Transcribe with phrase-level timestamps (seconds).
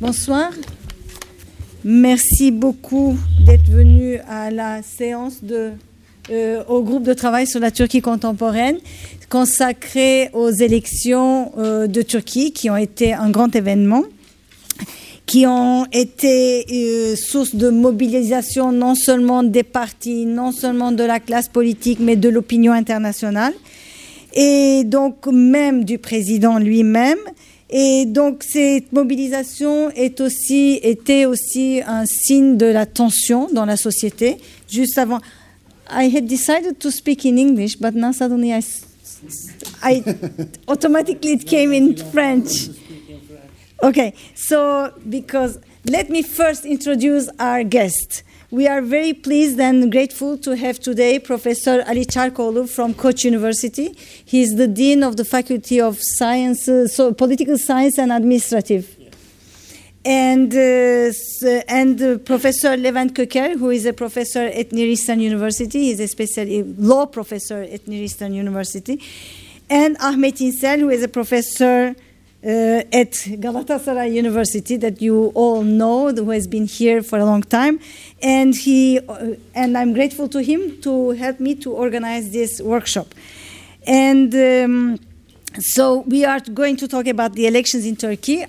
[0.00, 0.52] Bonsoir.
[1.84, 5.72] Merci beaucoup d'être venu à la séance de,
[6.30, 8.78] euh, au groupe de travail sur la Turquie contemporaine
[9.28, 14.04] consacrée aux élections euh, de Turquie qui ont été un grand événement
[15.26, 21.18] qui ont été euh, source de mobilisation non seulement des partis, non seulement de la
[21.18, 23.52] classe politique, mais de l'opinion internationale,
[24.32, 27.18] et donc même du président lui-même.
[27.70, 33.76] Et donc cette mobilisation est aussi, était aussi un signe de la tension dans la
[33.76, 34.38] société.
[34.70, 35.20] Juste avant,
[35.90, 38.62] I had decided to speak in English, but now suddenly I,
[39.82, 40.02] I
[40.66, 42.70] automatically it came in French.
[43.82, 48.24] Okay, so because let me first introduce our guest.
[48.50, 53.92] We are very pleased and grateful to have today Professor Ali Çarkoğlu from Koç University.
[54.24, 58.86] He is the Dean of the Faculty of Science, uh, so Political Science and Administrative.
[60.02, 65.80] And, uh, and uh, Professor Levent Köker, who is a professor at Near Eastern University,
[65.80, 66.46] he is a special
[66.78, 68.98] law professor at Near Eastern University.
[69.68, 71.94] And Ahmet İnsel, who is a professor
[72.44, 77.42] uh, at Galatasaray University that you all know, who has been here for a long
[77.42, 77.80] time,
[78.22, 83.14] and he uh, and I'm grateful to him to help me to organize this workshop.
[83.86, 85.00] And um,
[85.58, 88.44] so we are going to talk about the elections in Turkey.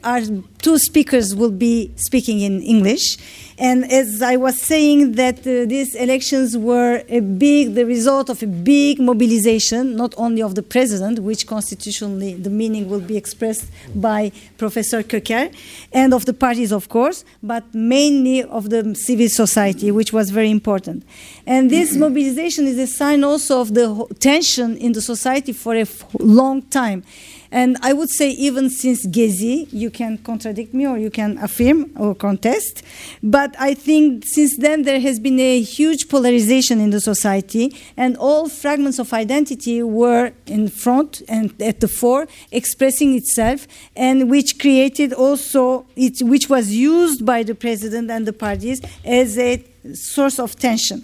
[0.62, 3.18] Two speakers will be speaking in English.
[3.58, 8.42] And as I was saying, that uh, these elections were a big, the result of
[8.42, 13.66] a big mobilization, not only of the president, which constitutionally the meaning will be expressed
[13.94, 15.54] by Professor Köker,
[15.92, 20.50] and of the parties, of course, but mainly of the civil society, which was very
[20.50, 21.04] important.
[21.46, 25.86] And this mobilization is a sign also of the tension in the society for a
[26.20, 27.04] long time.
[27.52, 31.92] And I would say, even since Gezi, you can contradict me or you can affirm
[31.98, 32.84] or contest.
[33.24, 38.16] But I think since then there has been a huge polarization in the society, and
[38.18, 44.60] all fragments of identity were in front and at the fore, expressing itself, and which
[44.60, 49.64] created also, it, which was used by the president and the parties as a
[49.94, 51.04] source of tension.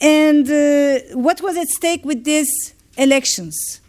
[0.00, 3.80] And uh, what was at stake with these elections?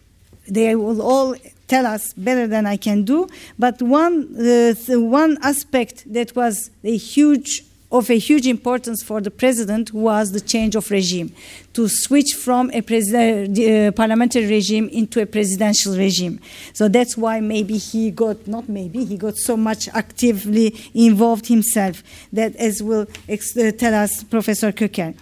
[0.48, 1.36] They will all
[1.68, 3.28] tell us better than I can do.
[3.58, 9.32] But one, uh, one aspect that was a huge of a huge importance for the
[9.32, 11.34] president was the change of regime,
[11.74, 16.40] to switch from a presi- uh, parliamentary regime into a presidential regime.
[16.74, 22.04] So that's why maybe he got, not maybe, he got so much actively involved himself,
[22.34, 25.16] that as will uh, tell us Professor Köker.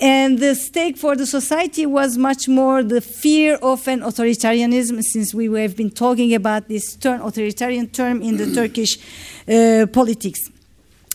[0.00, 5.34] And the stake for the society was much more the fear of an authoritarianism, since
[5.34, 8.96] we have been talking about this term, authoritarian term in the Turkish
[9.46, 10.40] uh, politics.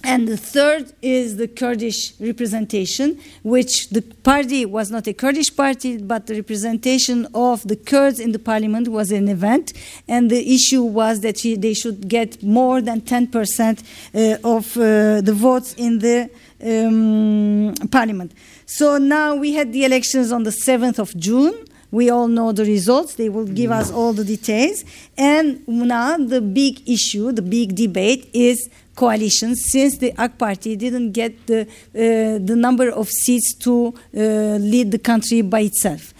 [0.03, 5.97] And the third is the Kurdish representation, which the party was not a Kurdish party,
[5.97, 9.73] but the representation of the Kurds in the parliament was an event.
[10.07, 15.21] And the issue was that he, they should get more than 10% uh, of uh,
[15.21, 16.29] the votes in the
[16.61, 18.31] um, parliament.
[18.65, 21.53] So now we had the elections on the 7th of June.
[21.91, 23.13] We all know the results.
[23.13, 24.83] They will give us all the details.
[25.17, 31.11] And now the big issue, the big debate is coalitions since the AK Party didn't
[31.11, 34.19] get the, uh, the number of seats to uh,
[34.57, 36.13] lead the country by itself.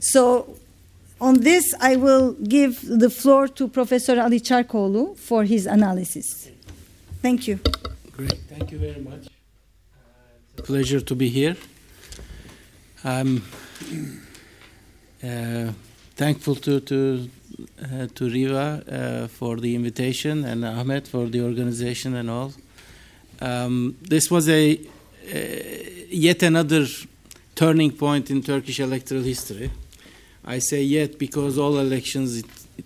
[0.00, 0.56] So
[1.20, 6.48] on this, I will give the floor to Professor Ali Çarkoğlu for his analysis.
[7.22, 7.58] Thank you.
[8.16, 9.26] Great, thank you very much.
[9.26, 11.56] Uh, it's a pleasure to be here.
[13.04, 13.42] I'm
[15.24, 15.72] uh,
[16.14, 17.28] thankful to to
[17.82, 22.52] uh, to Riva uh, for the invitation and Ahmet for the organization and all.
[23.40, 25.38] Um, this was a uh,
[26.10, 26.86] yet another
[27.56, 29.72] turning point in Turkish electoral history.
[30.44, 32.46] I say yet because all elections it,
[32.78, 32.84] it,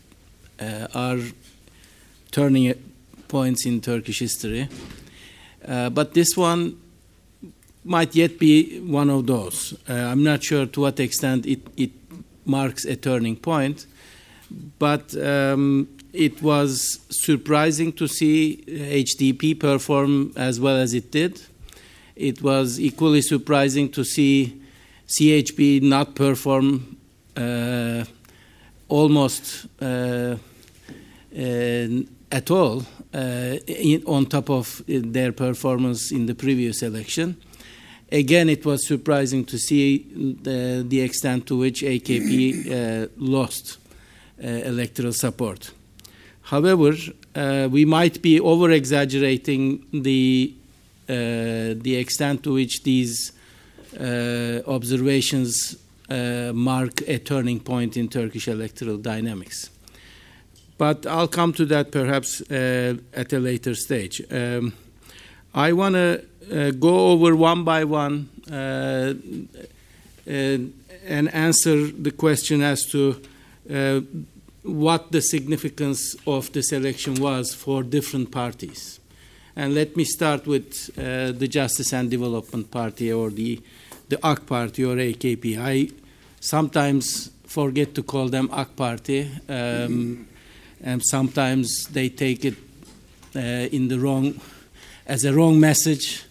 [0.59, 1.21] uh, are
[2.31, 2.73] turning
[3.29, 4.69] points in Turkish history.
[5.67, 6.79] Uh, but this one
[7.87, 9.75] might yet be one of those.
[9.89, 11.93] Uh, I'm not sure to what extent it, it
[12.45, 13.87] marks a turning point,
[14.79, 21.41] but um, it was surprising to see HDP perform as well as it did.
[22.17, 24.61] It was equally surprising to see
[25.07, 26.97] CHP not perform
[27.37, 28.05] uh,
[28.89, 30.37] almost uh,
[32.33, 32.83] at all
[33.15, 37.37] uh, in, on top of their performance in the previous election.
[38.13, 40.07] Again, it was surprising to see
[40.43, 43.79] the, the extent to which AKP uh, lost
[44.43, 45.73] uh, electoral support.
[46.43, 46.93] However,
[47.35, 50.55] uh, we might be over exaggerating the,
[51.09, 53.33] uh, the extent to which these
[53.99, 55.77] uh, observations
[56.09, 59.71] uh, mark a turning point in Turkish electoral dynamics.
[60.79, 64.23] But I'll come to that perhaps uh, at a later stage.
[64.31, 64.75] Um,
[65.55, 68.29] I want to uh, go over one by one
[71.09, 73.21] and answer the question as to
[74.67, 78.99] what the significance of this election was for different parties.
[79.55, 83.61] And let me start with uh, the Justice and Development Party or the,
[84.09, 85.59] the AK Party or AKP.
[85.59, 85.89] I
[86.41, 90.27] sometimes forget to call them AK Party, um,
[90.83, 92.55] and sometimes they take it
[93.35, 94.39] uh, in the wrong,
[95.07, 96.26] as a wrong message.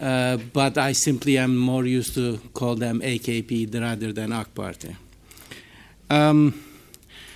[0.00, 4.96] Uh, but I simply am more used to call them AKP rather than AK Party.
[6.10, 6.54] Um,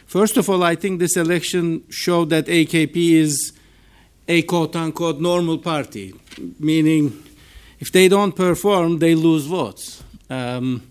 [0.09, 3.53] First of all, I think this election showed that AKP is
[4.27, 6.15] a quote unquote normal party,
[6.59, 7.13] meaning
[7.79, 10.03] if they don't perform, they lose votes.
[10.31, 10.83] Um,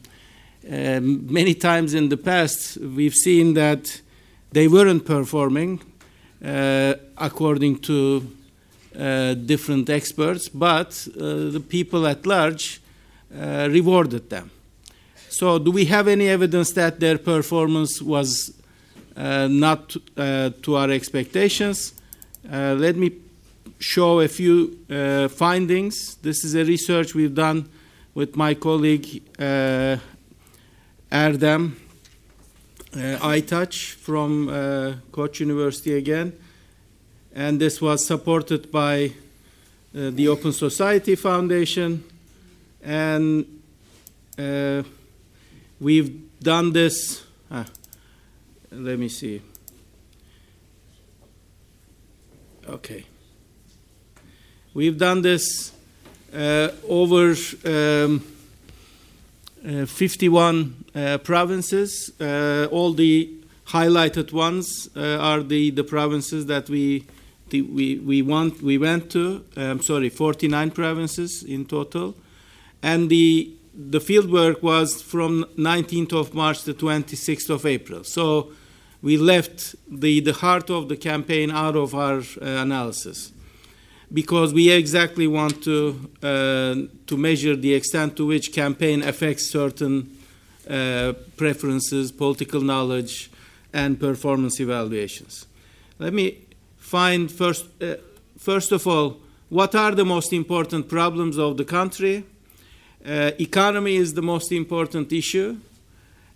[0.72, 4.02] uh, many times in the past, we've seen that
[4.52, 5.82] they weren't performing
[6.46, 8.37] uh, according to
[8.98, 12.82] different experts, but uh, the people at large
[13.32, 14.50] uh, rewarded them.
[15.30, 18.58] So, do we have any evidence that their performance was
[19.18, 21.94] uh, not uh, to our expectations.
[22.52, 23.12] Uh, let me
[23.80, 24.78] show a few
[25.30, 26.18] findings.
[26.22, 27.68] This is a research we've done
[28.14, 29.24] with my colleague
[31.12, 31.72] Erdem
[32.94, 34.50] Aytaç from
[35.12, 36.34] Koç University again.
[37.38, 39.12] And this was supported by
[39.96, 42.04] uh, the Open Society Foundation,
[42.82, 43.46] and
[44.40, 44.82] uh,
[45.80, 47.24] we've done this.
[47.52, 47.68] Ah,
[48.72, 49.44] let me see.
[52.68, 53.06] Okay.
[54.74, 55.74] We've done this
[56.34, 57.36] uh, over
[57.66, 58.24] um,
[59.64, 62.12] uh, 51 uh, provinces.
[62.20, 63.32] Uh, all the
[63.68, 67.06] highlighted ones are the, the provinces that we,
[67.50, 69.44] the, we, we, want, we went to.
[69.56, 72.16] I'm sorry, 49 provinces in total.
[72.82, 78.04] And the the field work was from 19th of March to 26th of April.
[78.04, 78.52] So
[79.04, 83.32] we left the, the heart of the campaign out of our uh, analysis
[84.12, 90.18] because we exactly want to, uh, to measure the extent to which campaign affects certain
[90.68, 93.30] uh, preferences, political knowledge,
[93.74, 95.46] and performance evaluations.
[96.00, 96.47] Let me
[96.88, 97.96] find first, uh,
[98.38, 99.18] first of all,
[99.50, 102.24] what are the most important problems of the country?
[103.06, 105.58] Uh, economy is the most important issue.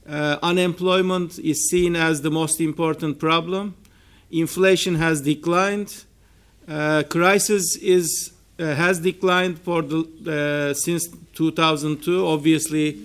[0.08, 3.76] Uh, unemployment is seen as the most important problem.
[4.30, 6.04] Inflation has declined.
[6.68, 12.28] Uh, crisis is uh, has declined for the, uh, since 2002.
[12.28, 13.00] Obviously,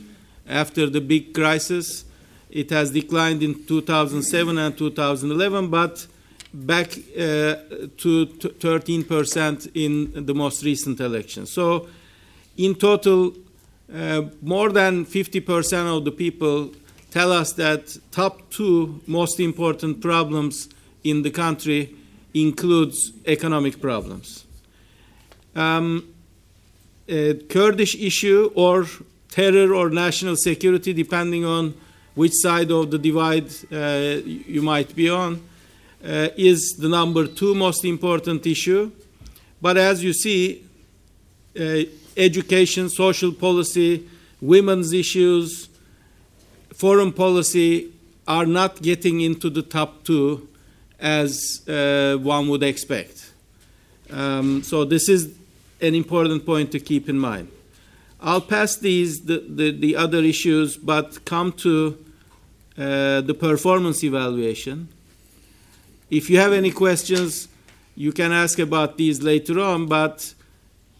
[0.49, 2.05] after the big crisis,
[2.51, 6.07] it has declined in 2007 and 2011, but
[6.65, 7.57] back uh,
[7.99, 11.47] to 13% in the most recent election.
[11.47, 11.89] So,
[12.57, 13.35] in total,
[13.93, 16.73] uh, more than 50% of the people
[17.11, 20.69] tell us that top two most important problems
[21.05, 21.95] in the country
[22.35, 24.45] includes economic problems.
[25.55, 26.13] Um,
[27.07, 28.87] Kurdish issue or
[29.31, 31.75] terror or national security, depending on
[32.15, 35.41] which side of the divide uh, you might be on,
[36.07, 38.93] uh, is the number two most important issue.
[39.61, 40.65] But as you see,
[41.59, 41.83] uh,
[42.17, 44.09] education, social policy,
[44.41, 45.69] women's issues,
[46.75, 47.93] foreign policy
[48.29, 50.49] are not getting into the top two
[51.01, 53.33] as uh, one would expect.
[54.11, 55.35] Um, so this is
[55.81, 57.49] an important point to keep in mind.
[58.21, 61.99] I'll pass these the, the, the other issues, but come to
[62.79, 64.89] uh, the performance evaluation.
[66.11, 67.49] If you have any questions,
[67.97, 70.35] you can ask about these later on, but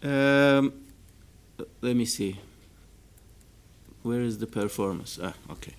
[0.03, 0.73] um,
[1.81, 2.37] let me see.
[4.03, 5.19] Where is the performance?
[5.21, 5.73] Ah, okay.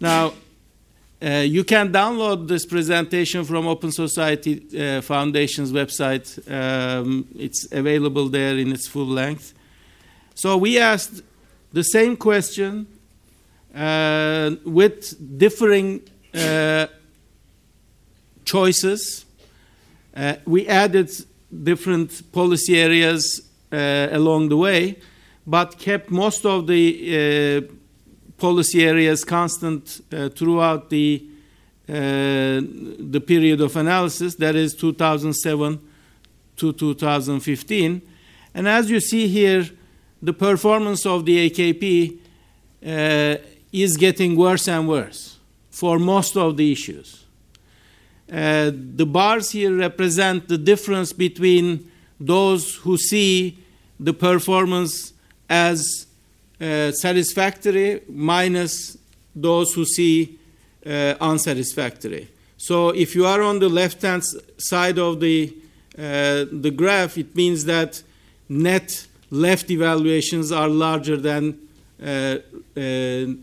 [0.00, 0.32] Now,
[1.22, 6.26] uh, you can download this presentation from Open Society uh, Foundation's website.
[6.50, 9.52] Um, it's available there in its full length.
[10.34, 11.22] So we asked
[11.72, 12.86] the same question
[13.74, 16.00] uh, with differing
[16.34, 16.86] uh,
[18.50, 19.24] choices.
[20.16, 21.10] Uh, we added
[21.50, 24.96] different policy areas uh, along the way,
[25.46, 27.72] but kept most of the uh,
[28.36, 31.26] policy areas constant uh, throughout the
[31.90, 35.80] the period of analysis, that is 2007
[36.56, 38.00] to 2015.
[38.54, 39.68] And as you see here,
[40.22, 42.18] the performance of the AKP
[42.86, 43.42] uh,
[43.72, 45.38] is getting worse and worse
[45.70, 47.19] for most of the issues.
[48.30, 53.58] Uh, the bars here represent the difference between those who see
[53.98, 55.12] the performance
[55.48, 56.06] as
[56.60, 58.96] uh, satisfactory minus
[59.34, 60.38] those who see
[60.86, 62.28] uh, unsatisfactory.
[62.56, 64.22] So if you are on the left hand
[64.58, 65.52] side of the,
[65.98, 68.02] uh, the graph, it means that
[68.48, 71.58] net left evaluations are larger than
[72.02, 72.36] uh,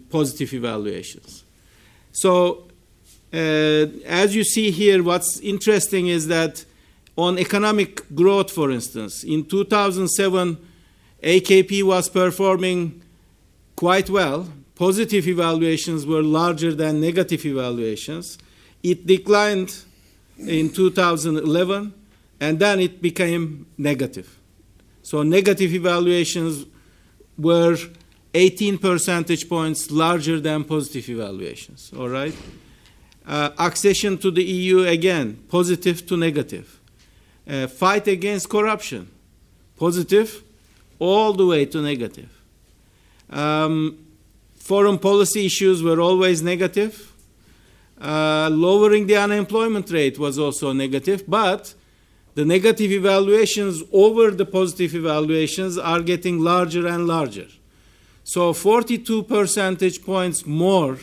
[0.10, 1.44] positive evaluations.
[2.12, 2.66] So,
[3.34, 6.63] Uh, as you see here, what's interesting is that
[7.17, 10.57] on economic growth, for instance, in 2007,
[11.24, 13.01] AKP was performing
[13.75, 14.48] quite well.
[14.75, 18.38] Positive evaluations were larger than negative evaluations.
[18.84, 19.75] It declined
[20.38, 21.93] in 2011,
[22.39, 24.38] and then it became negative.
[25.01, 26.65] So negative evaluations
[27.38, 27.77] were
[28.34, 31.91] 18 percentage points larger than positive evaluations.
[31.98, 32.36] All right?
[33.27, 36.79] Uh, accession to the EU, again, positive to negative.
[37.46, 39.12] Uh, fight against corruption,
[39.77, 40.43] positive
[40.98, 42.29] all the way to negative.
[43.29, 43.98] Um,
[44.55, 47.12] foreign policy issues were always negative.
[48.00, 51.74] Uh, lowering the unemployment rate was also negative, but
[52.36, 57.48] the negative evaluations over the positive evaluations are getting larger and larger.
[58.24, 61.00] So 42 percentage points more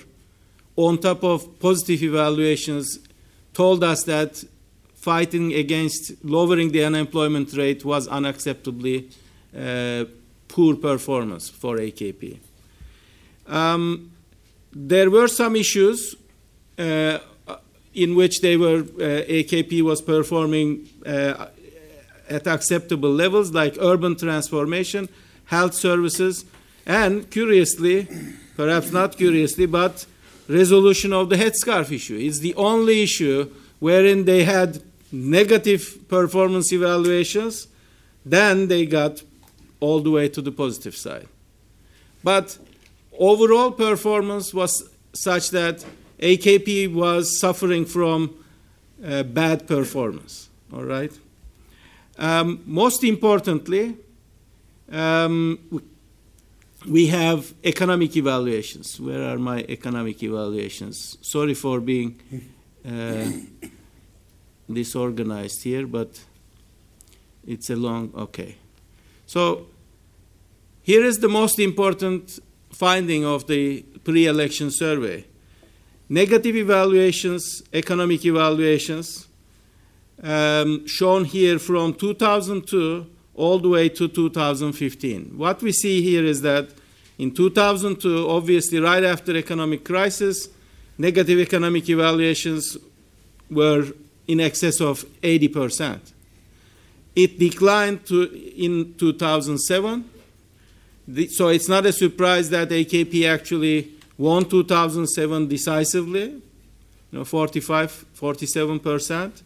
[0.77, 2.99] on top of positive evaluations
[3.53, 4.45] told us that
[4.95, 9.13] fighting against lowering the unemployment rate was unacceptably
[9.57, 10.05] uh,
[10.49, 12.39] poor performance for AKP.
[13.47, 14.11] Um,
[14.73, 16.17] there were some issues
[16.79, 17.19] uh,
[17.93, 21.47] in which they were uh, AKP was performing uh,
[22.29, 25.09] at acceptable levels, like urban transformation,
[25.47, 26.45] health services,
[26.87, 28.09] and curiously,
[28.57, 30.07] perhaps not curiously, but
[30.49, 32.17] resolution of the headscarf issue.
[32.17, 34.83] It's the only issue wherein they had
[35.13, 37.69] negative performance evaluations,
[38.25, 39.23] then they got
[39.81, 41.29] all the way to the positive side.
[42.23, 42.59] But
[43.19, 45.85] overall performance was such that
[46.19, 48.35] AKP was suffering from
[49.05, 50.49] uh, bad performance.
[50.73, 51.13] All right.
[52.19, 53.97] Um, most importantly,
[54.91, 55.59] um,
[56.87, 59.01] we have economic evaluations.
[59.01, 61.19] Where are my economic evaluations?
[61.21, 62.21] Sorry for being
[62.87, 63.31] uh,
[64.73, 66.25] disorganized here, but
[67.47, 68.13] it's a long.
[68.15, 68.57] Okay.
[69.27, 69.67] So
[70.83, 72.39] here is the most important
[72.71, 75.25] finding of the pre election survey
[76.09, 79.27] negative evaluations, economic evaluations,
[80.23, 85.37] um, shown here from 2002 all the way to 2015.
[85.37, 86.69] What we see here is that
[87.19, 90.49] in 2002, obviously right after economic crisis,
[90.99, 92.77] negative economic evaluations
[93.51, 93.87] were
[94.27, 96.13] in excess of 80%.
[97.15, 98.23] It declined to
[98.57, 100.11] in 2007.
[101.07, 106.43] The, so it's not a surprise that AKP actually won 2007 decisively, you
[107.13, 109.43] know, 45, 47%.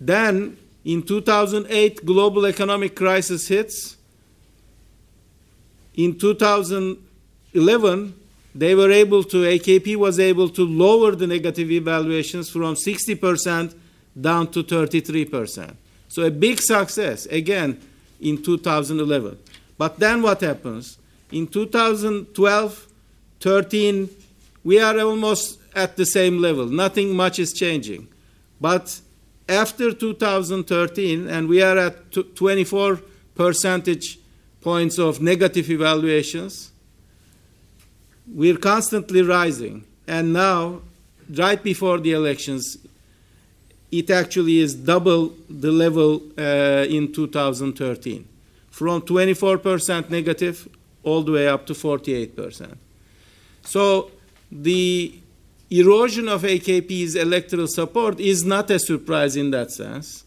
[0.00, 3.96] Then in 2008, global economic crisis hits.
[5.94, 8.14] In 2011,
[8.54, 13.74] they were able to, AKP was able to lower the negative evaluations from 60%
[14.20, 15.74] down to 33%.
[16.08, 17.80] So a big success, again,
[18.20, 19.38] in 2011.
[19.76, 20.98] But then what happens?
[21.32, 22.86] In 2012,
[23.40, 24.08] 13,
[24.62, 26.66] we are almost at the same level.
[26.66, 28.06] Nothing much is changing.
[28.60, 29.00] But
[29.48, 33.00] after 2013, and we are at 24
[33.34, 34.18] percentage
[34.60, 36.72] points of negative evaluations,
[38.26, 39.84] we're constantly rising.
[40.06, 40.80] And now,
[41.28, 42.78] right before the elections,
[43.92, 48.26] it actually is double the level uh, in 2013,
[48.70, 50.68] from 24% negative
[51.02, 52.76] all the way up to 48%.
[53.62, 54.10] So
[54.50, 55.20] the
[55.70, 60.24] erosion of AKP's electoral support is not a surprise in that sense,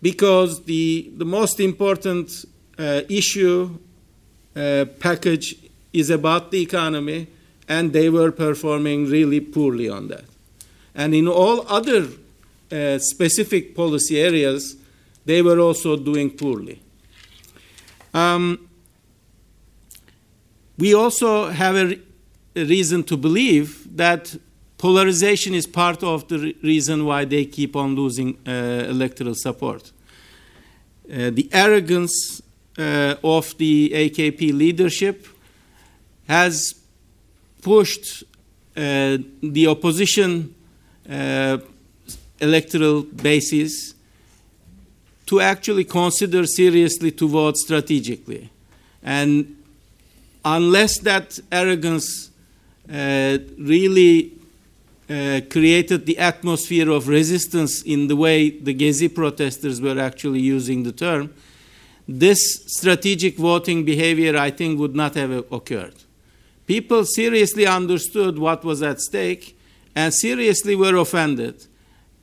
[0.00, 2.44] because the, the most important
[2.78, 3.78] uh, issue
[4.54, 5.56] uh, package
[5.92, 7.26] is about the economy,
[7.68, 10.24] and they were performing really poorly on that.
[10.94, 12.08] And in all other
[12.70, 14.76] uh, specific policy areas,
[15.24, 16.80] they were also doing poorly.
[18.14, 18.68] Um,
[20.78, 21.98] we also have a
[22.54, 24.36] reason to believe that
[24.78, 29.92] polarization is part of the re- reason why they keep on losing uh, electoral support.
[31.10, 32.40] Uh, the arrogance
[32.78, 35.26] uh, of the AKP leadership
[36.28, 36.74] has
[37.60, 38.22] pushed
[38.76, 40.54] uh, the opposition
[41.10, 41.58] uh,
[42.40, 43.94] electoral bases
[45.26, 48.50] to actually consider seriously to vote strategically.
[49.02, 49.56] And
[50.44, 52.30] unless that arrogance
[52.88, 54.37] uh, really
[55.10, 60.82] uh, created the atmosphere of resistance in the way the Gezi protesters were actually using
[60.82, 61.32] the term,
[62.06, 65.94] this strategic voting behavior, I think, would not have occurred.
[66.66, 69.58] People seriously understood what was at stake
[69.94, 71.66] and seriously were offended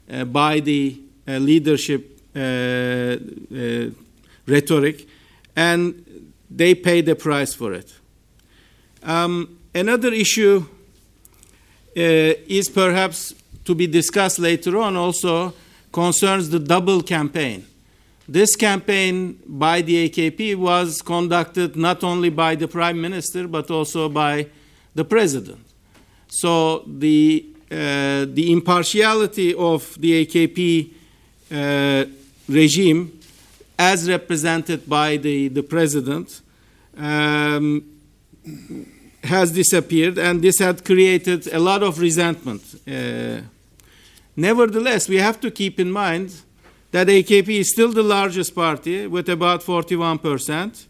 [0.10, 3.90] uh, by the uh, leadership uh, uh,
[4.46, 5.08] rhetoric,
[5.56, 7.94] and they paid the price for it.
[9.02, 10.68] Um, another issue
[11.96, 13.34] is perhaps
[13.64, 15.54] to be discussed later on also
[15.92, 17.66] concerns the double campaign.
[18.28, 24.10] This campaign by the AKP was conducted not only by the prime minister but also
[24.10, 24.48] by
[24.94, 25.66] the president.
[26.28, 30.92] So the uh, the impartiality of the AKP
[31.52, 32.06] uh,
[32.48, 33.20] regime,
[33.78, 36.42] as represented by the the president,
[36.98, 37.84] um,
[39.26, 42.64] has disappeared, and this had created a lot of resentment.
[42.88, 43.42] Uh,
[44.36, 46.34] nevertheless, we have to keep in mind
[46.92, 50.86] that AKP is still the largest party with about 41%.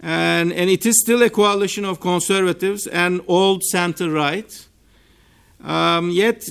[0.00, 4.66] And, and it is still a coalition of conservatives and old center right.
[5.64, 6.48] Um, yet,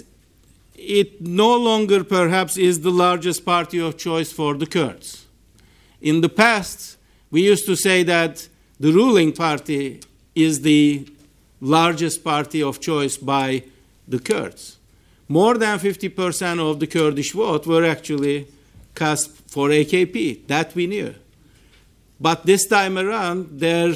[0.75, 5.25] it no longer perhaps is the largest party of choice for the Kurds.
[6.01, 6.97] In the past,
[7.31, 8.47] we used to say that
[8.79, 10.01] the ruling party
[10.35, 11.07] is the
[11.61, 13.63] largest party of choice by
[14.07, 14.77] the Kurds.
[15.27, 18.47] More than 50% of the Kurdish vote were actually
[18.93, 20.45] cast for AKP.
[20.47, 21.15] That we knew.
[22.19, 23.93] But this time around, their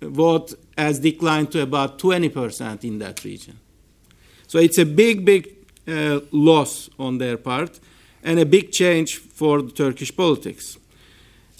[0.00, 3.58] vote has declined to about 20% in that region.
[4.46, 5.54] So it's a big, big
[5.86, 7.80] uh, loss on their part
[8.22, 10.76] and a big change for the Turkish politics.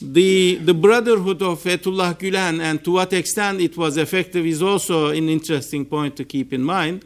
[0.02, 5.08] The, the brotherhood of Fethullah Gulen and to what extent it was effective is also
[5.08, 7.04] an interesting point to keep in mind.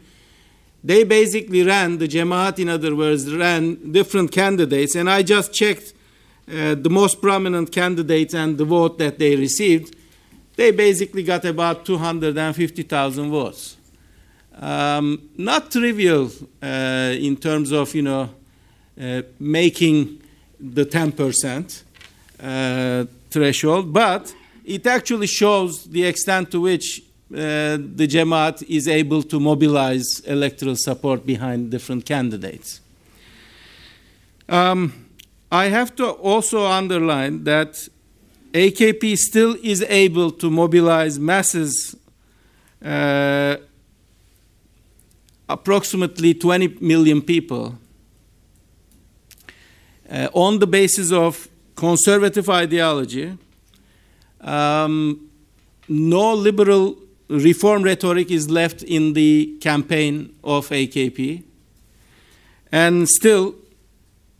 [0.83, 5.93] They basically ran, the Jemaat, in other words, ran different candidates, and I just checked
[6.47, 9.95] uh, the most prominent candidates and the vote that they received.
[10.55, 13.77] They basically got about 250,000 votes.
[14.59, 16.31] Um, not trivial
[16.63, 18.29] uh, in terms of, you know,
[18.99, 20.21] uh, making
[20.59, 21.83] the 10%
[22.41, 24.33] uh, threshold, but
[24.65, 27.01] it actually shows the extent to which
[27.33, 32.79] uh, the Jamaat is able to mobilize electoral support behind different candidates.
[34.47, 34.93] Um,
[35.51, 37.87] I have to also underline that
[38.53, 41.95] AKP still is able to mobilize masses,
[42.83, 43.57] uh,
[45.49, 47.77] approximately 20 million people,
[50.09, 51.46] uh, on the basis of
[51.77, 53.37] conservative ideology.
[54.41, 55.29] Um,
[55.87, 56.97] no liberal
[57.29, 61.43] reform rhetoric is left in the campaign of AKP.
[62.71, 63.55] And still,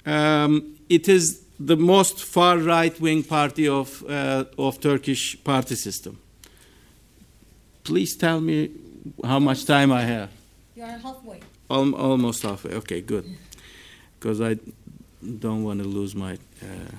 [0.05, 6.19] um, it is the most far right wing party of, uh, of Turkish party system.
[7.83, 8.71] Please tell me
[9.23, 10.29] how much time I have.
[10.75, 11.39] You are halfway.
[11.69, 12.73] Al- almost halfway.
[12.73, 13.25] Okay, good.
[14.19, 14.57] Because I
[15.39, 16.95] don't want to lose my uh,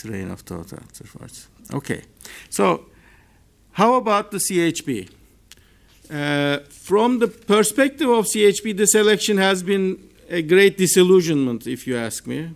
[0.00, 1.48] train of thought afterwards.
[1.72, 2.02] Okay,
[2.48, 2.86] so
[3.72, 5.08] how about the CHP?
[6.10, 11.96] Uh, from the perspective of CHP, this election has been a great disillusionment, if you
[11.96, 12.50] ask me.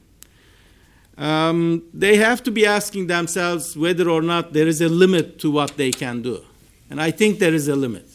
[1.17, 5.51] Um, they have to be asking themselves whether or not there is a limit to
[5.51, 6.45] what they can do.
[6.91, 8.09] And I think there is a limit.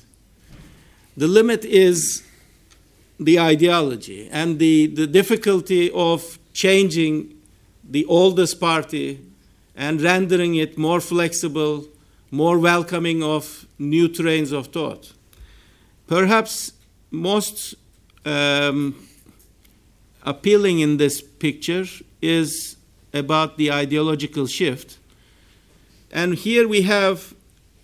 [1.16, 2.24] The limit is
[3.20, 7.39] the ideology and the, the difficulty of changing
[7.90, 9.20] the oldest party
[9.76, 11.88] and rendering it more flexible,
[12.32, 15.14] more welcoming of new trains of thought.
[16.08, 16.74] Perhaps
[17.12, 17.76] most
[18.26, 18.96] um,
[20.24, 21.86] appealing in this picture
[22.22, 22.78] is
[23.14, 24.98] about the ideological shift.
[26.12, 27.34] And here we have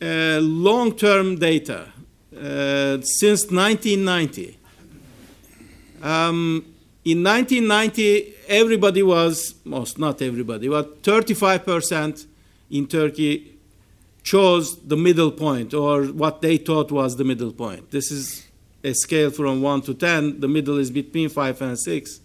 [0.01, 1.87] uh, long term data
[2.35, 4.57] uh, since 1990.
[6.03, 6.74] Um,
[7.05, 12.25] in 1990, everybody was, most not everybody, but 35%
[12.71, 13.55] in Turkey
[14.23, 17.91] chose the middle point or what they thought was the middle point.
[17.91, 18.47] This is
[18.83, 22.19] a scale from 1 to 10, the middle is between 5 and 6,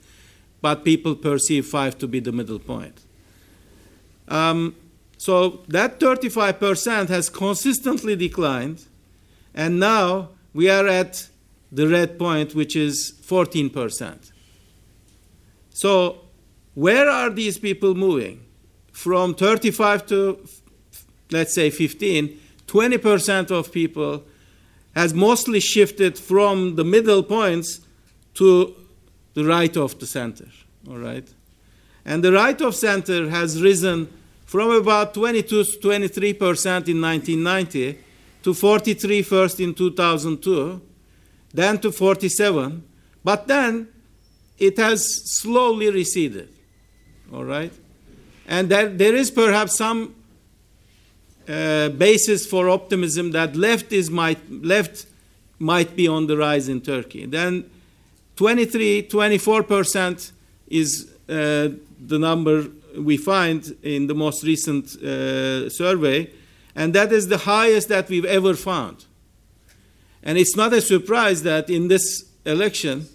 [0.62, 3.02] but people perceive 5 to be the middle point.
[4.28, 4.74] Um,
[5.18, 8.86] so that 35% has consistently declined,
[9.54, 11.28] and now we are at
[11.70, 14.32] the red point, which is 14%.
[15.80, 16.18] So,
[16.74, 18.44] where are these people moving?
[18.92, 20.46] From 35 to,
[21.30, 24.22] let's say, 15, 20% of people
[24.94, 27.80] has mostly shifted from the middle points
[28.34, 28.76] to
[29.32, 30.48] the right of the center.
[30.86, 31.26] All right?
[32.04, 34.12] And the right of center has risen
[34.44, 37.98] from about 22 to 23 percent in 1990
[38.42, 40.78] to 43 first in 2002,
[41.54, 42.84] then to 47,
[43.24, 43.88] but then
[44.60, 46.48] it has slowly receded.
[47.32, 47.72] All right?
[48.46, 50.14] And there, there is perhaps some
[51.48, 55.06] uh, basis for optimism that left is might left
[55.58, 57.26] might be on the rise in Turkey.
[57.26, 57.68] Then
[58.36, 60.32] 23, 24 percent
[60.68, 61.68] is uh,
[62.06, 66.30] the number we find in the most recent uh, survey,
[66.74, 69.06] and that is the highest that we've ever found.
[70.22, 73.06] And it's not a surprise that in this election,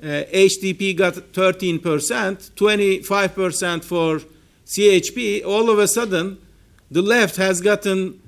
[0.00, 4.20] HDP got 13%, 25% for
[4.66, 5.44] CHP.
[5.44, 6.38] All of a sudden,
[6.90, 8.20] the left has gotten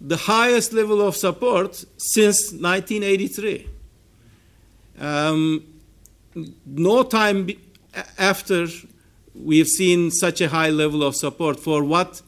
[0.00, 3.68] the highest level of support since 1983.
[4.98, 5.64] Um,
[6.66, 7.50] no time
[8.18, 8.66] after
[9.34, 12.22] we've seen such a high level of support for what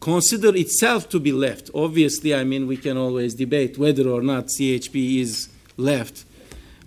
[0.00, 1.70] consider itself to be left.
[1.74, 6.24] Obviously, I mean, we can always debate whether or not CHP is left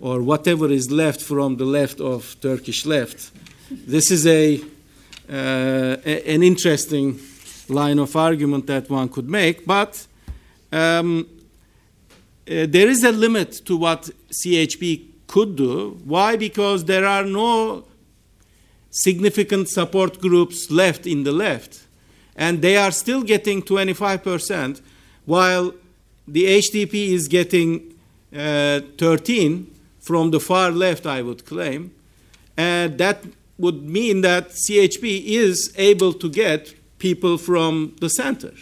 [0.00, 3.30] or whatever is left from the left of Turkish left.
[3.70, 4.60] This is a,
[5.28, 7.18] uh, a an interesting
[7.68, 10.06] line of argument that one could make, but
[10.72, 11.26] um,
[12.48, 15.98] uh, there is a limit to what CHP could do.
[16.04, 16.36] Why?
[16.36, 17.84] Because there are no
[18.90, 21.82] significant support groups left in the left,
[22.36, 24.80] and they are still getting 25%,
[25.24, 25.74] while
[26.28, 27.94] the HDP is getting
[28.32, 29.75] uh, 13
[30.06, 31.90] from the far left, I would claim,
[32.56, 33.24] and that
[33.58, 38.52] would mean that CHP is able to get people from the center.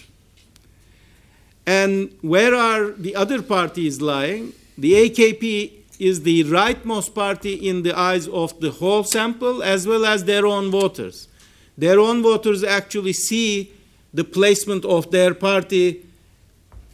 [1.66, 4.54] And where are the other parties lying?
[4.78, 10.07] The AKP is the rightmost party in the eyes of the whole sample as well
[10.07, 11.28] as their own voters.
[11.76, 13.70] Their own voters actually see
[14.14, 16.07] the placement of their party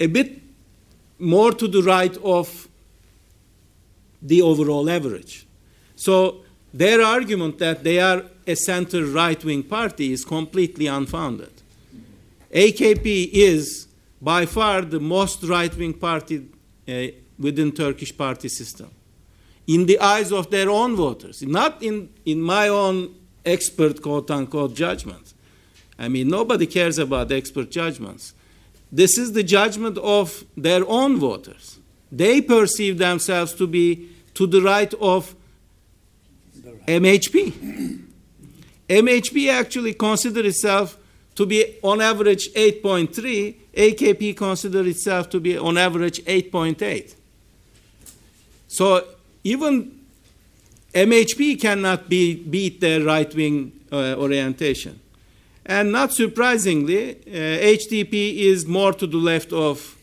[0.00, 0.42] a bit
[1.20, 2.66] more to the right of
[4.22, 5.46] the overall average.
[5.96, 11.52] So their argument that they are a center right wing party is completely unfounded.
[12.52, 13.86] AKP is
[14.20, 16.48] by far the most right wing party
[16.88, 17.06] uh,
[17.38, 18.90] within Turkish party system.
[19.66, 24.74] In the eyes of their own voters, not in, in my own expert quote unquote
[24.74, 25.34] judgment.
[25.98, 28.34] I mean, nobody cares about expert judgments.
[28.90, 31.78] This is the judgment of their own voters.
[32.10, 35.34] They perceive themselves to be to the right of
[36.86, 38.00] MHP.
[38.88, 40.96] MHP actually consider itself
[41.36, 47.14] to be on average 8.3, AKP consider itself to be on average 8.8.
[48.68, 49.04] So
[49.44, 50.00] even
[50.92, 55.00] MHP cannot be, beat their right wing uh, orientation.
[55.64, 59.96] And not surprisingly, uh, HDP is more to the left of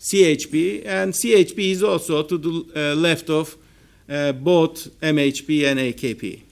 [0.00, 3.56] CHP, and CHP is also to the uh, left of
[4.08, 6.42] uh, both MHP and AKP.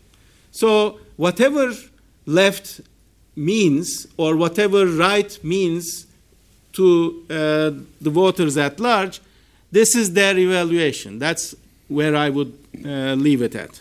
[0.50, 1.72] So, whatever
[2.26, 2.80] left
[3.34, 6.06] means, or whatever right means
[6.72, 7.34] to uh,
[8.00, 9.20] the voters at large,
[9.70, 11.18] this is their evaluation.
[11.18, 11.54] That's
[11.88, 13.80] where I would uh, leave it at.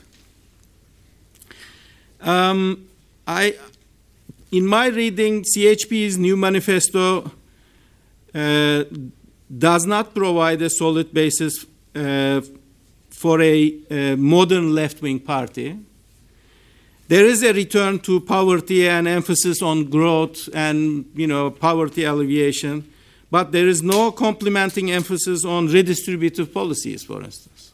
[2.22, 2.88] Um,
[3.28, 3.56] I,
[4.52, 7.32] in my reading, CHP's new manifesto
[8.34, 8.84] uh,
[9.58, 12.42] does not provide a solid basis uh,
[13.22, 15.78] for a, a modern left wing party.
[17.08, 22.84] There is a return to poverty and emphasis on growth and you know, poverty alleviation,
[23.30, 27.74] but there is no complementing emphasis on redistributive policies, for instance.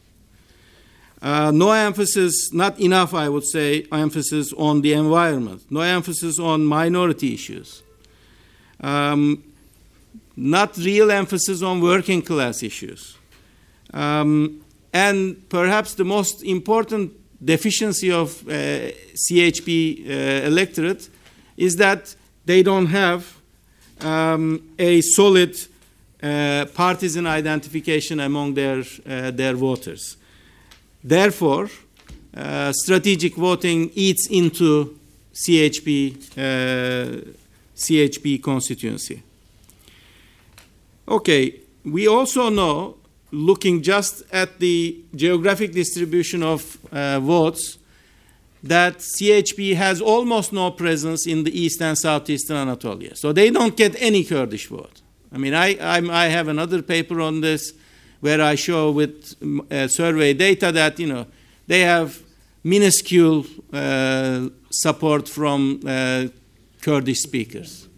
[1.22, 6.66] Uh, no emphasis, not enough, I would say, emphasis on the environment, no emphasis on
[6.66, 7.82] minority issues,
[8.82, 9.42] um,
[10.36, 13.16] not real emphasis on working class issues.
[13.94, 14.60] Um,
[14.92, 17.12] and perhaps the most important
[17.44, 21.08] deficiency of uh, CHP uh, electorate
[21.56, 23.36] is that they don't have
[24.00, 25.56] um, a solid
[26.22, 30.16] uh, partisan identification among their, uh, their voters.
[31.02, 31.68] Therefore,
[32.36, 34.98] uh, strategic voting eats into
[35.34, 37.32] CHP, uh,
[37.76, 39.22] CHP constituency.
[41.06, 42.96] Okay, we also know,
[43.30, 47.78] looking just at the geographic distribution of uh, votes,
[48.62, 53.14] that CHP has almost no presence in the east and southeastern Anatolia.
[53.14, 55.00] So they don't get any Kurdish vote.
[55.32, 57.72] I mean, I, I'm, i have another paper on this
[58.20, 59.34] where I show with
[59.70, 61.26] uh, survey data that, you know,
[61.66, 62.20] they have
[62.64, 66.26] minuscule uh, support from uh,
[66.82, 67.88] Kurdish speakers.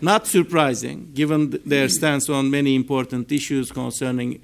[0.00, 4.40] Not surprising, given their stance on many important issues concerning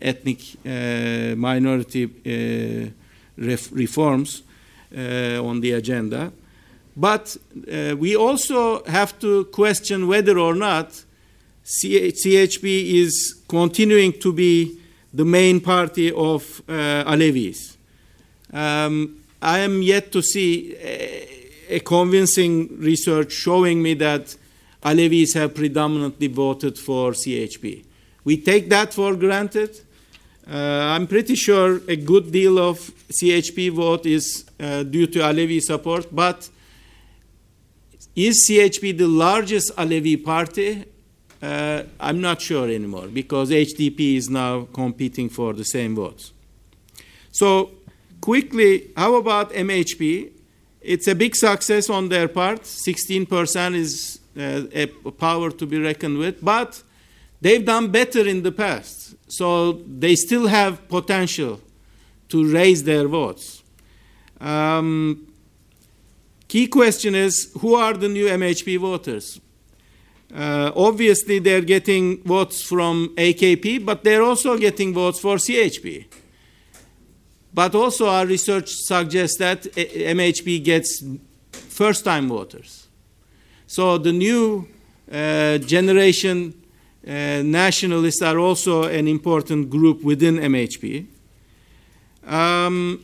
[0.00, 2.90] ethnic uh, minority uh,
[3.36, 4.42] ref- reforms
[4.96, 6.32] uh, on the agenda.
[6.96, 7.36] But
[7.96, 11.04] we also have to question whether or not
[11.64, 12.64] CHP
[13.04, 14.80] is continuing to be
[15.14, 17.76] the main party of Alevis.
[18.52, 24.36] Um, I am yet to see a, a, convincing research showing me that
[24.82, 27.84] Alevis have predominantly voted for CHP.
[28.24, 29.80] We take that for granted.
[30.50, 32.78] Uh, I'm pretty sure a good deal of
[33.12, 36.48] CHP vote is uh, due to Alevi support, but
[38.16, 40.84] is CHP the largest Alevi party?
[41.42, 46.32] Uh, I'm not sure anymore because HDP is now competing for the same votes.
[47.30, 47.70] So,
[48.22, 50.30] quickly, how about MHP?
[50.80, 52.62] It's a big success on their part.
[52.62, 56.82] 16% is uh, a power to be reckoned with, but
[57.42, 59.14] they've done better in the past.
[59.28, 61.60] So they still have potential
[62.30, 63.62] to raise their votes.
[64.40, 65.26] Um,
[66.46, 69.40] key question is who are the new MHP voters?
[70.34, 76.04] Uh, obviously, they're getting votes from AKP, but they're also getting votes for CHP.
[77.52, 81.02] But also, our research suggests that MHP gets
[81.52, 82.88] first time voters.
[83.66, 84.68] So, the new
[85.10, 86.57] uh, generation
[87.08, 91.06] uh, nationalists are also an important group within MHP.
[92.26, 93.02] Um,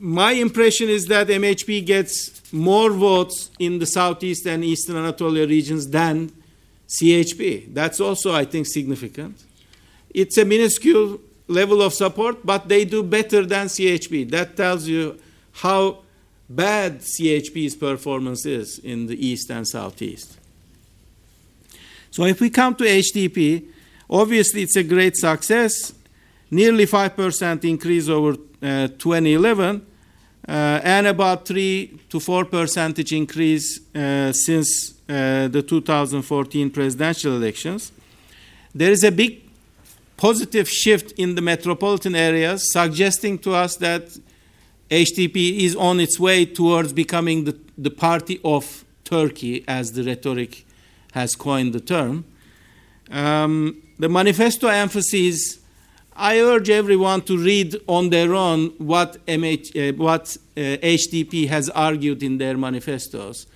[0.00, 5.88] my impression is that MHP gets more votes in the southeast and eastern Anatolia regions
[5.88, 6.32] than
[6.88, 7.72] CHP.
[7.72, 9.44] That's also, I think, significant.
[10.12, 14.28] It's a minuscule level of support, but they do better than CHP.
[14.30, 15.20] That tells you
[15.52, 16.00] how
[16.48, 20.39] bad CHP's performance is in the east and southeast.
[22.10, 23.66] So if we come to HDP,
[24.08, 25.92] obviously it's a great success,
[26.50, 29.86] nearly 5% increase over uh, 2011,
[30.48, 37.92] uh, and about 3 to 4 percentage increase uh, since uh, the 2014 presidential elections.
[38.74, 39.42] There is a big
[40.16, 44.18] positive shift in the metropolitan areas, suggesting to us that
[44.90, 50.64] HDP is on its way towards becoming the, the party of Turkey, as the rhetoric
[51.12, 52.24] has coined the term.
[53.10, 55.58] Um, the manifesto emphasis,
[56.16, 61.68] I urge everyone to read on their own what, MH, uh, what uh, HDP has
[61.70, 63.46] argued in their manifestos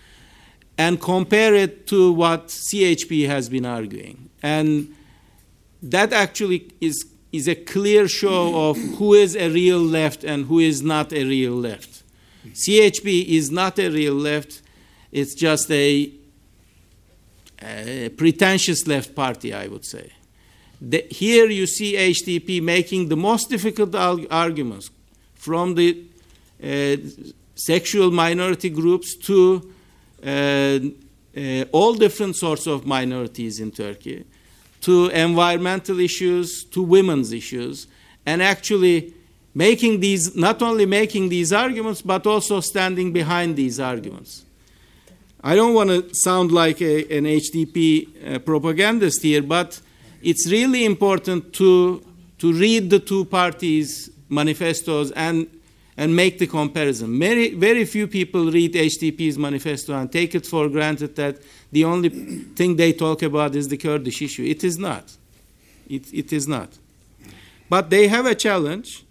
[0.77, 4.29] and compare it to what CHP has been arguing.
[4.43, 4.95] And
[5.83, 10.59] that actually is, is a clear show of who is a real left and who
[10.59, 12.03] is not a real left.
[12.53, 14.63] CHP is not a real left,
[15.13, 16.11] it's just a
[17.65, 20.13] a pretentious left party, I would say.
[20.81, 24.91] The, here you see HDP making the most difficult arguments
[25.35, 26.05] from the
[26.63, 26.97] uh,
[27.55, 29.73] sexual minority groups to
[30.25, 30.79] uh,
[31.37, 34.25] uh, all different sorts of minorities in Turkey,
[34.81, 37.87] to environmental issues, to women's issues,
[38.27, 39.13] and actually
[39.55, 44.44] making these, not only making these arguments, but also standing behind these arguments.
[45.47, 47.77] I don't want to sound like a, an HDP
[48.37, 49.79] uh, propagandist here, but
[50.23, 52.03] it's really important to,
[52.39, 55.47] to read the two parties' manifestos and,
[55.99, 57.19] and make the comparison.
[57.19, 61.37] Very, very few people read HDP's manifesto and take it for granted that
[61.71, 64.45] the only thing they talk about is the Kurdish issue.
[64.45, 65.15] It is not.
[65.91, 66.71] It, it is not.
[67.69, 69.05] But they have a challenge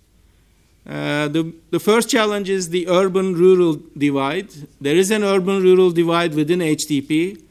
[0.87, 4.49] uh, the, the first challenge is the urban rural divide.
[4.81, 7.41] There is an urban rural divide within HDP.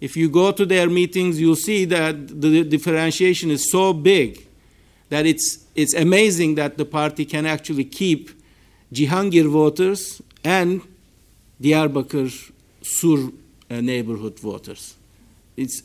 [0.00, 4.46] If you go to their meetings, you'll see that the differentiation is so big
[5.08, 8.30] that it's, it's amazing that the party can actually keep
[8.92, 10.82] Cihangir voters and
[11.60, 13.30] Diyarbakir Sur
[13.70, 14.96] uh, neighborhood voters.
[15.56, 15.82] It's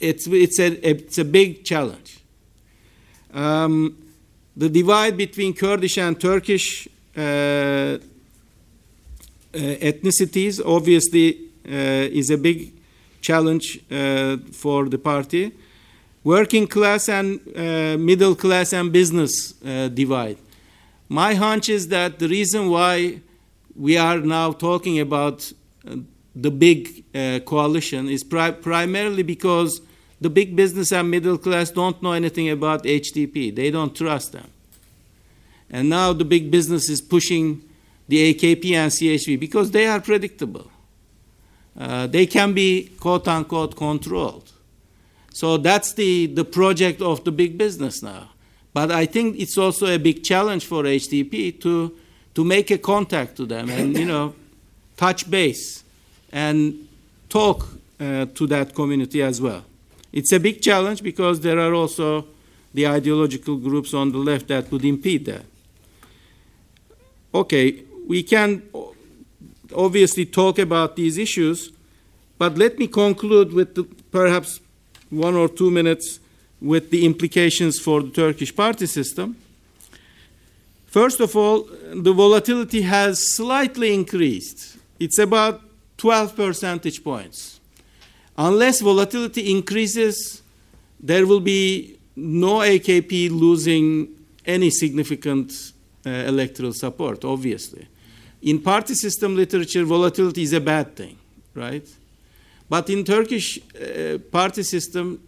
[0.00, 2.20] it's, it's, a, it's a big challenge.
[3.32, 3.96] Um,
[4.60, 7.98] the divide between Kurdish and Turkish uh, uh,
[9.54, 12.70] ethnicities obviously uh, is a big
[13.22, 15.50] challenge uh, for the party.
[16.22, 17.40] Working class and
[18.04, 19.52] middle class and business
[19.94, 20.36] divide.
[21.08, 23.20] My hunch is that the reason why
[23.74, 25.50] we are now talking about
[26.36, 27.04] the big
[27.46, 29.80] coalition is pri- primarily because
[30.20, 33.54] the big business and middle class don't know anything about HDP.
[33.54, 34.48] They don't trust them.
[35.70, 37.62] And now the big business is pushing
[38.08, 40.70] the AKP and CHP because they are predictable.
[41.78, 44.50] Uh, they can be quote unquote controlled.
[45.32, 48.30] So that's the, the project of the big business now.
[48.74, 51.96] But I think it's also a big challenge for HDP to,
[52.34, 54.34] to make a contact to them and, you know,
[54.96, 55.82] touch base
[56.32, 56.88] and
[57.28, 57.66] talk
[58.00, 59.64] uh, to that community as well.
[60.12, 62.26] It's a big challenge because there are also
[62.74, 65.44] the ideological groups on the left that would impede that.
[67.34, 68.62] Okay, we can
[69.74, 71.70] obviously talk about these issues,
[72.38, 74.60] but let me conclude with the, perhaps
[75.10, 76.18] one or two minutes
[76.60, 79.36] with the implications for the Turkish party system.
[80.86, 84.76] First of all, the volatility has slightly increased.
[84.98, 85.62] It's about
[85.98, 87.59] 12 percentage points.
[88.42, 90.40] Unless volatility increases,
[90.98, 94.08] there will be no AKP losing
[94.46, 95.52] any significant
[96.06, 97.86] uh, electoral support, obviously.
[98.40, 101.18] In party system literature, volatility is a bad thing,
[101.54, 101.86] right?
[102.66, 105.20] But in Turkish uh, party system,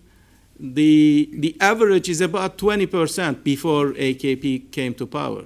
[0.59, 5.44] the, the average is about 20% before AKP came to power.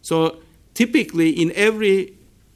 [0.00, 0.38] So
[0.72, 2.14] typically, in every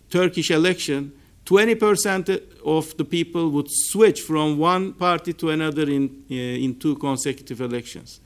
[0.08, 1.12] Turkish election,
[1.48, 6.94] 20% of the people would switch from one party to another in, uh, in two
[6.96, 8.20] consecutive elections.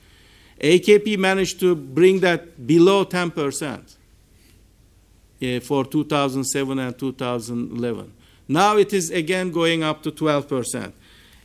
[0.61, 3.97] AKP managed to bring that below 10%
[5.41, 8.13] uh, for 2007 and 2011.
[8.49, 10.93] Now it is again going up to 12%.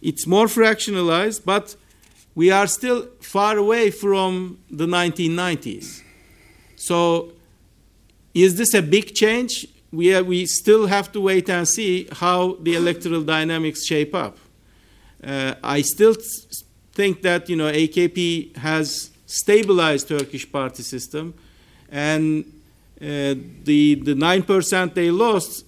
[0.02, 1.76] It's more fractionalized, but
[2.34, 6.02] we are still far away from the 1990s.
[6.76, 7.34] So,
[8.34, 9.68] is this a big change?
[9.92, 14.38] We, are, we still have to wait and see how the electoral dynamics shape up.
[15.24, 16.16] Uh, I still
[16.94, 21.34] think that you know AKP has stabilized Turkish party system,
[21.90, 22.46] and
[23.02, 25.66] uh, the the nine percent they lost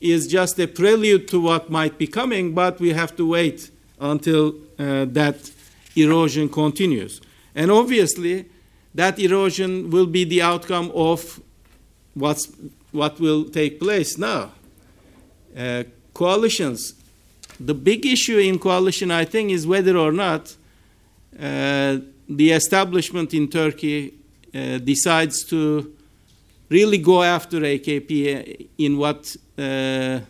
[0.00, 2.54] is just a prelude to what might be coming.
[2.54, 5.50] But we have to wait until uh, that
[5.94, 7.20] erosion continues,
[7.54, 8.46] and obviously
[8.94, 11.40] that erosion will be the outcome of
[12.14, 12.48] what's
[12.92, 14.52] what will take place now.
[15.56, 16.94] Uh, coalitions.
[17.60, 20.54] The big issue in coalition, I think, is whether or not
[21.38, 21.98] uh,
[22.28, 24.14] the establishment in Turkey
[24.54, 25.94] uh, decides to
[26.68, 30.20] really go after AKP in what uh,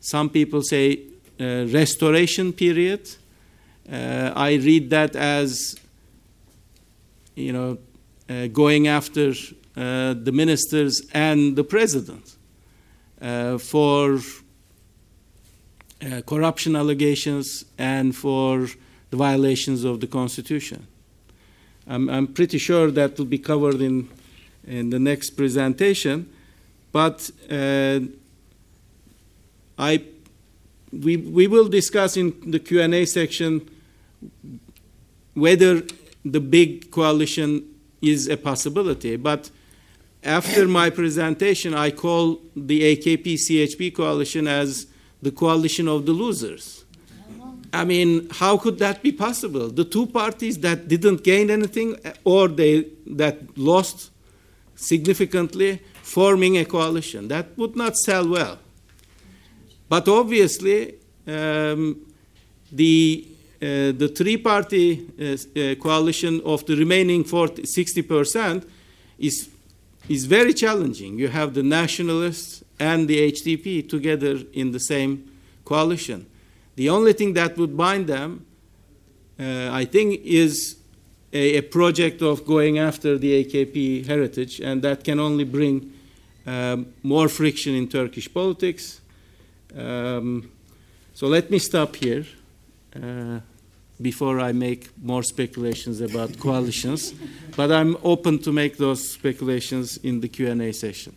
[0.00, 1.00] some people say
[1.40, 3.08] uh, restoration period.
[3.90, 5.76] Uh, I read that as,
[7.34, 7.78] you know,
[8.52, 9.32] going after
[9.80, 12.36] uh, the ministers and the president
[13.22, 14.18] uh, for
[16.02, 18.68] uh, corruption allegations and for
[19.08, 20.86] the violations of the Constitution.
[21.86, 24.06] I'm, I'm pretty sure that will be covered in,
[24.66, 26.30] in the next presentation,
[26.92, 28.00] but uh,
[29.78, 30.04] I,
[30.92, 33.66] we, we will discuss in the Q&A section
[35.32, 35.82] whether
[36.22, 37.64] the big coalition
[38.02, 39.50] is a possibility, but
[40.22, 44.86] after my presentation, I call the AKP CHP coalition as
[45.22, 46.84] the coalition of the losers.
[47.72, 49.68] I mean, how could that be possible?
[49.68, 54.10] The two parties that didn't gain anything or they that lost
[54.74, 57.28] significantly forming a coalition.
[57.28, 58.58] That would not sell well.
[59.88, 60.94] But obviously,
[61.26, 62.06] um,
[62.72, 63.26] the
[63.62, 68.66] uh, the three party uh, uh, coalition of the remaining 40, 60%
[69.18, 69.50] is
[70.10, 71.20] is very challenging.
[71.20, 75.30] You have the nationalists and the HDP together in the same
[75.64, 76.26] coalition.
[76.74, 78.44] The only thing that would bind them,
[79.38, 80.78] uh, I think, is
[81.32, 85.92] a, a, project of going after the AKP heritage, and that can only bring
[86.44, 89.00] um, more friction in Turkish politics.
[89.76, 90.50] Um,
[91.14, 92.26] so let me stop here.
[92.96, 93.38] Uh,
[94.00, 97.12] before I make more speculations about coalitions,
[97.56, 101.14] but I'm open to make those speculations in the Q&A session.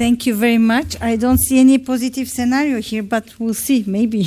[0.00, 0.96] Thank you very much.
[1.02, 4.26] I don't see any positive scenario here, but we'll see, maybe.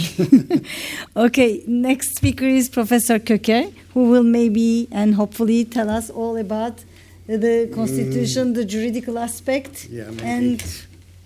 [1.17, 6.83] okay, next speaker is Professor Köker, who will maybe and hopefully tell us all about
[7.25, 8.55] the constitution, mm.
[8.55, 9.87] the juridical aspect.
[9.89, 10.61] Yeah, maybe.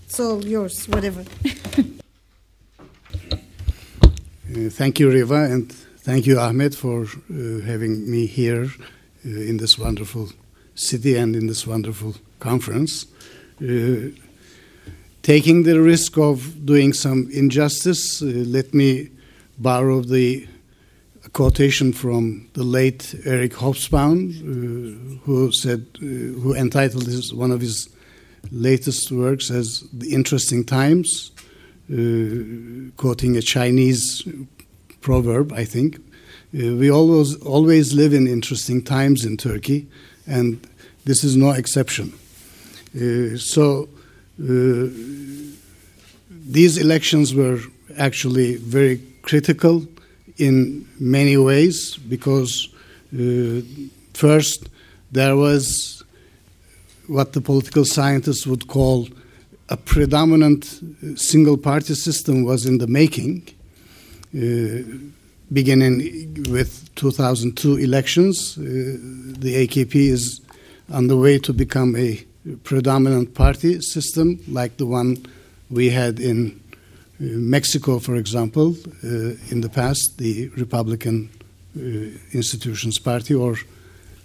[0.10, 1.20] And all yours, whatever.
[1.46, 1.84] uh,
[4.70, 8.68] thank you, Riva, and thank you, Ahmet, for uh, having me here
[9.26, 10.30] uh, in this wonderful
[10.76, 13.06] city and in this wonderful conference.
[13.62, 14.10] Uh,
[15.24, 19.10] taking the risk of doing some injustice, uh, let me
[19.58, 20.48] borrow the
[21.34, 27.60] quotation from the late Eric Hobsbawm, uh, who said, uh, who entitled his, one of
[27.60, 27.90] his
[28.52, 31.32] latest works as "The Interesting Times,"
[31.92, 34.28] uh, quoting a Chinese
[35.02, 35.98] proverb, I think.
[35.98, 39.88] Uh, we always always live in interesting times in Turkey,
[40.26, 40.66] and
[41.06, 42.14] this is no exception.
[42.96, 43.88] Uh, so
[46.48, 47.60] these elections were
[47.98, 49.86] actually very critical
[50.38, 52.70] in many ways because
[53.14, 53.62] uh,
[54.14, 54.70] first
[55.12, 55.97] there was
[57.08, 59.08] what the political scientists would call
[59.70, 60.82] a predominant
[61.16, 63.48] single party system was in the making
[64.36, 64.84] uh,
[65.52, 70.42] beginning with 2002 elections uh, the AKP is
[70.92, 72.24] on the way to become a
[72.64, 75.18] predominant party system like the one
[75.70, 76.60] we had in
[77.20, 79.08] uh, Mexico, for example, uh,
[79.50, 81.30] in the past, the Republican
[81.76, 81.82] uh,
[82.32, 83.56] Institutions Party, or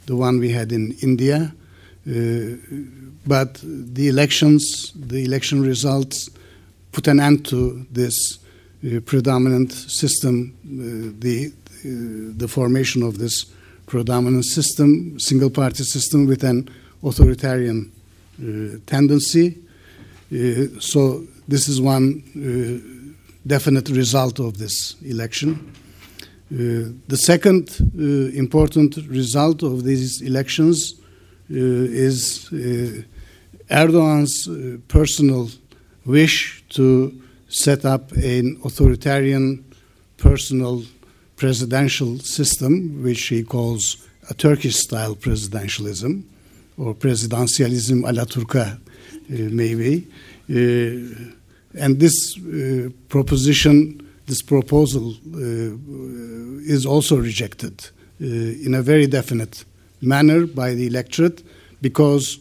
[0.07, 1.53] the one we had in India.
[2.05, 2.57] Uh,
[3.27, 6.31] but the elections, the election results,
[6.91, 8.39] put an end to this
[8.85, 11.53] uh, predominant system, uh, the
[11.85, 13.47] the formation of this
[13.87, 16.69] predominant system, single party system with an
[17.03, 17.91] authoritarian
[18.41, 19.59] uh, tendency.
[20.33, 23.09] Uh, so this is one uh,
[23.47, 25.73] definite result of this election.
[26.51, 27.71] the second
[28.37, 31.02] important result of these elections
[31.49, 32.49] is
[33.71, 34.49] Erdogan's
[34.89, 35.49] personal
[36.05, 37.13] wish to
[37.49, 39.65] set up an authoritarian
[40.17, 40.83] personal
[41.37, 46.23] presidential system, which he calls a Turkish style presidentialism
[46.79, 48.79] or presidentialism a la Turca, uh,
[49.29, 50.07] maybe.
[50.49, 51.33] Uh,
[51.75, 55.15] and this uh, proposition, this proposal,
[56.65, 57.91] is also rejected
[58.21, 59.65] in a very definite
[60.03, 61.43] manner by the electorate
[61.81, 62.39] because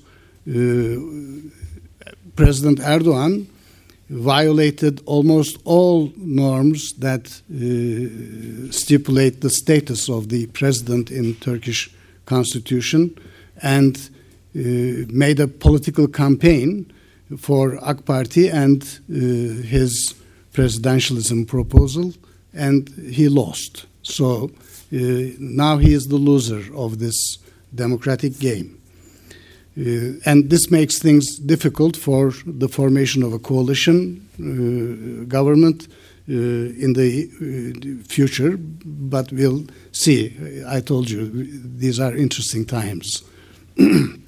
[2.35, 3.47] President Erdogan
[4.11, 11.89] violated almost all norms that uh, stipulate the status of the president in Turkish
[12.25, 13.15] constitution
[13.61, 14.09] and
[14.53, 14.59] uh,
[15.07, 16.91] made a political campaign
[17.37, 19.15] for AK Party and uh,
[19.65, 20.13] his
[20.53, 22.13] presidentialism proposal,
[22.53, 23.85] and he lost.
[24.03, 24.51] So
[24.93, 24.97] uh,
[25.39, 27.37] now he is the loser of this
[27.73, 28.77] democratic game.
[29.77, 35.87] Uh, and this makes things difficult for the formation of a coalition uh, government
[36.29, 37.27] uh, in the
[38.07, 40.35] future, but we'll see.
[40.67, 41.47] I told you,
[41.77, 43.23] these are interesting times.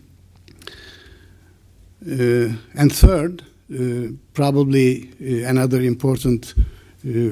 [2.06, 6.54] Uh, and third, uh, probably uh, another important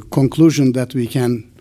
[0.09, 1.51] conclusion that we can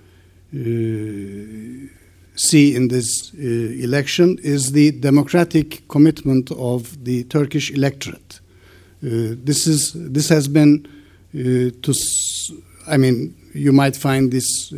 [2.37, 8.41] see in this uh, election is the democratic commitment of the Turkish electorate.
[9.03, 10.87] Uh, this is this has been
[11.35, 11.95] uh, to
[12.87, 14.73] I mean you might find this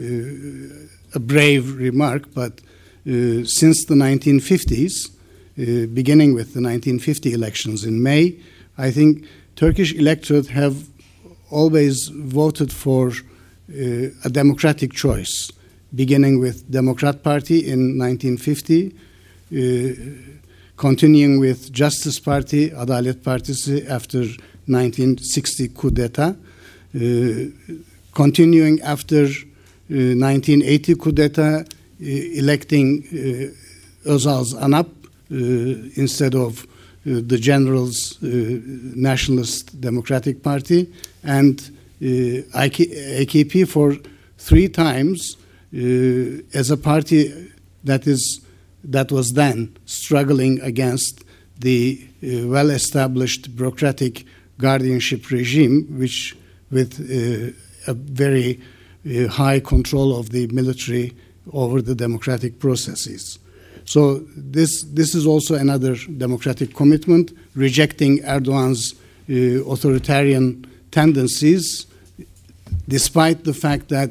[1.15, 2.61] a brave remark, but
[3.05, 5.11] since the 1950s,
[5.59, 8.39] uh, beginning with the 1950 elections in May,
[8.79, 10.89] I think Turkish electorate have
[11.51, 15.51] always voted for uh, a democratic choice,
[15.95, 18.95] beginning with Democrat Party in 1950,
[19.53, 19.93] uh,
[20.77, 24.21] continuing with Justice Party, Adalet Partisi after
[24.67, 26.35] 1960 coup d'etat,
[26.95, 27.01] uh,
[28.15, 29.29] continuing after
[29.89, 31.65] 1980 uh, coup d'etat, uh,
[32.01, 33.03] electing
[34.05, 34.89] Özal's ANAP
[35.33, 35.35] uh,
[35.95, 38.27] instead of uh, the General's uh,
[38.95, 41.71] Nationalist Democratic Party, and
[42.03, 43.97] AKP for
[44.39, 45.37] three times
[45.73, 47.51] as a party
[47.85, 48.41] that is
[48.85, 51.25] that was then struggling against
[51.59, 54.25] the uh, well-established bureaucratic
[54.59, 56.37] guardianship regime, which
[56.71, 57.53] with uh,
[57.91, 58.61] a very
[59.07, 61.13] uh, high control of the military
[61.53, 63.39] over the democratic processes.
[63.85, 68.95] So this this is also another democratic commitment, rejecting Erdogan's
[69.29, 71.87] uh, authoritarian tendencies,
[72.89, 74.11] despite the fact that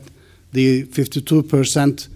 [0.51, 2.07] the 52%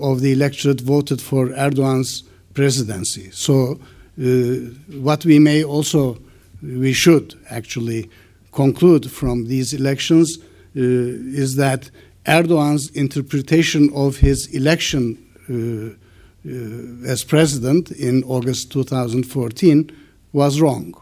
[0.00, 2.24] of the electorate voted for Erdogan's
[2.54, 3.30] presidency.
[3.30, 3.78] So,
[4.18, 4.24] uh,
[4.98, 6.18] what we may also,
[6.62, 8.10] we should actually
[8.52, 10.42] conclude from these elections uh,
[10.74, 11.90] is that
[12.26, 15.18] Erdogan's interpretation of his election
[15.48, 16.06] uh,
[16.48, 19.90] uh, as president in August 2014
[20.32, 20.94] was wrong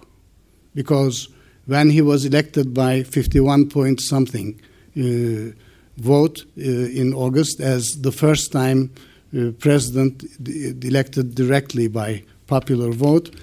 [0.74, 1.28] because
[1.66, 4.60] when he was elected by 51 point something
[4.96, 5.54] uh,
[5.96, 8.90] vote uh, in August as the first time
[9.36, 10.24] uh, president
[10.84, 13.34] elected directly by popular vote,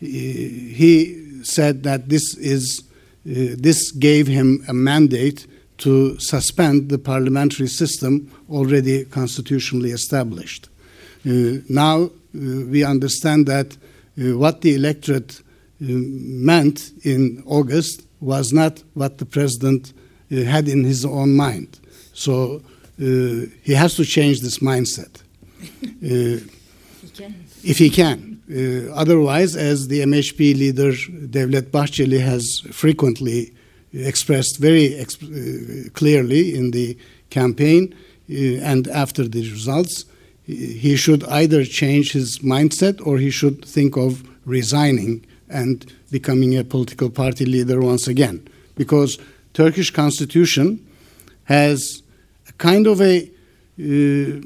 [0.00, 2.82] he said that this is
[3.26, 5.46] uh, this gave him a mandate
[5.78, 10.68] to suspend the parliamentary system already constitutionally established.
[11.26, 13.76] Uh, now uh, we understand that
[14.16, 15.42] what the electorate
[15.80, 19.92] meant in August was not what the president
[20.30, 21.80] had in his own mind.
[22.24, 22.62] So
[22.98, 25.22] he has to change this mindset.
[27.64, 28.42] if he can.
[28.50, 33.52] Uh, otherwise, as the MHP leader Devlet Bahçeli has frequently
[33.92, 36.98] expressed very exp uh, clearly in the
[37.30, 37.94] campaign
[38.30, 38.34] uh,
[38.70, 40.04] and after the results,
[40.46, 46.62] he should either change his mindset or he should think of resigning and becoming a
[46.62, 48.46] political party leader once again.
[48.76, 49.18] Because
[49.54, 50.86] Turkish constitution
[51.44, 52.02] has
[52.58, 53.30] kind of a
[53.80, 54.40] uh,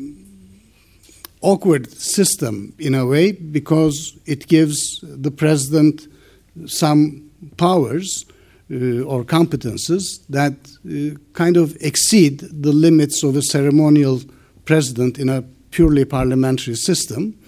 [1.40, 6.08] awkward system in a way because it gives the president
[6.66, 8.24] some powers
[8.70, 10.54] uh, or competences that
[10.84, 14.20] uh, kind of exceed the limits of a ceremonial
[14.64, 17.38] president in a purely parliamentary system.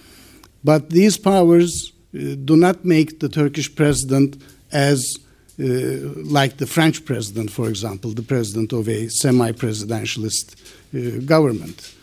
[0.62, 4.40] But these powers uh, do not make the Turkish president
[4.72, 5.18] as
[5.60, 10.56] like the French president, for example, the president of a semi presidentialist
[10.94, 11.94] uh, government.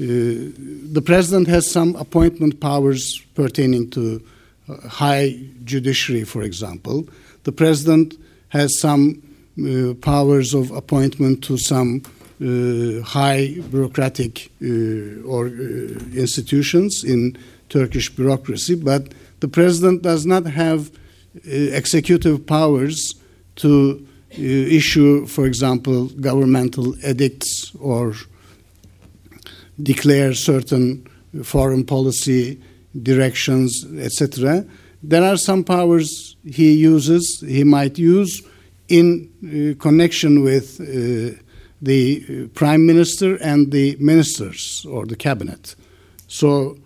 [0.00, 0.54] Uh,
[0.92, 4.22] the president has some appointment powers pertaining to
[4.68, 7.06] uh, high judiciary, for example.
[7.44, 8.14] The president
[8.48, 9.22] has some
[9.58, 12.02] uh, powers of appointment to some
[12.40, 15.50] uh, high bureaucratic uh, or uh,
[16.14, 17.36] institutions in
[17.68, 20.90] Turkish bureaucracy, but the president does not have
[21.44, 23.14] executive powers
[23.56, 28.14] to issue, for example, governmental edicts or
[29.82, 31.06] declare certain
[31.42, 32.60] foreign policy
[33.02, 34.64] directions, etc.
[35.02, 38.42] There are some powers he uses, he might use
[38.88, 41.38] in uh, connection with uh,
[41.80, 45.74] the prime minister and the ministers or the cabinet.
[46.26, 46.76] So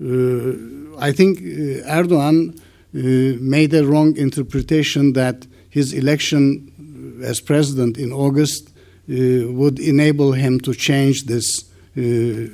[0.00, 2.60] uh, I think uh, Erdogan uh,
[2.94, 10.60] made a wrong interpretation that his election as president in August uh, would enable him
[10.60, 11.64] to change this
[11.96, 12.48] uh,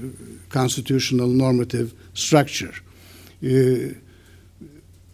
[0.48, 2.72] constitutional normative structure.
[3.44, 3.94] Uh,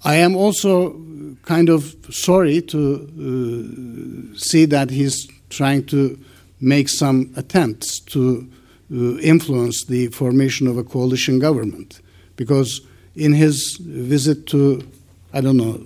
[0.04, 0.96] I am also
[1.42, 2.78] kind of sorry to
[4.34, 6.18] uh, see that he's trying to
[6.60, 8.48] make some attempts to
[8.92, 12.00] uh, influence the formation of a coalition government.
[12.36, 12.80] Because
[13.14, 14.82] in his visit to,
[15.32, 15.80] I don't know,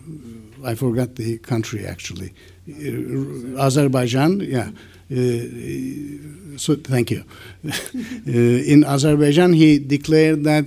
[0.64, 2.34] I forgot the country actually,
[2.68, 4.70] uh, Azerbaijan, yeah,
[5.10, 7.24] uh, so thank you.
[8.28, 10.64] Uh, in Azerbaijan, he declared that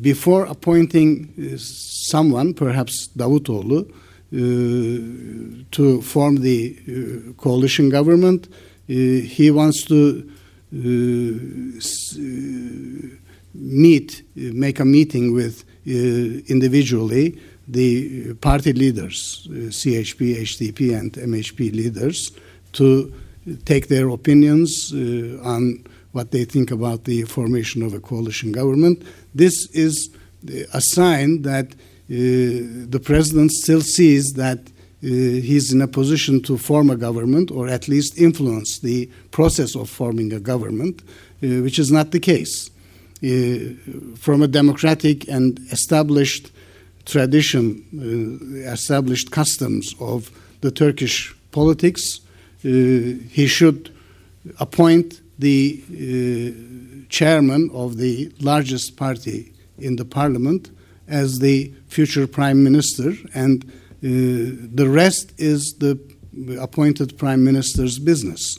[0.00, 3.92] before appointing uh, someone, perhaps Davutoğlu,
[5.70, 8.48] to form the coalition government,
[8.86, 10.28] he wants to
[13.54, 22.32] meet, make a meeting with individually the party leaders, CHP, HDP, and MHP leaders,
[22.72, 23.12] to
[23.64, 29.02] take their opinions uh, on what they think about the formation of a coalition government.
[29.34, 30.10] This is
[30.72, 31.76] a sign that uh,
[32.08, 37.68] the president still sees that uh, he's in a position to form a government or
[37.68, 42.70] at least influence the process of forming a government, uh, which is not the case.
[43.22, 43.74] Uh,
[44.16, 46.50] from a democratic and established
[47.04, 50.30] tradition, uh, established customs of
[50.60, 52.20] the Turkish politics,
[52.64, 53.94] uh, he should
[54.58, 60.70] appoint the uh, chairman of the largest party in the parliament
[61.08, 63.68] as the future prime minister, and uh,
[64.02, 65.98] the rest is the
[66.60, 68.58] appointed prime minister's business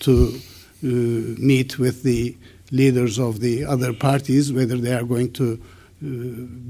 [0.00, 0.38] to
[0.84, 2.36] uh, meet with the
[2.70, 6.06] leaders of the other parties, whether they are going to uh,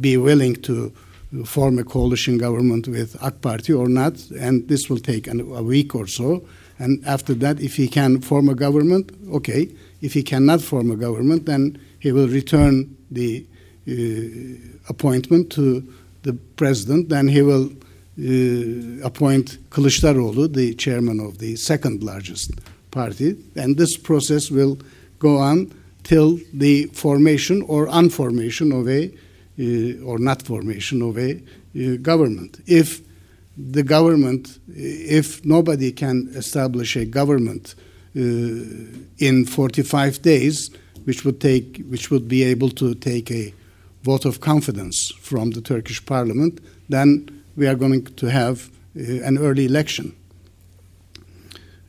[0.01, 0.93] be willing to
[1.45, 5.62] form a coalition government with AK Party or not, and this will take an, a
[5.62, 6.47] week or so.
[6.79, 9.68] And after that, if he can form a government, okay.
[10.01, 13.45] If he cannot form a government, then he will return the
[13.89, 15.83] uh, appointment to
[16.22, 17.09] the president.
[17.09, 22.53] Then he will uh, appoint Kılıçdaroğlu, the chairman of the second largest
[22.91, 24.79] party, and this process will
[25.18, 25.72] go on
[26.05, 29.12] till the formation or unformation of a
[29.59, 32.61] or not formation of a uh, government.
[32.67, 33.01] If
[33.57, 37.75] the government, if nobody can establish a government
[38.17, 38.21] uh,
[39.19, 40.71] in 45 days,
[41.05, 43.53] which would take, which would be able to take a
[44.03, 49.39] vote of confidence from the Turkish parliament, then we are going to have uh, an
[49.39, 50.15] early election.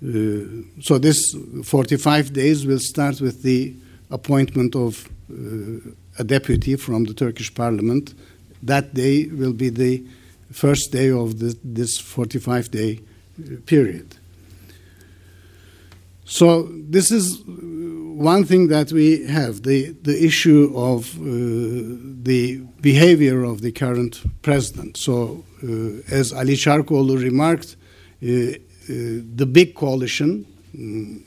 [0.02, 3.76] Uh, so this 45 days will start with the
[4.10, 8.14] appointment of uh, a deputy from the Turkish parliament.
[8.62, 10.04] That day will be the
[10.52, 13.00] first day of the, this 45 day
[13.66, 14.18] period.
[16.26, 21.24] So this is one thing that we have the the issue of uh,
[22.24, 24.98] the behavior of the current president.
[24.98, 27.76] So uh, as Ali Çarkoğlu remarked,
[28.22, 28.56] uh, uh
[29.36, 30.46] the big coalition
[30.76, 31.24] um,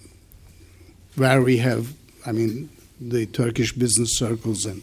[1.16, 1.86] where we have,
[2.26, 2.68] I mean,
[3.09, 4.82] the Turkish business circles and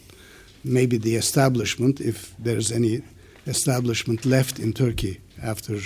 [0.64, 3.02] maybe the establishment, if there's any
[3.46, 5.80] establishment left in Turkey after uh,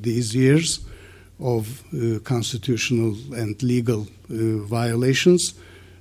[0.00, 0.80] these years
[1.40, 5.54] of uh, constitutional and legal uh, violations.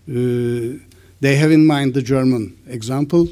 [0.09, 0.77] Uh,
[1.19, 3.27] they have in mind the German example.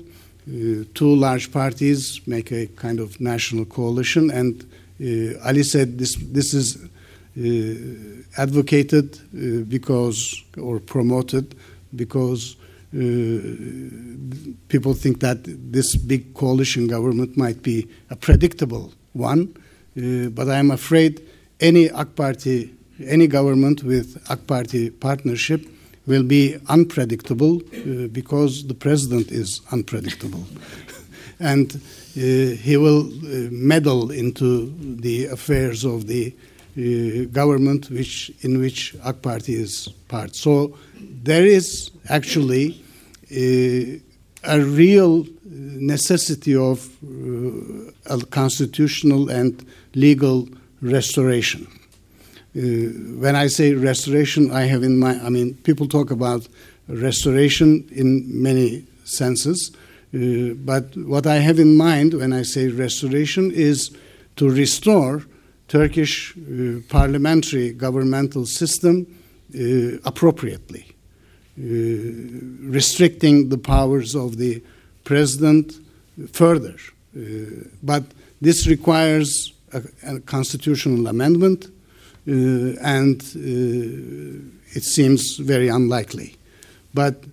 [0.47, 4.63] Uh, two large parties make a kind of national coalition, and
[5.01, 6.77] uh, Ali said this, this is
[8.37, 9.19] advocated
[9.69, 11.55] because or promoted
[11.95, 12.55] because
[12.95, 12.99] uh,
[14.69, 19.53] people think that this big coalition government might be a predictable one,
[19.97, 21.21] uh, but I'm afraid
[21.59, 22.73] any AK Party,
[23.05, 25.67] any government with AK Party partnership
[26.07, 30.45] will be unpredictable uh, because the president is unpredictable.
[31.39, 31.81] and uh,
[32.15, 39.21] he will uh, meddle into the affairs of the uh, government which, in which AK
[39.21, 40.35] Party is part.
[40.35, 42.83] So there is actually
[43.31, 43.99] uh,
[44.43, 50.47] a real necessity of uh, a constitutional and legal
[50.81, 51.67] restoration.
[52.55, 52.61] Uh,
[53.19, 56.47] when I say restoration, I have in mind, I mean, people talk about
[56.87, 59.71] restoration in many senses,
[60.13, 63.95] uh, but what I have in mind when I say restoration is
[64.37, 65.23] to restore
[65.67, 69.07] Turkish uh, parliamentary governmental system
[69.53, 70.95] uh, appropriately.
[71.57, 71.63] Uh,
[72.69, 74.61] restricting the powers of the
[75.05, 75.73] president
[76.33, 76.75] further.
[77.15, 78.03] Uh, but
[78.41, 81.67] this requires a, a constitutional amendment,
[82.27, 82.31] uh,
[82.81, 83.21] and
[84.75, 86.35] it seems very unlikely.
[86.93, 87.23] But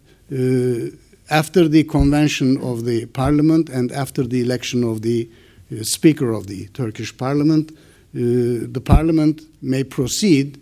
[1.28, 5.28] after the convention of the parliament and after the election of the
[5.72, 7.74] uh, speaker of the Turkish parliament, uh,
[8.12, 10.60] the parliament may proceed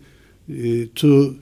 [0.49, 1.39] uh, to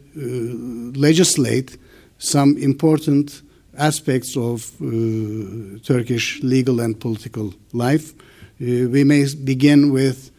[0.96, 1.78] legislate
[2.18, 3.42] some important
[3.80, 8.14] aspects of uh, Turkish legal and political life.
[8.62, 10.32] Uh, we may begin with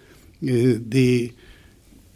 [0.43, 1.33] uh, the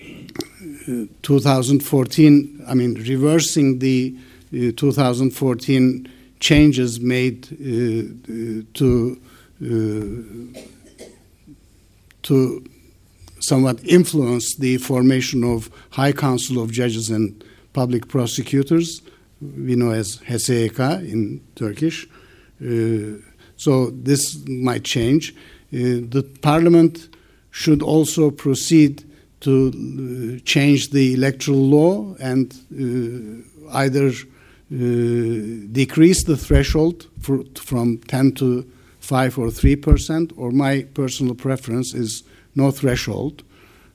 [0.00, 4.14] uh, 2014, I mean, reversing the
[4.52, 9.20] uh, 2014 changes made uh, to
[12.22, 12.64] to
[13.48, 19.02] somewhat influence the formation of High Council of Judges and Public Prosecutors
[19.40, 22.08] we know as HSYK in Turkish.
[22.60, 23.20] Uh,
[23.56, 25.34] so this might change.
[25.72, 27.08] Uh, the parliament
[27.50, 29.04] should also proceed
[29.40, 37.98] to uh, change the electoral law and uh, either uh, decrease the threshold for, from
[37.98, 38.70] 10 to
[39.00, 42.22] 5 or 3 percent, or my personal preference is
[42.54, 43.42] no threshold.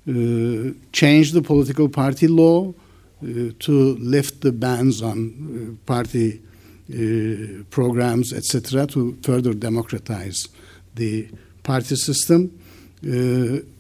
[0.08, 2.74] Uh, change the political party law
[3.22, 6.42] uh, to lift the bans on uh, party
[6.90, 10.48] uh, programs, etc., to further democratize
[10.96, 11.28] the
[11.62, 12.50] party system.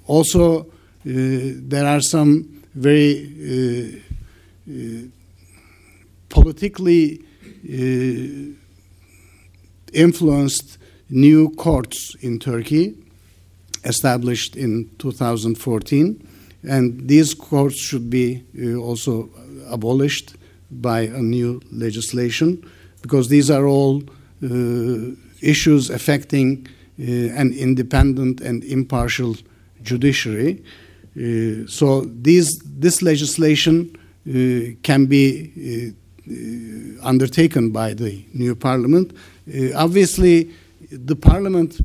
[0.05, 0.65] also,
[1.03, 4.03] there are some very
[6.29, 7.21] politically
[9.93, 10.77] influenced
[11.09, 12.95] new courts in Turkey
[13.83, 16.27] established in 2014
[16.63, 19.29] and these courts should be uh, also
[19.69, 20.35] abolished
[20.71, 22.63] by a new legislation
[23.01, 24.03] because these are all
[24.43, 26.67] uh, issues affecting
[26.99, 29.35] uh, an independent and impartial
[29.81, 30.61] judiciary.
[31.15, 33.89] Uh, so these, this legislation
[34.27, 35.93] uh, can be
[36.27, 39.13] uh, undertaken by the new parliament.
[39.75, 40.51] Obviously,
[40.91, 41.79] the parliament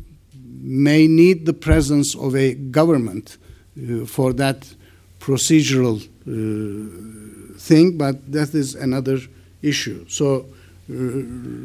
[0.64, 3.36] may need the presence of a government
[3.76, 4.74] uh, for that
[5.20, 9.18] procedural uh, thing, but that is another
[9.62, 10.06] issue.
[10.08, 10.46] So,
[10.88, 10.94] uh,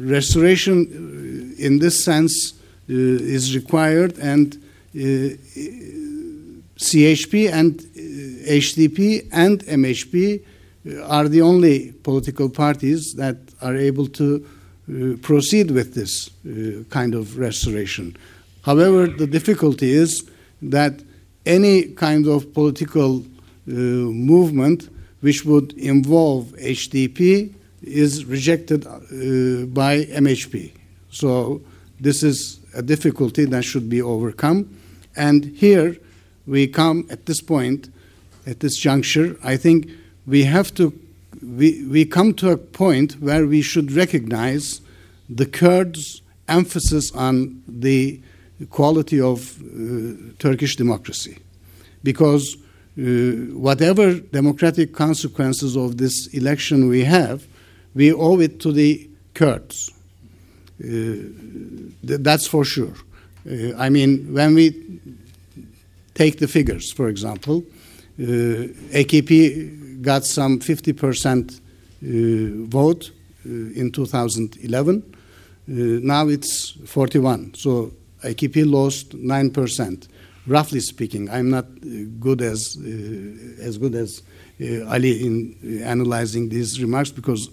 [0.06, 2.54] restoration uh, in this sense
[2.88, 4.58] is required, and
[6.76, 10.42] CHP and HDP and MHP
[11.04, 14.44] are the only political parties that are able to
[14.90, 18.16] uh, proceed with this uh, kind of restoration.
[18.62, 20.28] However, the difficulty is
[20.62, 21.02] that
[21.46, 24.88] any kind of political uh, movement
[25.20, 27.52] which would involve HDP
[27.82, 30.72] is rejected uh, by MHP.
[31.10, 31.62] So,
[31.98, 34.78] this is a difficulty that should be overcome.
[35.16, 35.96] And here
[36.46, 37.90] we come at this point,
[38.46, 39.90] at this juncture, I think
[40.26, 40.92] we have to
[41.42, 44.80] we, we come to a point where we should recognize
[45.28, 48.20] the Kurds' emphasis on the
[48.68, 51.38] quality of uh, Turkish democracy.
[52.02, 52.56] Because
[52.98, 53.02] uh,
[53.56, 57.46] whatever democratic consequences of this election we have,
[57.94, 59.90] we owe it to the Kurds.
[60.82, 62.94] Uh, th- that's for sure.
[63.78, 65.00] I mean, when we
[66.14, 67.64] take the figures, for example,
[68.18, 71.60] AKP got some 50%
[72.02, 73.12] uh, vote
[73.44, 75.02] in 2011.
[75.68, 77.54] Uh, now it's 41.
[77.54, 77.92] So
[78.22, 80.08] AKP lost 9%.
[80.46, 84.22] Roughly speaking, I'm not uh, good as uh, as good as
[84.60, 87.50] uh, Ali in analyzing these remarks because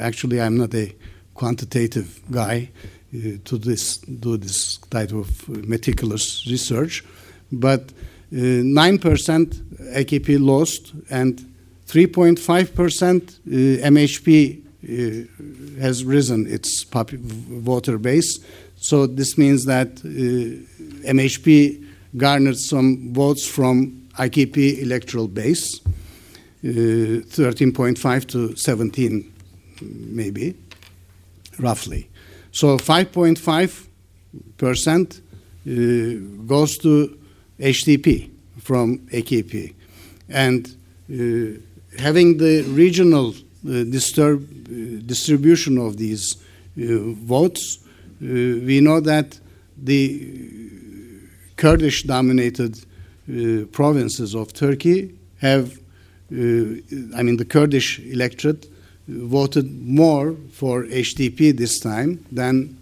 [0.00, 0.94] actually I'm not a
[1.34, 2.70] quantitative guy
[3.14, 7.04] uh, to this do this type of meticulous research,
[7.50, 7.92] but
[8.30, 9.54] nine uh, percent
[9.94, 11.44] AKP lost, and
[11.86, 13.40] 3.5%
[13.82, 18.38] MHP uh, has risen its voter base.
[18.80, 25.86] So this means that uh, MHP garnered some votes from AKP electoral base, uh,
[26.64, 29.32] 13.5 to 17,
[29.82, 30.56] maybe,
[31.58, 32.08] roughly.
[32.52, 33.86] So 5.5
[34.56, 35.20] percent
[35.66, 35.70] uh,
[36.46, 37.18] goes to
[37.58, 39.74] HDP from AKP,
[40.28, 40.66] and
[41.12, 41.58] uh,
[41.98, 47.78] having the regional uh, disturb, uh, distribution of these uh, votes,
[48.22, 48.26] Uh,
[48.66, 49.38] we know that
[49.76, 50.26] the
[51.56, 55.78] Kurdish dominated uh, provinces of Turkey have,
[56.32, 56.36] uh,
[57.16, 58.66] I mean, the Kurdish electorate
[59.08, 62.76] voted more for HDP this time than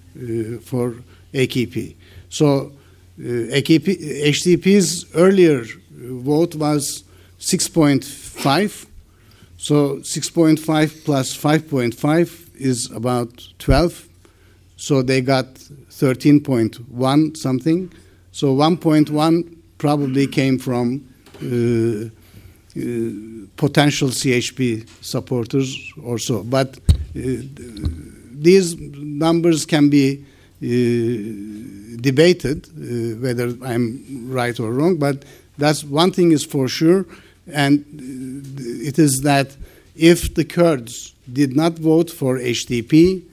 [0.65, 0.95] for
[1.33, 1.95] AKP.
[2.29, 2.73] So
[3.19, 3.87] uh, AKP,
[4.25, 7.05] HDP's earlier vote was
[7.41, 8.89] 6.5
[9.59, 14.08] so 6.5 plus 5.5 is about 12.
[14.79, 17.93] So they got 13.1 something.
[18.31, 21.05] So 1.1 probably came from
[21.43, 22.07] uh,
[22.81, 26.45] uh, potential CHP supporters or so.
[26.45, 27.43] But uh,
[28.33, 30.25] these numbers can be
[30.63, 34.97] uh, debated uh, whether I'm right or wrong.
[34.97, 35.25] But
[35.59, 37.05] that's one thing is for sure
[37.53, 37.85] and
[38.61, 39.57] it is that
[39.97, 43.25] if the Kurds did not vote for HDP,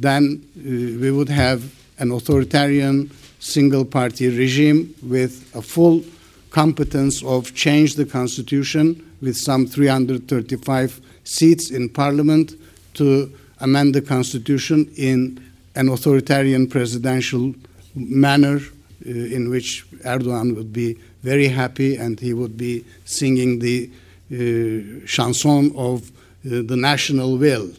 [0.00, 0.62] then uh,
[1.00, 1.62] we would have
[1.98, 6.02] an authoritarian single party regime with a full
[6.50, 8.84] competence of change the constitution
[9.20, 12.52] with some 335 seats in parliament
[12.94, 15.42] to amend the constitution in
[15.74, 17.54] an authoritarian presidential
[17.94, 23.90] manner uh, in which Erdogan would be very happy and he would be singing the
[24.32, 27.70] uh, chanson of uh, the national will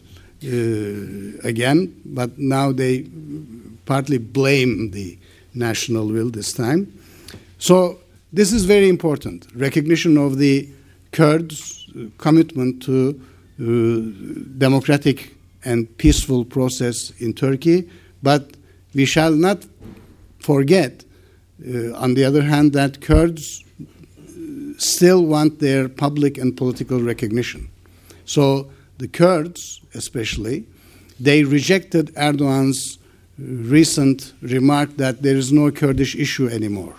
[1.42, 3.04] again, but now they
[3.84, 5.18] partly blame the
[5.54, 6.92] national will this time.
[7.58, 7.98] So
[8.32, 10.68] this is very important recognition of the
[11.12, 11.88] Kurds'
[12.18, 13.20] commitment to
[13.58, 13.64] uh,
[14.58, 15.34] democratic
[15.64, 17.88] and peaceful process in Turkey,
[18.22, 18.50] but
[18.94, 19.64] we shall not
[20.38, 21.04] forget
[21.64, 23.64] uh, on the other hand, that Kurds
[24.76, 27.68] still want their public and political recognition.
[28.26, 30.66] So the Kurds, especially,
[31.18, 32.98] they rejected Erdogan's
[33.38, 36.94] recent remark that there is no Kurdish issue anymore.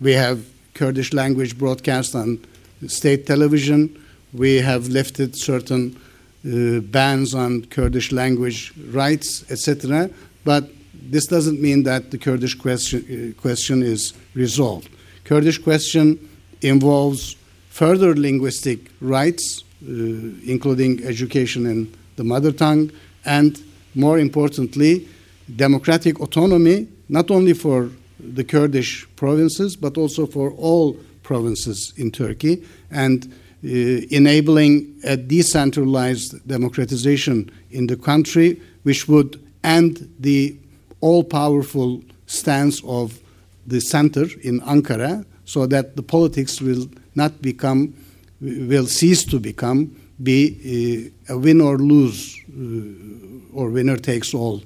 [0.00, 2.44] We have Kurdish language broadcast on
[2.86, 4.02] state television.
[4.32, 5.96] We have lifted certain
[6.44, 10.10] uh, bans on Kurdish language rights, etc.
[10.44, 14.88] But this doesn't mean that the Kurdish question, uh, question is resolved.
[15.24, 16.28] Kurdish question
[16.62, 17.36] involves
[17.70, 22.90] further linguistic rights, including education in the mother tongue,
[23.24, 23.62] and
[23.94, 25.08] more importantly,
[25.54, 32.62] democratic autonomy, not only for the Kurdish provinces, but also for all provinces in Turkey,
[32.90, 33.26] and
[33.64, 33.68] uh,
[34.10, 40.56] enabling a decentralized democratization in the country, which would end the
[41.00, 43.18] all powerful stance of
[43.66, 47.94] the center in Ankara, so that the politics will not become,
[48.40, 54.62] will cease to become, be uh, a win or lose uh, or winner takes all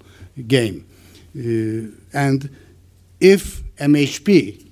[0.47, 0.85] game.
[1.37, 2.51] Uh, and
[3.21, 4.67] if MHP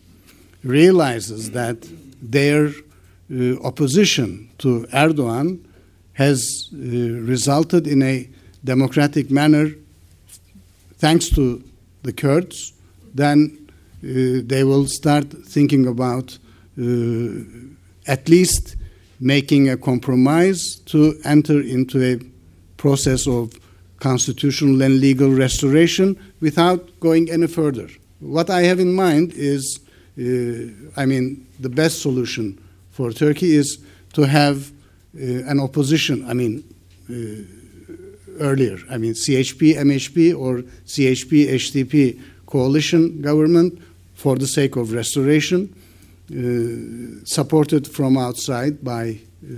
[0.65, 1.87] realizes that
[2.21, 5.61] their uh, opposition to Erdogan
[6.15, 8.29] has uh, resulted in a
[8.65, 9.71] democratic manner
[10.99, 11.63] thanks to
[12.03, 12.73] the Kurds,
[13.15, 13.69] then
[14.03, 16.39] uh, they will start thinking about
[16.81, 17.41] uh,
[18.07, 18.77] at least
[19.21, 22.19] making a compromise to enter into a
[22.77, 23.53] process of
[23.99, 27.89] constitutional and legal restoration without going any further.
[28.21, 29.81] What I have in mind is,
[30.19, 32.59] uh, I mean, the best solution
[32.93, 33.79] for Turkey is
[34.13, 34.71] to have
[35.17, 36.65] uh, an opposition, I mean,
[37.11, 37.43] uh,
[38.41, 43.81] earlier, I mean, CHP, MHP, or CHP, HDP coalition government
[44.15, 45.75] for the sake of restoration,
[47.25, 49.55] supported from outside by uh,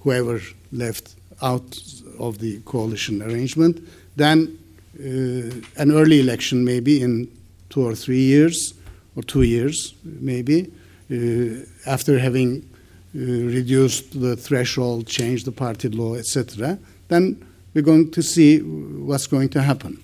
[0.00, 0.40] whoever
[0.72, 1.78] left out
[2.18, 3.80] of the coalition arrangement.
[4.16, 4.58] Then
[4.98, 7.28] uh, an early election, maybe in
[7.70, 8.74] two or three years,
[9.16, 10.70] or two years, maybe,
[11.10, 12.68] uh, after having
[13.16, 16.78] uh, reduced the threshold, changed the party law, etc.
[17.08, 17.44] Then
[17.74, 20.02] we're going to see what's going to happen.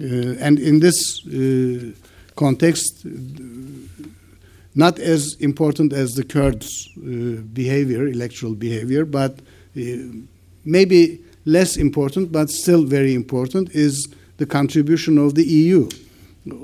[0.00, 1.92] Uh, and in this uh,
[2.36, 3.06] context,
[4.74, 9.40] not as important as the Kurds' uh, behavior, electoral behavior, but
[9.76, 9.80] uh,
[10.64, 15.88] maybe less important, but still very important, is the contribution of the EU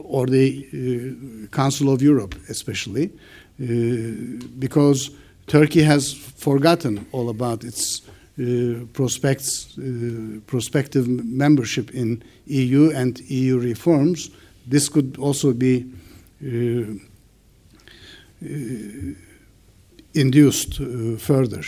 [0.04, 3.10] or the uh, Council of Europe, especially,
[3.60, 5.10] uh, because
[5.46, 8.02] Turkey has forgotten all about its
[8.38, 14.30] uh, prospects, uh, prospective membership in EU and EU reforms.
[14.66, 15.86] This could also be
[20.14, 20.76] induced
[21.18, 21.62] further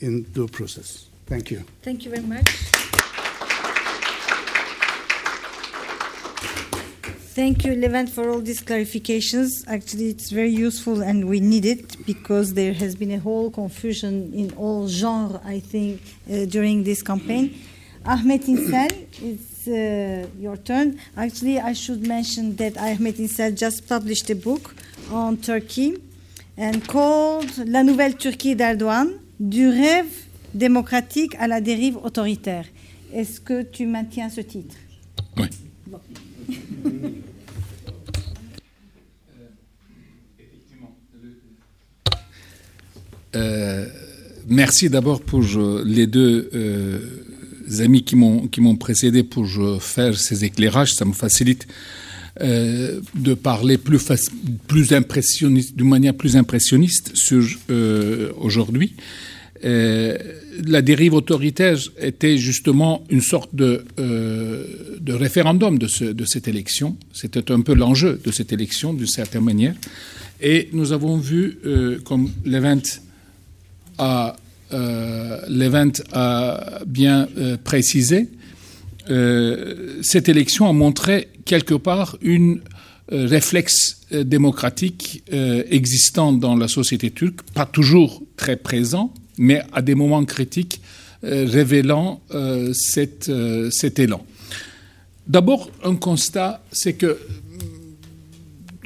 [0.00, 1.06] in the process.
[1.26, 1.64] Thank you.
[1.82, 2.48] Thank you very much.
[7.38, 9.62] Thank you, Levent, for all these clarifications.
[9.68, 14.32] Actually, it's very useful and we need it because there has been a whole confusion
[14.34, 17.54] in all genres, I think, uh, during this campaign.
[18.04, 18.90] Ahmet Insel,
[19.22, 20.98] it's uh, your turn.
[21.16, 24.74] Actually, I should mention that Ahmet Insel just published a book
[25.12, 25.94] on Turkey
[26.58, 29.08] and called La Nouvelle Turquie d'Erdogan,
[29.40, 30.06] du rêve
[30.54, 32.64] démocratique à la dérive autoritaire.
[33.12, 34.76] Est-ce que tu maintiens ce titre?
[35.36, 35.46] Oui.
[35.86, 36.00] Bon.
[43.36, 43.86] Euh,
[44.46, 49.46] merci d'abord pour euh, les deux euh, amis qui m'ont précédé pour
[49.80, 50.94] faire ces éclairages.
[50.94, 51.66] Ça me facilite
[52.40, 57.12] euh, de parler plus impressionniste, d'une manière plus impressionniste
[57.70, 58.94] euh, aujourd'hui.
[59.62, 63.84] la dérive autoritaire était justement une sorte de,
[65.08, 66.96] référendum de, ce, de cette élection.
[67.12, 69.74] C'était un peu l'enjeu de cette élection, d'une certaine manière.
[70.40, 71.58] Et nous avons vu,
[72.04, 72.82] comme l'événement
[73.98, 74.36] a,
[74.72, 78.28] euh, l'event a bien euh, précisé,
[79.10, 82.60] euh, cette élection a montré quelque part une
[83.10, 89.62] euh, réflexe euh, démocratique euh, existant dans la société turque, pas toujours très présent, mais
[89.72, 90.80] à des moments critiques
[91.22, 92.20] révélant
[92.72, 93.28] cet
[93.98, 94.24] élan.
[95.26, 97.18] D'abord, un constat, c'est que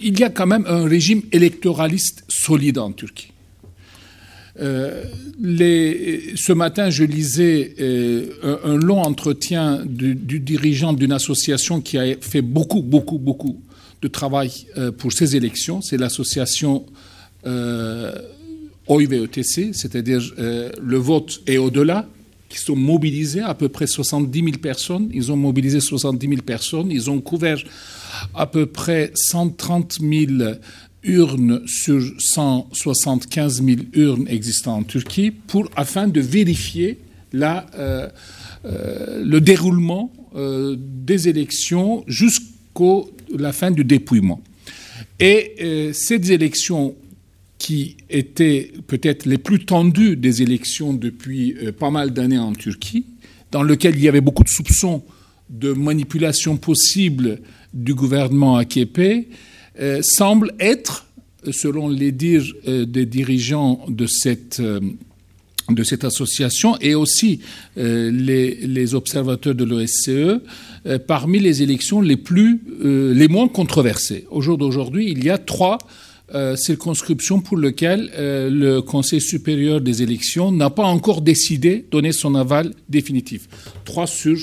[0.02, 3.31] il y a quand même un régime électoraliste solide en Turquie.
[4.60, 5.04] Euh,
[6.34, 12.42] ce matin, je lisais euh, un, long entretien du, dirigeant d'une association qui a fait
[12.42, 13.60] beaucoup, beaucoup, beaucoup
[14.02, 15.80] de travail euh, pour ces élections.
[15.80, 16.84] C'est l'association
[18.86, 22.06] OIVETC, c'est-à-dire le vote et au-delà,
[22.48, 25.08] qui sont mobilisés, à peu près 70 000 personnes.
[25.12, 26.90] Ils ont mobilisé 70 000 personnes.
[26.92, 27.58] Ils ont couvert
[28.34, 30.32] à peu près 130 000
[31.04, 36.98] urnes sur 175 000 urnes existantes en Turquie pour, afin de vérifier
[37.34, 38.08] euh,
[38.64, 43.02] euh, le déroulement des élections jusqu'à
[43.36, 44.40] la fin du dépouillement.
[45.20, 46.94] Et euh, ces élections
[47.58, 53.06] qui étaient peut-être les plus tendues des élections depuis euh, pas mal d'années en Turquie,
[53.52, 55.02] dans lesquelles il y avait beaucoup de soupçons
[55.48, 57.38] de manipulation possible
[57.72, 59.28] du gouvernement AKP,
[59.80, 61.06] euh, semblent être,
[61.50, 64.62] selon les dires des dirigeants de cette
[65.70, 67.40] de cette association et aussi
[67.78, 74.26] euh, les, observateurs de l'OSCE euh, parmi les élections les plus euh, les moins controversées.
[74.30, 75.78] Au jour d'aujourd'hui, il y a trois
[76.56, 82.72] circonscriptions pour lesquelles le Conseil supérieur des élections n'a pas encore décidé donner son aval
[82.88, 83.50] définitif.
[83.84, 84.38] Trois sur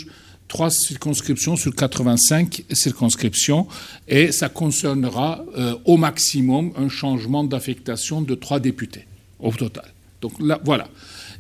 [0.50, 3.68] trois circonscriptions sur 85 circonscriptions
[4.10, 5.46] et ça concernera
[5.86, 9.06] au maximum un changement d'affectation de trois députés
[9.40, 9.86] au total.
[10.22, 10.90] Donc là, voilà.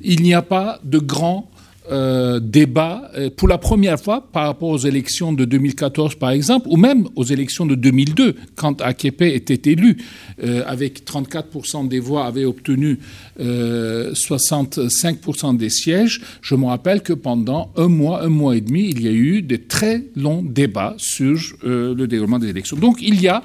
[0.01, 1.51] Il n'y a pas de grand
[1.91, 6.67] euh, débat euh, pour la première fois par rapport aux élections de 2014 par exemple,
[6.69, 9.97] ou même aux élections de 2002, quand AKP était élu,
[10.43, 12.99] euh, avec 34% des voix, avait obtenu
[13.39, 16.21] 65% des sièges.
[16.41, 19.41] Je me rappelle que pendant un mois, un mois et demi, il y a eu
[19.41, 22.77] des très longs débats sur le déroulement des élections.
[22.77, 23.41] Donc il y a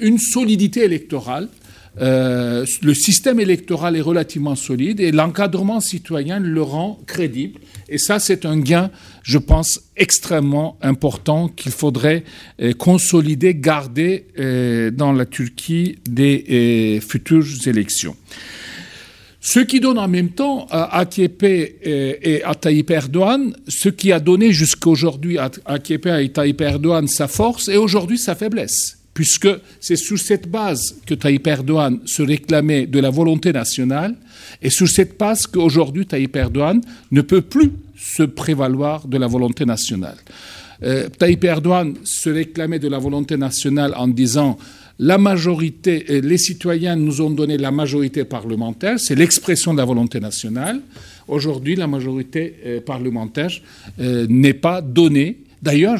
[0.00, 1.48] une solidité électorale
[2.00, 7.60] euh, le système électoral est relativement solide et l'encadrement citoyen le rend crédible.
[7.88, 8.90] Et ça, c'est un gain,
[9.22, 12.24] je pense, extrêmement important qu'il faudrait
[12.60, 18.16] euh, consolider, garder euh, dans la Turquie des futures élections.
[19.40, 21.44] Ce qui donne en même temps à AKP
[21.82, 26.60] et à Tayyip Erdogan, ce qui a donné jusqu'à aujourd'hui à AKP et à Tayyip
[26.60, 29.48] Erdogan sa force et aujourd'hui sa faiblesse puisque
[29.80, 34.14] c'est sur cette base que Tayyip Erdogan se réclamait de la volonté nationale,
[34.62, 39.64] et sur cette base qu'aujourd'hui Tayyip Erdogan ne peut plus se prévaloir de la volonté
[39.64, 40.18] nationale.
[40.84, 44.56] Euh, Tayyip Erdogan se réclamait de la volonté nationale en disant
[45.00, 49.84] la majorité, euh, les citoyens nous ont donné la majorité parlementaire, c'est l'expression de la
[49.84, 50.80] volonté nationale.
[51.26, 53.50] Aujourd'hui, la majorité euh, parlementaire
[53.98, 55.38] n'est pas donnée.
[55.60, 55.98] D'ailleurs,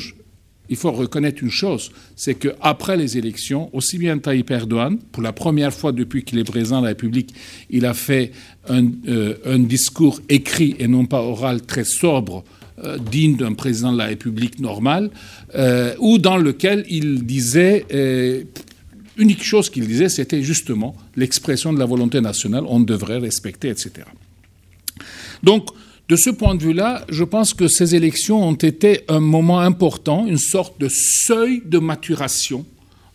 [0.68, 5.32] il faut reconnaître une chose, c'est qu'après les élections, aussi bien Tayyip Erdogan, pour la
[5.32, 7.34] première fois depuis qu'il est président de la République,
[7.70, 8.32] il a fait
[8.68, 12.44] un, euh, discours écrit et non pas oral très sobre,
[12.84, 15.10] euh, digne d'un président de la République normal,
[15.54, 17.86] euh, ou dans lequel il disait,
[19.16, 23.90] unique chose qu'il disait, c'était justement l'expression de la volonté nationale, on devrait respecter, etc.
[25.42, 25.68] Donc,
[26.08, 30.26] de ce point de vue-là, je pense que ces élections ont été un moment important,
[30.26, 32.64] une sorte de seuil de maturation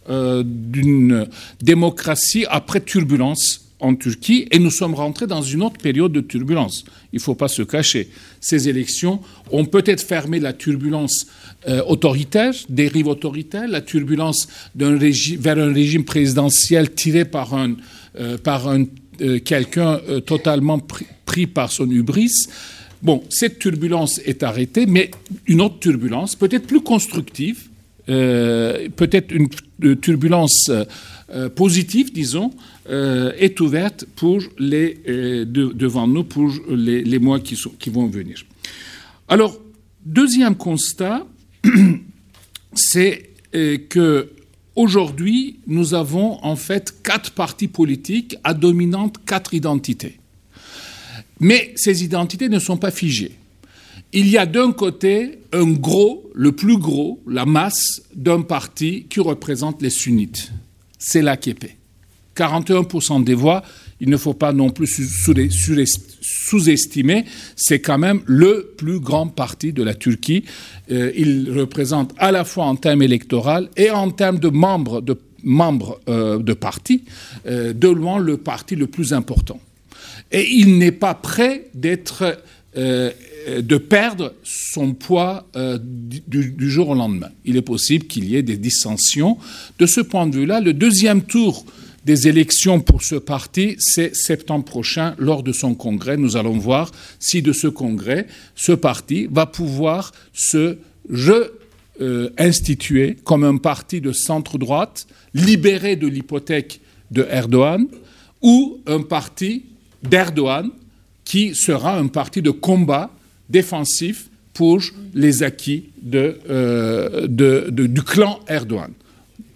[0.10, 1.28] euh, d'une
[1.60, 6.86] démocratie après turbulence en Turquie et nous sommes rentrés dans une autre période de turbulence.
[7.12, 8.10] Il ne faut pas se cacher.
[8.40, 9.22] Ces élections
[9.52, 11.26] ont peut-être fermé la turbulence
[11.68, 17.74] euh, autoritaire, dérive autoritaire, la turbulence vers un régime présidentiel tiré par un,
[18.20, 20.80] euh, quelqu'un totalement
[21.26, 22.48] pris, par son hubris.
[23.04, 25.12] Bon, cette turbulence est arrêtée, mais
[25.46, 27.68] une autre turbulence, peut-être plus constructive,
[28.08, 29.50] euh, peut-être une
[29.98, 32.52] turbulence euh, positive, disons,
[32.90, 38.42] euh, est ouverte pour devant nous pour les, mois qui vont venir.
[39.28, 39.60] Alors,
[40.06, 41.26] deuxième constat,
[42.74, 43.32] c'est
[43.90, 44.30] que
[44.78, 50.20] aujourd'hui, nous avons en fait quatre partis politiques à dominante quatre identités.
[51.44, 53.34] Mais ces identités ne sont pas figées.
[54.14, 59.20] Il y a d'un côté un gros, le plus gros, la masse d'un parti qui
[59.20, 60.54] représente les sunnites.
[60.98, 61.76] C'est l'AKP.
[62.38, 63.62] 41% des voix,
[64.00, 64.88] il ne faut pas non plus
[66.22, 67.26] sous-estimer,
[67.58, 70.46] c'est quand même le plus grand parti de la Turquie.
[70.92, 75.18] Euh, il représente à la fois en termes électoraux et en termes de membres de,
[76.08, 77.04] euh, parti,
[77.48, 79.60] euh, de loin le parti le plus important
[80.34, 82.42] et il n'est pas prêt d'être,
[82.76, 83.12] euh,
[83.48, 87.30] de perdre son poids euh, du, jour au lendemain.
[87.46, 89.38] Il est possible qu'il y ait des dissensions.
[89.78, 91.66] De ce point de vue-là, le deuxième tour
[92.04, 96.18] des élections pour ce parti, c'est septembre prochain, lors de son congrès.
[96.18, 100.80] Nous allons voir si de ce congrès, ce parti va pouvoir se
[102.02, 102.30] euh,
[103.24, 105.06] comme un parti de centre-droite,
[105.36, 106.82] libéré de l'hypothèque
[107.12, 107.88] de Erdogan,
[108.42, 109.64] ou un parti
[110.04, 110.70] d'Erdogan,
[111.26, 113.12] qui sera un parti de combat
[113.50, 114.82] défensif pour
[115.14, 118.92] les acquis euh, du clan Erdogan.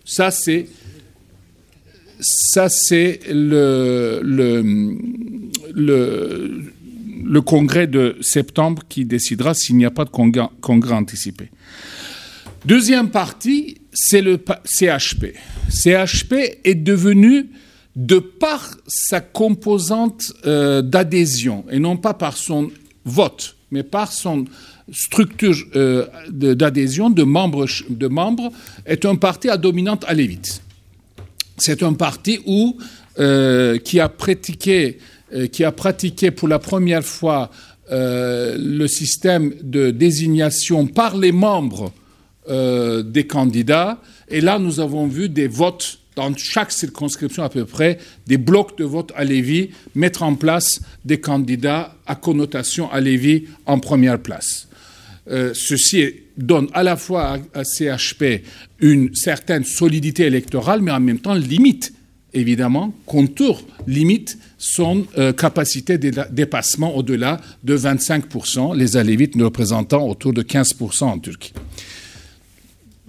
[0.05, 0.67] Ça, c'est
[2.19, 4.21] ça c'est le,
[7.45, 11.49] congrès de septembre qui décidera s'il n'y a pas de congrès, congrès anticipé.
[12.65, 15.35] Deuxième partie, c'est le CHP.
[15.69, 16.33] CHP
[16.63, 17.47] est devenu,
[17.97, 22.69] de par sa composante euh, d'adhésion, et non pas par son
[23.03, 24.45] vote, mais par son
[24.91, 28.51] structure euh, d'adhésion de membres, de membres,
[28.85, 30.61] est un parti à dominante alévite.
[31.57, 32.77] C'est un parti où,
[33.17, 34.99] euh, qui, a pratiqué,
[35.51, 37.49] qui a pratiqué pour la première fois
[37.89, 41.91] le système de désignation par les membres
[42.47, 43.99] des candidats.
[44.29, 48.75] Et là, nous avons vu des votes dans chaque circonscription à peu près, des blocs
[48.77, 54.19] de vote à Lévis, mettre en place des candidats à connotation à Lévis en première
[54.19, 54.67] place.
[55.29, 56.05] Euh, ceci
[56.35, 58.43] donne à la fois à, CHP
[58.79, 61.93] une certaine solidité électorale, mais en même temps limite,
[62.33, 70.07] évidemment, contour, limite son euh, capacité de dépassement au-delà de 25%, les Alévites ne représentant
[70.07, 71.53] autour de 15% en Turquie.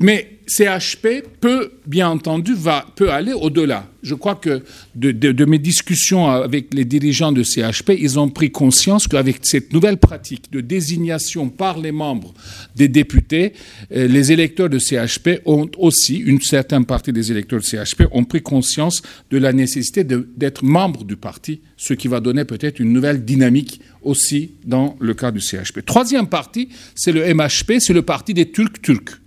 [0.01, 3.89] Mais CHP peut, bien entendu, va, peut aller au-delà.
[4.03, 4.63] Je crois que
[4.95, 9.99] de, mes discussions avec les dirigeants de CHP, ils ont pris conscience qu'avec cette nouvelle
[9.99, 12.33] pratique de désignation par les membres
[12.77, 13.53] des députés,
[13.93, 18.25] euh, les électeurs de CHP ont aussi, une certaine partie des électeurs de CHP ont
[18.25, 22.93] pris conscience de la nécessité d'être membres du parti, ce qui va donner peut-être une
[22.93, 25.85] nouvelle dynamique aussi dans le cas du CHP.
[25.85, 29.19] Troisième parti, c'est le MHP, c'est le parti des Turcs turcs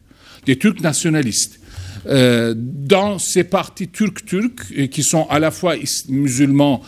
[0.45, 1.61] des Turcs nationalistes.
[2.07, 5.75] Euh, dans ces partis turcs-turcs, qui sont à la fois
[6.09, 6.81] musulmans,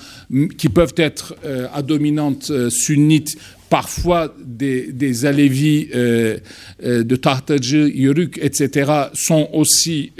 [0.57, 3.37] qui peuvent être euh, à dominante euh, sunnite,
[3.69, 10.11] parfois des, des alévis de Tahtaji, Yörük, etc., sont aussi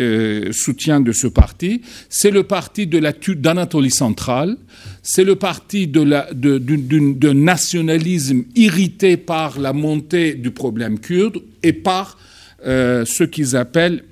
[0.52, 1.82] soutiens de ce parti.
[2.10, 4.58] C'est le parti de la d'Anatolie centrale.
[5.04, 12.18] C'est le parti de nationalisme irrité par la montée du problème kurde et par
[12.66, 14.04] euh, ce qu'ils appellent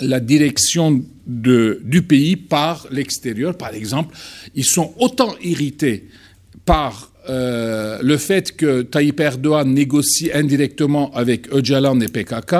[0.00, 3.56] la direction du pays par l'extérieur.
[3.58, 4.16] Par exemple,
[4.54, 6.08] ils sont autant irrités
[6.64, 12.54] par euh, le fait que Tayyip Erdogan négocie indirectement avec Öcalan et PKK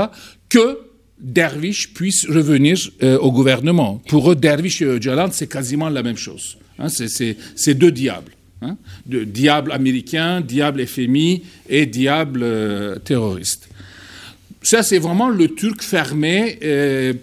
[0.51, 0.79] que
[1.19, 4.03] Dervish puisse revenir euh, au gouvernement.
[4.09, 6.59] Pour eux, Dervish et Öcalan, c'est quasiment la même chose.
[6.79, 6.89] Hein.
[6.89, 8.33] c'est deux diables.
[8.61, 8.77] Hein.
[9.07, 13.69] diable américain, diable FMI et diable terroriste.
[14.63, 17.15] Ça, c'est vraiment le Turc fermé euh,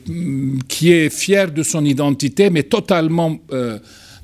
[0.67, 3.79] qui est fier de son identité, mais totalement, euh,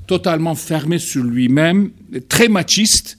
[0.06, 1.90] totalement fermé sur lui-même,
[2.28, 3.18] très machiste,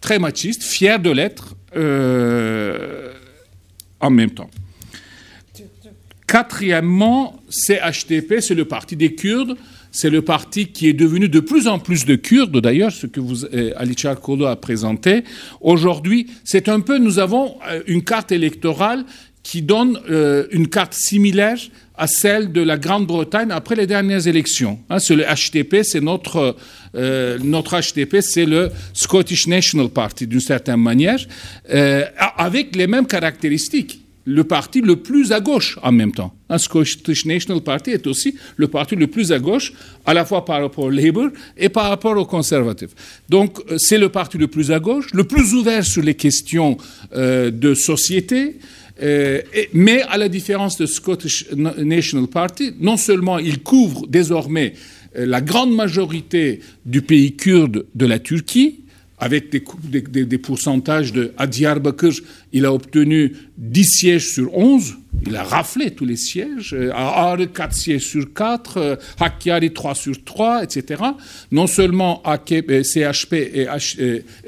[0.00, 3.12] très machiste, fier de l'être euh,
[4.00, 4.50] en même temps.
[6.26, 9.56] Quatrièmement, CHTP, c'est le parti des Kurdes.
[9.92, 13.18] C'est le parti qui est devenu de plus en plus de Kurdes, d'ailleurs, ce que
[13.18, 15.24] vous, Ali Kolo a présenté.
[15.62, 19.06] Aujourd'hui, c'est un peu, nous avons une carte électorale
[19.46, 21.56] qui donne euh, une carte similaire
[21.96, 24.80] à celle de la Grande-Bretagne après les dernières élections.
[24.90, 26.56] Hein, c'est le HTP, c'est notre,
[26.96, 31.20] euh, notre HTP, c'est le Scottish National Party d'une certaine manière,
[31.72, 32.02] euh,
[32.36, 34.00] avec les mêmes caractéristiques.
[34.24, 36.34] Le parti le plus à gauche en même temps.
[36.48, 39.72] Un Scottish National Party est aussi le parti le plus à gauche,
[40.04, 42.90] à la fois par rapport au Labour et par rapport aux conservatifs.
[43.28, 46.76] Donc c'est le parti le plus à gauche, le plus ouvert sur les questions
[47.14, 48.56] de société,
[49.02, 49.42] euh,
[49.74, 54.72] mais à la différence de Scottish National Party, non seulement il couvre désormais
[55.18, 58.80] euh, la grande majorité du pays kurde de la Turquie,
[59.18, 62.12] avec des, pourcentages de à Diyarbakir,
[62.52, 64.94] il a obtenu 10 sièges sur 11,
[65.26, 69.94] il a raflé tous les sièges, euh, à Ağrı 4 sièges sur 4, Hakkari 3
[69.94, 71.02] sur 3, etc.
[71.50, 73.66] Non seulement CHP et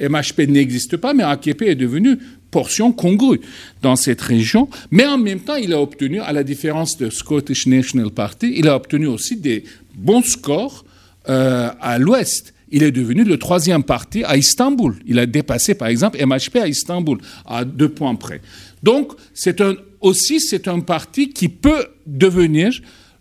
[0.09, 2.18] MHP n'existent pas, mais AKP est devenu
[2.50, 3.40] portion congrue
[3.82, 7.66] dans cette région, mais en même temps, il a obtenu, à la différence de Scottish
[7.66, 9.64] National Party, il a obtenu aussi des
[9.94, 10.84] bons scores
[11.28, 12.54] euh, à l'ouest.
[12.70, 14.96] Il est devenu le troisième parti à Istanbul.
[15.06, 18.40] Il a dépassé, par exemple, MHP à Istanbul, à deux points près.
[18.82, 19.62] Donc, c'est
[20.00, 22.72] aussi, c'est un parti qui peut devenir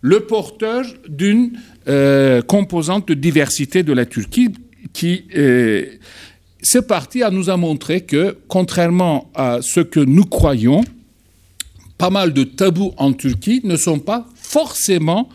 [0.01, 1.53] le porteur d'une
[1.87, 4.49] euh, composante de diversité de la Turquie
[4.93, 5.25] qui,
[6.69, 10.83] ce parti nous a montré que, contrairement à ce que nous croyons,
[11.97, 15.29] pas mal de tabous en Turquie ne sont pas forcément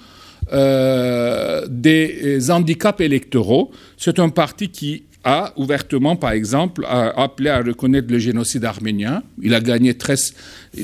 [0.53, 3.71] euh, des handicaps électoraux.
[3.97, 9.23] C'est un parti qui a ouvertement, par exemple, appelé à reconnaître le génocide arménien.
[9.41, 10.35] Il a gagné 13,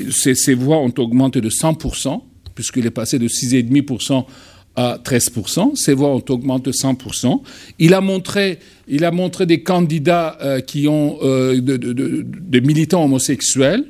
[0.09, 2.23] ses, ses voix ont augmenté de 100%,
[2.55, 4.25] puisqu'il est passé de 6,5%
[4.75, 7.41] à 13%, ses voix ont augmenté de 100%.
[7.79, 13.85] Il a montré, il a montré des candidats euh, qui ont euh, des militants homosexuels.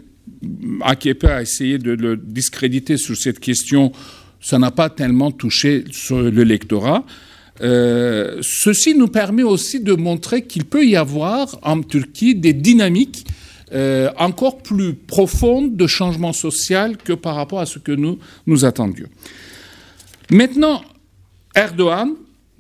[0.81, 3.91] AKP a essayé de le discréditer sur cette question.
[4.41, 7.03] Ça n'a pas tellement touché l'électorat.
[7.61, 13.25] Euh, ceci nous permet aussi de montrer qu'il peut y avoir en Turquie des dynamiques
[13.73, 18.65] euh, encore plus profondes de changement social que par rapport à ce que nous nous
[18.65, 19.07] attendions.
[20.31, 20.83] Maintenant,
[21.55, 22.13] Erdogan,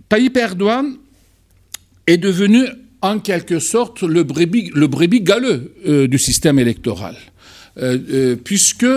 [0.07, 0.97] Tayyip Erdogan
[2.07, 2.65] est devenu
[3.01, 7.15] en quelque sorte le brebis, le brebis galeux euh, du système électoral.
[8.43, 8.93] puisque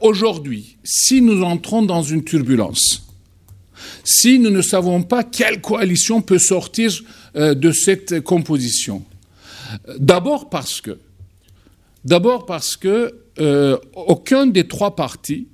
[0.00, 3.10] aujourd'hui, si nous entrons dans une turbulence,
[4.04, 6.92] si nous ne savons pas quelle coalition peut sortir
[7.36, 9.04] euh, de cette composition.
[9.98, 10.98] D'abord parce que,
[12.04, 15.46] d'abord parce que euh, aucun des trois partis,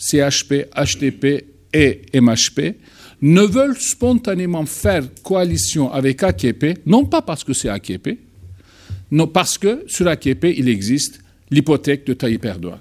[0.00, 2.76] CHP, HTP et MHP,
[3.22, 8.18] ne veulent spontanément faire coalition avec AKP, non pas parce que c'est AKP,
[9.10, 11.20] non parce que sur AKP, il existe
[11.50, 12.78] l'hypothèque de Tayyip Erdogan.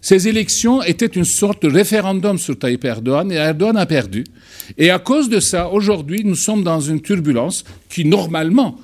[0.00, 4.24] Ces élections étaient une sorte de référendum sur Tayyip Erdogan et Erdogan a perdu.
[4.76, 8.78] Et à cause de ça, aujourd'hui, nous sommes dans une turbulence qui, normalement,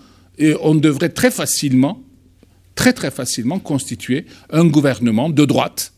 [0.62, 2.00] on devrait très facilement,
[2.74, 5.92] très très facilement constituer un gouvernement de droite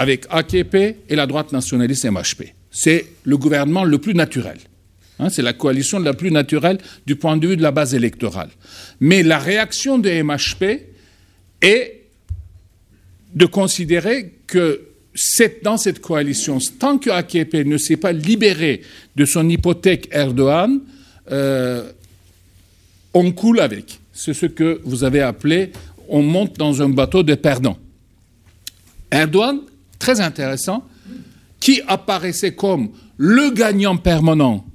[0.00, 0.74] avec AKP
[1.10, 2.54] et la droite nationaliste MHP.
[2.70, 4.56] C'est le gouvernement le plus naturel.
[5.18, 8.48] Hein, c'est la coalition la plus naturelle du point de vue de la base électorale.
[9.00, 10.86] Mais la réaction de MHP
[11.60, 12.00] est
[13.34, 14.86] de considérer que
[15.62, 18.80] dans cette coalition, tant que AKP ne s'est pas libéré
[19.16, 20.80] de son hypothèque Erdogan,
[21.30, 21.92] euh,
[23.12, 24.00] on coule avec.
[24.14, 25.72] C'est ce que vous avez appelé
[26.08, 27.76] on monte dans un bateau de perdants.
[29.10, 29.60] Erdogan,
[30.00, 30.84] très intéressant,
[31.60, 34.66] qui apparaissait comme le gagnant permanent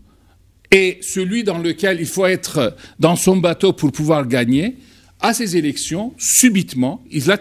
[0.72, 4.77] et celui dans lequel il faut être dans son bateau pour pouvoir gagner,
[5.22, 7.31] à ces élections, subitement, il,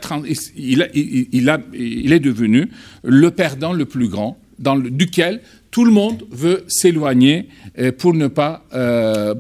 [2.12, 2.70] est devenu
[3.02, 5.40] le perdant le plus grand, duquel
[5.70, 7.48] tout le monde veut s'éloigner
[7.78, 9.34] euh, pour ne pas euh,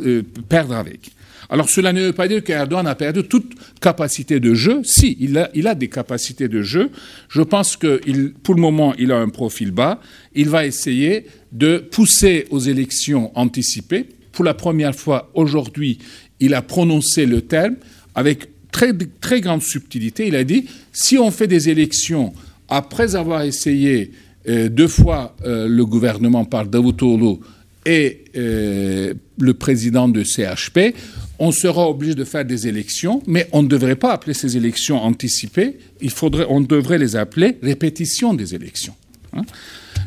[0.00, 1.12] euh, perdre avec.
[1.48, 4.80] Alors cela ne veut pas dire qu'Erdogan a perdu toute capacité de jeu.
[4.84, 6.90] Si, il a, il a des capacités de jeu.
[7.28, 8.00] Je pense que
[8.42, 10.00] pour le moment, il a un profil bas.
[10.34, 14.06] Il va essayer de pousser aux élections anticipées.
[14.32, 15.98] Pour la première fois aujourd'hui,
[16.40, 17.76] il a prononcé le terme
[18.14, 20.26] avec très, très grande subtilité.
[20.28, 22.32] Il a dit, si on fait des élections
[22.68, 24.10] après avoir essayé
[24.48, 27.38] euh, deux fois euh, le gouvernement par Davutoglu
[27.84, 30.94] et euh, le président de CHP,
[31.38, 35.02] on sera obligé de faire des élections, mais on ne devrait pas appeler ces élections
[35.02, 38.94] anticipées, il faudrait, on devrait les appeler répétition des élections.
[39.32, 39.42] Hein.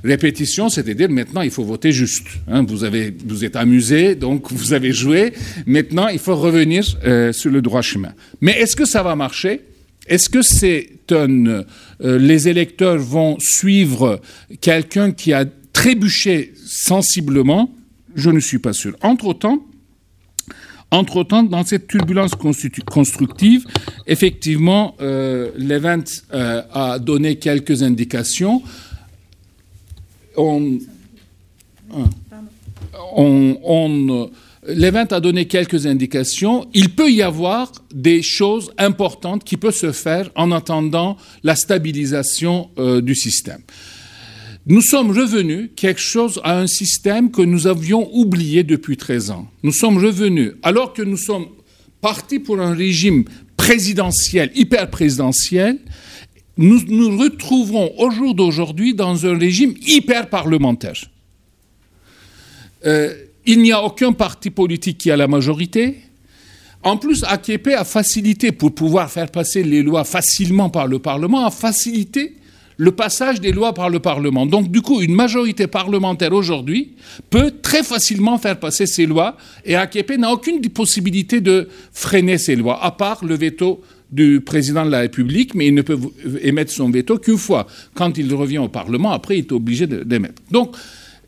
[0.04, 2.28] Répétition, c'est-à-dire maintenant il faut voter juste.
[2.48, 2.64] Hein.
[2.68, 5.34] vous, avez, vous êtes amusé, donc vous avez joué.
[5.66, 8.14] Maintenant, il faut revenir euh, sur le droit chemin.
[8.42, 9.62] Mais est-ce que ça va marcher?
[10.08, 11.64] Est-ce que c'est euh,
[12.02, 14.20] les électeurs vont suivre
[14.62, 17.76] quelqu'un qui a trébuché sensiblement?
[18.16, 18.96] Je ne suis pas sûr.
[19.02, 19.64] Entre-temps,
[20.92, 23.66] entre-temps, dans cette turbulence constructive,
[24.08, 26.04] effectivement, euh, l'event
[26.34, 28.64] euh, a donné quelques indications
[30.40, 30.80] on,
[33.14, 34.30] on,
[35.12, 36.68] a donné quelques indications.
[36.74, 42.70] Il peut y avoir des choses importantes qui peuvent se faire en attendant la stabilisation
[42.78, 43.62] euh, du système.
[44.70, 49.48] Nous sommes revenus quelque chose à un système que nous avions oublié depuis 13 ans.
[49.64, 51.48] Nous sommes revenus, alors que nous sommes
[52.02, 53.26] partis pour un régime
[53.58, 55.80] présidentiel, hyper présidentiel,
[56.56, 60.94] nous nous retrouverons au jour d'aujourd'hui dans un régime hyper parlementaire.
[62.86, 63.12] Euh,
[63.48, 65.98] il n'y a aucun parti politique qui a la majorité.
[66.84, 71.44] En plus, AKP a facilité, pour pouvoir faire passer les lois facilement par le Parlement,
[71.44, 72.36] a facilité
[72.80, 74.46] le passage des lois par le Parlement.
[74.46, 76.94] Donc, du coup, une majorité parlementaire aujourd'hui
[77.30, 79.36] peut très facilement faire passer ces lois
[79.66, 84.86] et AKP n'a aucune possibilité de freiner ces lois, à part le veto du président
[84.86, 86.00] de la République, mais il ne peut
[86.42, 87.68] émettre son veto qu'une fois.
[87.96, 90.42] Quand il revient au Parlement, après, il est obligé d'émettre.
[90.50, 90.74] Donc,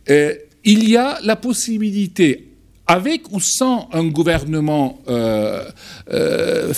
[0.09, 0.33] euh,
[0.63, 2.47] il y a la possibilité,
[2.87, 5.65] avec ou sans un gouvernement euh,
[6.13, 6.71] euh,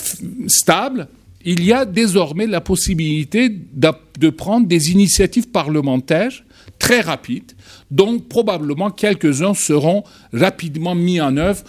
[0.48, 1.08] stable,
[1.46, 6.32] il y a désormais la possibilité de prendre des initiatives parlementaires
[6.80, 7.52] très rapides,
[7.92, 11.64] dont probablement quelques-uns seront rapidement mis en œuvre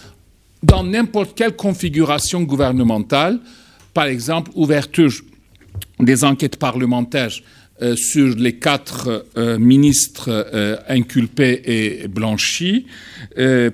[0.63, 3.39] dans n'importe quelle configuration gouvernementale,
[3.93, 5.11] par exemple, ouverture
[5.99, 7.31] des enquêtes parlementaires
[7.81, 12.85] euh, sur les quatre euh, ministres euh, inculpés et blanchis.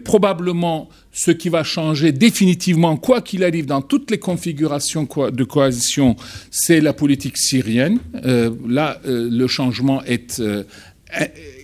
[0.04, 6.16] probablement, ce qui va changer définitivement, quoi qu'il arrive, dans toutes les configurations de coalition,
[6.50, 8.00] c'est la politique syrienne.
[8.68, 10.42] là, le changement est,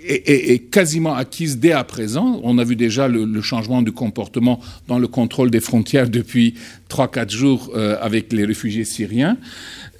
[0.05, 2.39] est, quasiment acquise dès à présent.
[2.43, 6.55] On a vu déjà le, changement de comportement dans le contrôle des frontières depuis
[6.89, 7.71] 3-4 jours
[8.01, 9.37] avec les réfugiés syriens.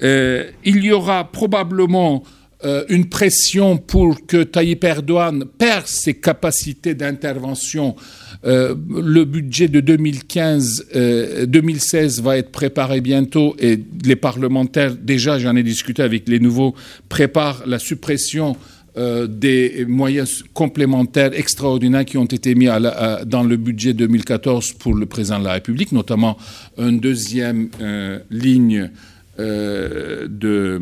[0.02, 2.22] Euh, il y aura probablement
[2.64, 7.94] euh, une pression pour que Tayyip Erdogan perde ses capacités d'intervention.
[8.44, 15.62] Euh, le budget de 2015-2016 va être préparé bientôt et les parlementaires, déjà j'en ai
[15.62, 16.74] discuté avec les nouveaux,
[17.08, 18.56] préparent la suppression
[19.28, 25.38] des moyens complémentaires extraordinaires qui ont été mis dans le budget 2014 pour le président
[25.38, 26.36] de la République, notamment
[26.78, 27.68] une deuxième
[28.28, 28.90] ligne
[29.40, 30.80] euh, de.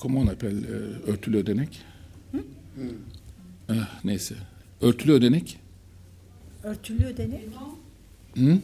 [0.00, 1.68] Comment on appelle euh, Örtülü ödenek
[2.32, 2.40] hmm?
[3.68, 3.74] ah,
[4.04, 4.34] Neyse.
[4.80, 5.58] Örtülü ödenek
[6.64, 7.40] Örtülü ödenek
[8.36, 8.58] hmm?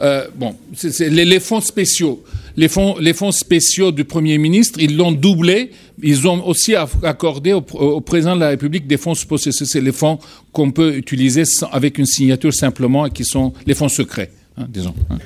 [0.00, 2.24] Euh, bon, c'est les, les, fonds spéciaux.
[2.56, 5.70] Les fonds, les fonds spéciaux du Premier ministre, ils l'ont doublé.
[6.02, 9.52] Ils ont aussi accordé au, au, président de la République des fonds spéciaux.
[9.52, 10.18] C'est les fonds
[10.50, 14.66] qu'on peut utiliser sans, avec une signature simplement et qui sont les fonds secrets, hein,
[14.68, 14.94] disons.
[15.10, 15.18] Hein.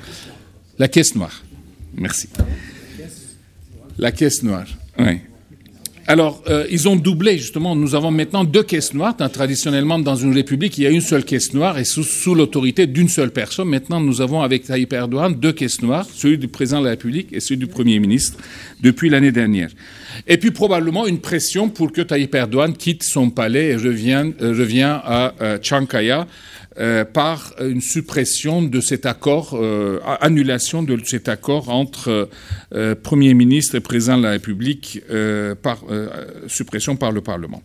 [0.77, 1.43] La caisse noire.
[1.95, 2.27] Merci.
[3.97, 4.67] La caisse noire.
[4.99, 5.19] Oui.
[6.09, 7.75] Alors, euh, ils ont doublé, justement.
[7.75, 9.13] Nous avons maintenant deux caisses noires.
[9.17, 13.09] Traditionnellement, dans une république, il y a une seule caisse noire et sous, l'autorité d'une
[13.09, 13.67] seule personne.
[13.67, 17.33] Maintenant, nous avons avec Tayyip Erdogan deux caisses noires, celui du président de la République
[17.33, 18.39] et celui du Premier ministre,
[18.79, 19.69] depuis l'année dernière.
[20.27, 24.99] Et puis, probablement, une pression pour que Tayyip Erdogan quitte son palais et revienne, euh,
[25.03, 26.25] à euh, Chankaya
[26.79, 32.29] euh, par une suppression de cet accord, euh, annulation de cet accord entre
[32.75, 35.01] euh, Premier ministre et Président de la République,
[35.63, 35.83] par
[36.47, 37.63] suppression par le Parlement.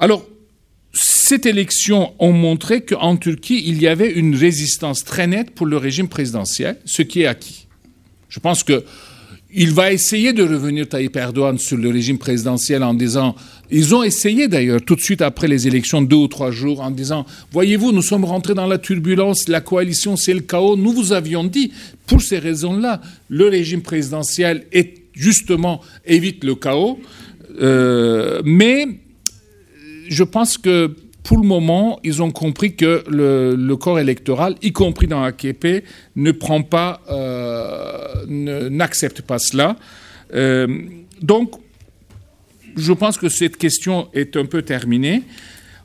[0.00, 0.26] Alors,
[0.92, 5.76] cette élection ont montré qu'en Turquie, il y avait une résistance très nette pour le
[5.76, 7.66] régime présidentiel, ce qui est acquis.
[8.30, 8.84] Je pense que
[9.50, 13.34] il va essayer de revenir Tayyip Erdogan sur le régime présidentiel en disant,
[13.70, 16.90] ils ont essayé d'ailleurs tout de suite après les élections, deux ou trois jours, en
[16.90, 21.12] disant, voyez-vous, nous sommes rentrés dans la turbulence, la coalition c'est le chaos, nous vous
[21.12, 21.72] avions dit,
[22.06, 27.00] pour ces raisons-là, le régime présidentiel est justement évite le chaos,
[27.60, 28.86] euh, mais
[30.08, 30.94] je pense que
[31.28, 35.84] pour le moment, ils ont compris que le, corps électoral, y compris dans AKP,
[36.16, 38.24] ne prend pas, euh,
[38.70, 39.76] n'accepte pas cela.
[40.32, 40.66] Euh,
[41.20, 41.52] donc,
[42.78, 45.22] je pense que cette question est un peu terminée.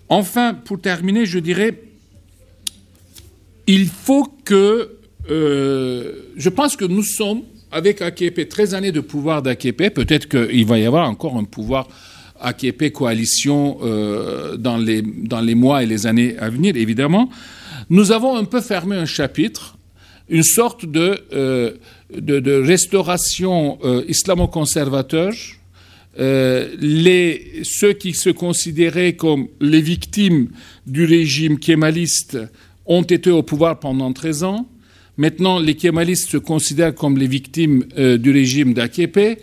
[0.08, 1.78] Enfin, pour terminer, je dirais,
[3.68, 4.96] il faut que,
[5.30, 10.66] euh, je pense que nous sommes, avec AKP, 13 années de pouvoir d'AKP, peut-être qu'il
[10.66, 11.90] va y avoir encore un pouvoir
[12.44, 17.30] AKP coalition euh, dans, les, dans les mois et les années à venir, évidemment,
[17.90, 19.78] nous avons un peu fermé un chapitre,
[20.30, 21.74] une sorte de, euh,
[22.16, 25.34] de, restauration euh, islamo-conservateur.
[26.18, 30.50] les, ceux qui se considéraient comme les victimes
[30.86, 32.38] du régime kémaliste
[32.86, 34.68] ont été au pouvoir pendant 13 ans.
[35.18, 39.40] Maintenant, les kémalistes se considèrent comme les victimes du régime d'AKP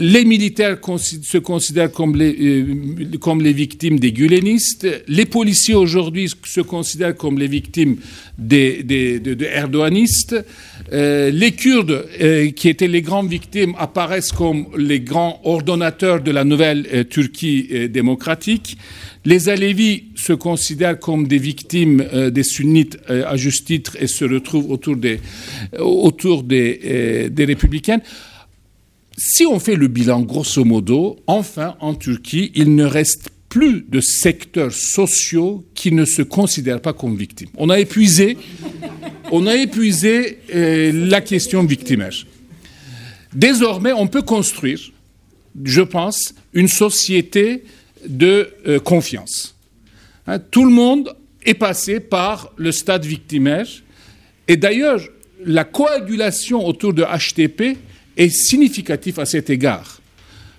[0.00, 4.86] les militaires se considèrent comme les, euh, comme les victimes des gulenistes.
[5.06, 7.96] Les policiers aujourd'hui se considèrent comme les victimes
[8.38, 10.34] des, des de, erdoganistes.
[10.92, 16.30] Euh, les Kurdes, euh, qui étaient les grandes victimes, apparaissent comme les grands ordonnateurs de
[16.30, 18.78] la nouvelle Turquie démocratique.
[19.26, 24.70] Les Alévis se considèrent comme des victimes des sunnites à juste titre et se retrouvent
[24.70, 25.20] autour des,
[25.78, 28.00] autour des, des républicaines
[29.22, 34.00] si on fait le bilan grosso modo, enfin en Turquie, il ne reste plus de
[34.00, 37.50] secteurs sociaux qui ne se considèrent pas comme victimes.
[37.58, 38.38] On a épuisé,
[40.54, 42.14] euh, la question victimaire.
[43.34, 44.80] Désormais, on peut construire,
[45.64, 47.64] je pense, une société
[48.08, 49.54] de euh, confiance.
[50.26, 51.14] Hein, tout le monde
[51.44, 53.66] est passé par le stade victimaire.
[54.48, 55.02] Et d'ailleurs,
[55.44, 57.76] la coagulation autour de HTP
[58.16, 60.00] est significatif à cet égard.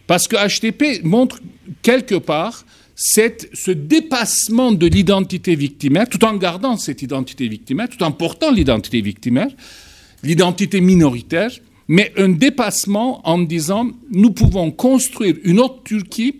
[0.08, 1.40] Parce que HTP montre
[1.82, 2.66] quelque part
[2.96, 8.52] cette, ce dépassement de l'identité victimaire, tout en gardant cette identité victimaire, tout en portant
[8.52, 9.50] l'identité victimaire,
[10.24, 11.52] l'identité minoritaire,
[11.88, 16.36] mais un dépassement en disant nous pouvons construire une autre Turquie,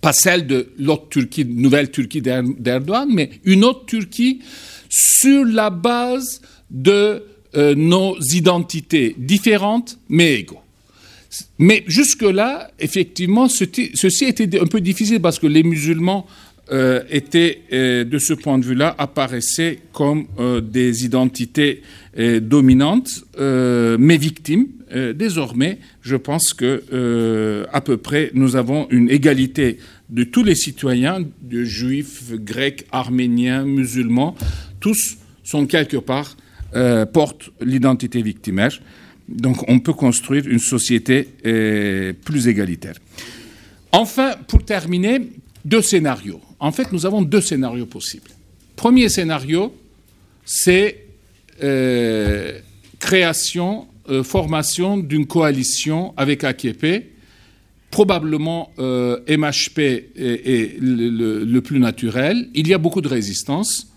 [0.00, 4.40] pas celle de l'autre Turquie, nouvelle Turquie d'Erdogan, mais une autre Turquie
[4.90, 7.24] sur la base de
[7.56, 10.58] euh, nos identités différentes mais égaux.
[11.58, 16.26] Mais jusque-là, effectivement, ceci était un peu difficile parce que les musulmans
[16.72, 20.26] euh, étaient, euh, de ce point de vue-là, apparaissaient comme
[20.62, 21.82] des identités
[22.40, 24.66] dominantes, mais victimes.
[25.14, 29.78] désormais, je pense que à peu près, nous avons une égalité
[30.10, 34.34] de tous les citoyens, de juifs, grecs, arméniens, musulmans,
[34.80, 36.36] tous sont quelque part
[37.12, 38.78] portent l'identité victimaire.
[39.28, 41.28] Donc, on peut construire une société
[42.24, 42.94] plus égalitaire.
[43.92, 45.20] Enfin, pour terminer,
[45.64, 46.40] deux scénarios.
[46.58, 48.30] En fait, nous avons deux scénarios possibles.
[48.76, 49.74] Premier scénario,
[50.44, 51.06] c'est
[51.62, 52.58] euh,
[52.98, 57.12] création, euh, formation d'une coalition avec AKP.
[57.90, 62.48] Probablement euh, MHP est, le, plus naturel.
[62.54, 63.93] Il y a beaucoup de résistance.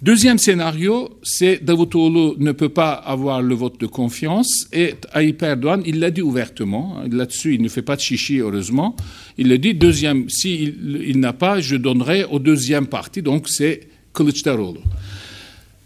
[0.00, 5.82] Deuxième scénario, c'est Davutoglu ne peut pas avoir le vote de confiance et Tayyip Erdogan,
[5.84, 8.94] il l'a dit ouvertement, hein, là-dessus il ne fait pas de chichi heureusement,
[9.38, 13.88] il le dit, deuxième, s'il il, n'a pas, je donnerai au deuxième parti, donc c'est
[14.14, 14.78] Kılıçdaroğlu.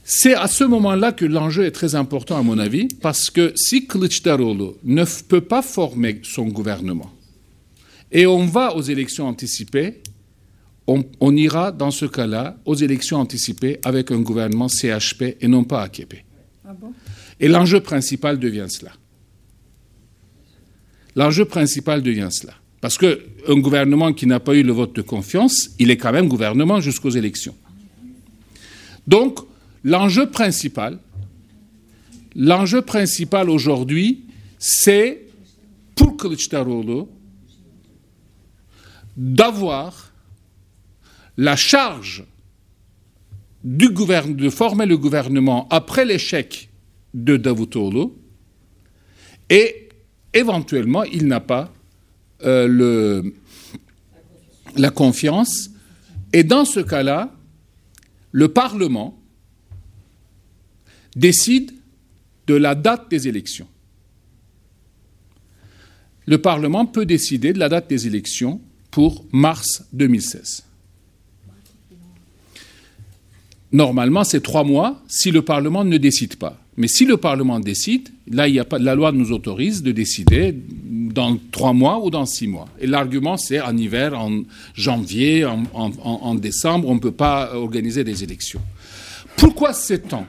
[0.05, 3.87] C'est à ce moment-là que l'enjeu est très important à mon avis, parce que si
[3.87, 7.11] Kılıçdaroğlu ne peut pas former son gouvernement,
[8.13, 10.02] et on va aux élections anticipées,
[10.87, 15.83] on, ira dans ce cas-là aux élections anticipées avec un gouvernement CHP et non pas
[15.83, 16.25] AKP.
[16.67, 16.75] Ah
[17.41, 18.93] et l'enjeu principal devient cela.
[21.15, 22.55] L'enjeu principal devient cela.
[22.81, 26.29] Parce qu'un gouvernement qui n'a pas eu le vote de confiance, il est quand même
[26.29, 27.55] gouvernement jusqu'aux élections.
[29.07, 29.39] Donc,
[29.85, 30.99] l'enjeu principal,
[32.35, 34.25] l'enjeu principal aujourd'hui,
[34.59, 35.23] c'est
[35.95, 37.05] pour Kılıçdaroğlu
[39.17, 40.12] d'avoir
[41.37, 42.25] la charge
[43.65, 46.69] de former le gouvernement après l'échec
[47.15, 48.09] de Davutoglu
[49.49, 49.89] et
[50.35, 51.73] éventuellement il n'a pas
[52.45, 53.23] euh,
[54.77, 55.71] la confiance
[56.33, 57.33] et dans ce cas-là
[58.33, 59.19] le Parlement
[61.15, 61.73] décide
[62.47, 63.69] de la date des élections.
[66.27, 68.61] Le Parlement peut décider de la date des élections
[68.91, 70.65] pour mars 2016.
[73.73, 76.59] Normalement, c'est trois mois si le Parlement ne décide pas.
[76.77, 79.93] Mais si le Parlement décide, là, il y a pas, la loi nous autorise de
[79.93, 82.69] décider dans trois mois ou dans six mois.
[82.81, 84.43] Et l'argument, c'est en hiver, en
[84.75, 88.63] janvier, en, décembre, on ne peut pas organiser des élections.
[89.37, 90.27] Pourquoi ce temps?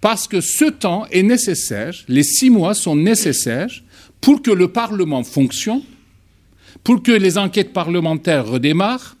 [0.00, 3.70] Parce que ce temps est nécessaire, les six mois sont nécessaires
[4.20, 5.82] pour que le Parlement fonctionne,
[6.84, 9.16] pour que les enquêtes parlementaires redémarrent,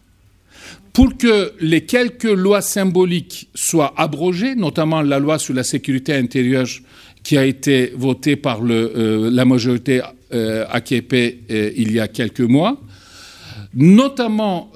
[0.94, 6.68] pour que les quelques lois symboliques soient abrogées, notamment la loi sur la sécurité intérieure
[7.24, 10.02] qui a été votée par euh, la majorité
[10.32, 11.12] euh, AKP
[11.50, 12.80] euh, il y a quelques mois,
[13.74, 14.70] notamment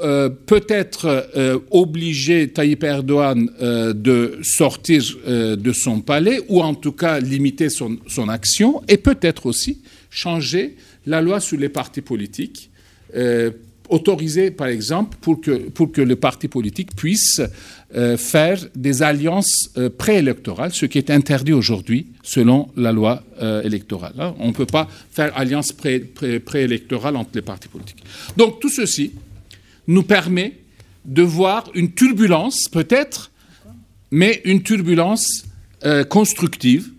[0.47, 1.31] peut-être
[1.71, 3.49] obliger Tayyip Erdogan
[3.95, 9.47] de sortir de son palais, ou en tout cas limiter son, son action, et peut-être
[9.47, 10.75] aussi changer
[11.07, 12.71] la loi sur les partis politiques
[13.89, 17.41] autorisé, par exemple, pour que, pour que le parti politique puisse
[17.95, 23.63] euh, faire des alliances euh, préélectorales, ce qui est interdit aujourd'hui selon la loi euh,
[23.63, 24.15] électorale.
[24.19, 24.35] Hein.
[24.39, 28.03] On ne peut pas faire alliance préélectorale entre les partis politiques.
[28.37, 29.13] Donc tout ceci
[29.87, 30.59] nous permet
[31.05, 33.31] de voir une turbulence, peut-être,
[34.11, 35.45] mais une turbulence
[36.11, 36.91] constructive,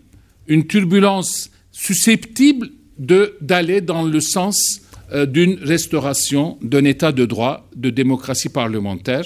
[0.47, 4.81] une turbulence susceptible d'aller dans le sens
[5.27, 9.25] d'une restauration d'un État de droit, de démocratie parlementaire.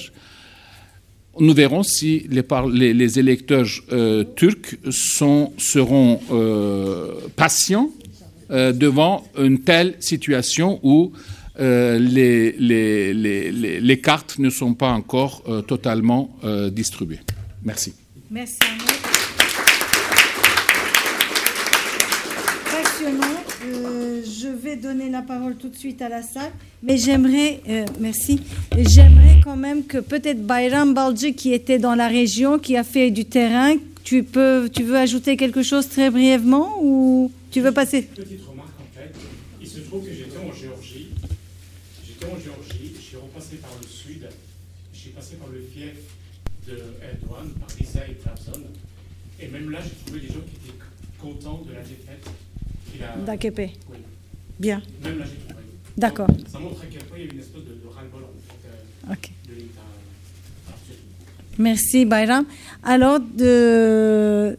[1.39, 7.89] Nous verrons si les, électeurs euh, turcs seront euh, patients
[8.49, 11.11] devant une telle situation où
[11.57, 12.53] les,
[14.03, 16.37] cartes ne sont pas encore totalement
[16.71, 17.21] distribuées.
[17.63, 17.93] Merci.
[24.23, 26.51] je vais donner la parole tout de suite à la salle,
[26.81, 28.41] mais j'aimerais, euh, merci,
[28.75, 33.11] j'aimerais quand même que peut-être Bayram Balji, qui était dans la région, qui a fait
[33.11, 38.03] du terrain, tu, peux, tu veux ajouter quelque chose très brièvement ou tu veux passer?
[38.03, 39.13] Petite remarque en fait,
[39.61, 41.09] il se trouve que j'étais en Géorgie,
[42.07, 44.27] j'étais en Géorgie, je suis repassé par le sud,
[44.93, 45.93] je suis passé par le fief
[46.67, 48.63] de Erdogan, par Lisa et Trabzon,
[49.39, 50.79] et même là j'ai trouvé des gens qui étaient
[51.19, 52.27] contents de la défaite
[53.25, 53.97] D'AKP Oui.
[54.59, 54.81] Bien.
[55.03, 55.63] Même là, j'ai trouvé.
[55.97, 56.27] D'accord.
[56.51, 59.11] Ça montre à quel point il y a une espèce de, de ras-le-bol en fait,
[59.11, 59.81] euh, de l'État.
[61.57, 62.45] Merci Bayram.
[62.83, 64.57] Alors, the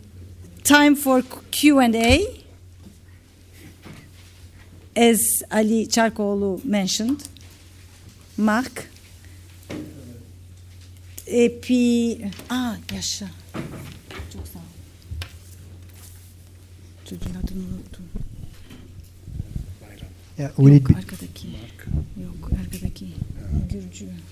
[0.63, 2.45] time for Q&A.
[4.97, 7.23] as Ali Charkoğlu mentioned.
[8.37, 8.89] Marc.
[11.27, 13.31] Et puis, ah, yaşa.
[14.33, 14.63] Çok sağ ol.
[17.05, 18.05] Çocuğun adını unuttum.
[20.37, 20.95] Yeah, will, it be,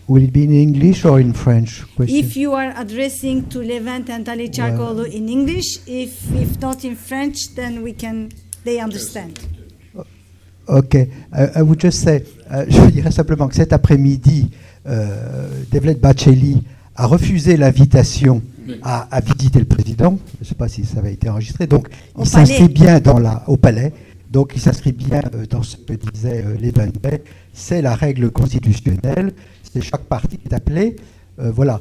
[0.09, 1.85] will it be in English or in French?
[1.95, 2.17] Question.
[2.17, 6.97] If you are addressing to Levent and Ali Charkoğlu in English, if if not in
[6.97, 8.31] French, then we can,
[8.65, 9.39] they understand.
[10.67, 11.09] Ok, I,
[11.57, 14.51] I would just say, euh, je dirais simplement que cet après-midi,
[14.87, 16.63] euh, Devlet Bachelli
[16.97, 18.43] a refusé l'invitation
[18.83, 20.19] à, à visiter le président.
[20.35, 21.67] Je ne sais pas si ça avait été enregistré.
[21.67, 23.93] Donc, Au il s'inscrit bien dans la, au palais.
[24.33, 27.23] Donc, il s'inscrit bien euh, dans ce que disait euh, Levan Bay.
[27.53, 29.33] C'est la règle constitutionnelle.
[29.73, 30.97] C'est chaque parti qui est appelé.
[31.39, 31.81] Euh, voilà.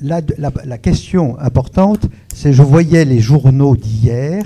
[0.00, 4.44] La, la- la question importante, c'est je voyais les journaux d'hier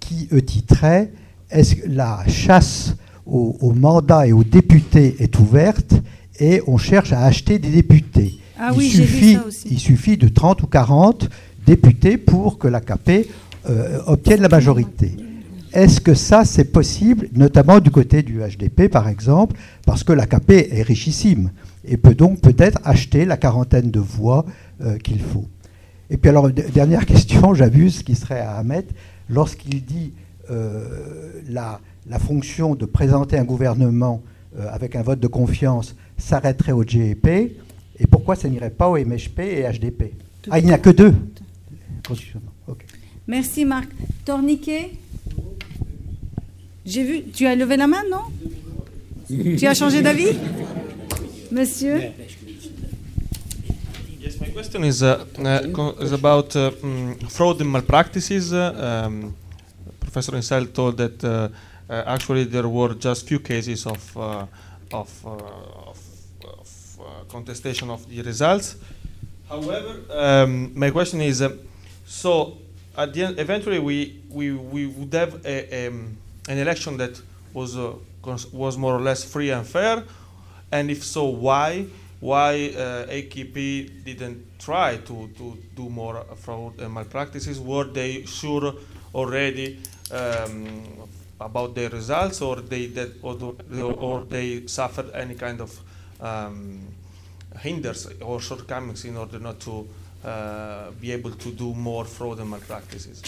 [0.00, 1.10] qui titraient
[1.50, 2.94] Est-ce que la chasse
[3.26, 5.94] aux, aux mandats et aux députés est ouverte
[6.40, 8.38] et on cherche à acheter des députés?
[8.58, 9.68] Ah il oui, suffit, ça aussi.
[9.70, 11.28] Il suffit de 30 ou 40
[11.66, 13.26] députés pour que l'AKP
[13.68, 15.16] euh, obtienne la majorité.
[15.74, 20.50] Est-ce que ça, c'est possible, notamment du côté du HDP, par exemple, parce que l'AKP
[20.70, 21.50] est richissime
[21.84, 24.46] et peut donc peut-être acheter la quarantaine de voix
[24.80, 25.48] euh, qu'il faut.
[26.10, 28.84] Et puis alors, dernière question, j'abuse, qui serait à Ahmed,
[29.28, 30.12] lorsqu'il dit
[30.48, 34.22] euh, la, la fonction de présenter un gouvernement
[34.56, 38.96] euh, avec un vote de confiance s'arrêterait au GEP, et pourquoi ça n'irait pas au
[38.96, 40.12] MHP et HDP
[40.50, 41.12] Ah, il n'y a que deux.
[43.26, 43.88] Merci Marc.
[44.24, 44.92] Torniquet?
[46.86, 48.24] J'ai vu, tu as levé la main, non?
[49.28, 50.36] Tu as changé d'avis?
[51.50, 52.12] Monsieur?
[54.20, 58.52] Yes, my question is, uh, uh, is about uh, mm, fraud and malpractices.
[58.52, 59.34] Uh, um,
[60.00, 61.48] Professor Insel told that uh,
[61.88, 64.46] uh, actually there were just few cases of of,
[64.92, 66.98] of, of
[67.28, 68.76] contestation of the results.
[69.48, 71.42] However, um, my question is,
[72.06, 72.58] so
[72.96, 76.16] at the end, eventually we, we, we would have a, um,
[76.48, 77.20] an election that
[77.52, 77.94] was uh,
[78.52, 80.02] was more or less free and fair,
[80.72, 81.86] and if so, why?
[82.20, 87.60] Why uh, AKP didn't try to, to do more fraud and malpractices?
[87.60, 88.74] Were they sure
[89.14, 89.78] already
[90.10, 91.06] um,
[91.40, 93.54] about their results, or they that or,
[93.98, 95.78] or they suffered any kind of
[96.20, 96.80] um,
[97.58, 99.86] hinders or shortcomings in order not to
[100.24, 103.22] uh, be able to do more fraud and malpractices?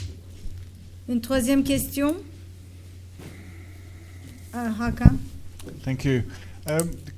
[1.08, 2.14] Une troisième question
[4.58, 5.18] Ah, Hakan
[5.82, 6.22] Thank you.
[6.66, 7.12] Um, the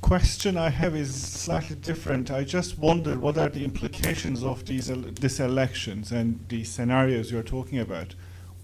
[0.00, 2.32] question I have is slightly different.
[2.32, 7.30] I just wondered what are the implications of these el- these elections and the scenarios
[7.30, 8.16] you're talking about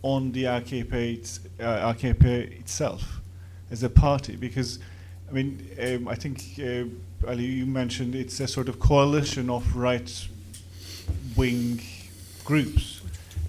[0.03, 2.25] on the AKP, it's- uh, AKP
[2.59, 3.21] itself
[3.71, 4.35] as a party?
[4.35, 4.81] Because,
[5.29, 9.77] I mean, um, I think uh, Ali, you mentioned it's a sort of coalition of
[9.77, 10.11] right
[11.37, 11.81] wing
[12.45, 13.03] groups,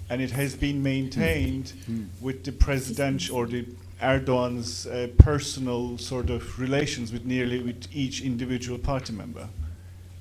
[0.08, 1.72] and it has been maintained
[2.20, 3.64] with the presidential or the
[4.00, 9.48] Erdogan's uh, personal sort of relations with nearly with each individual party member,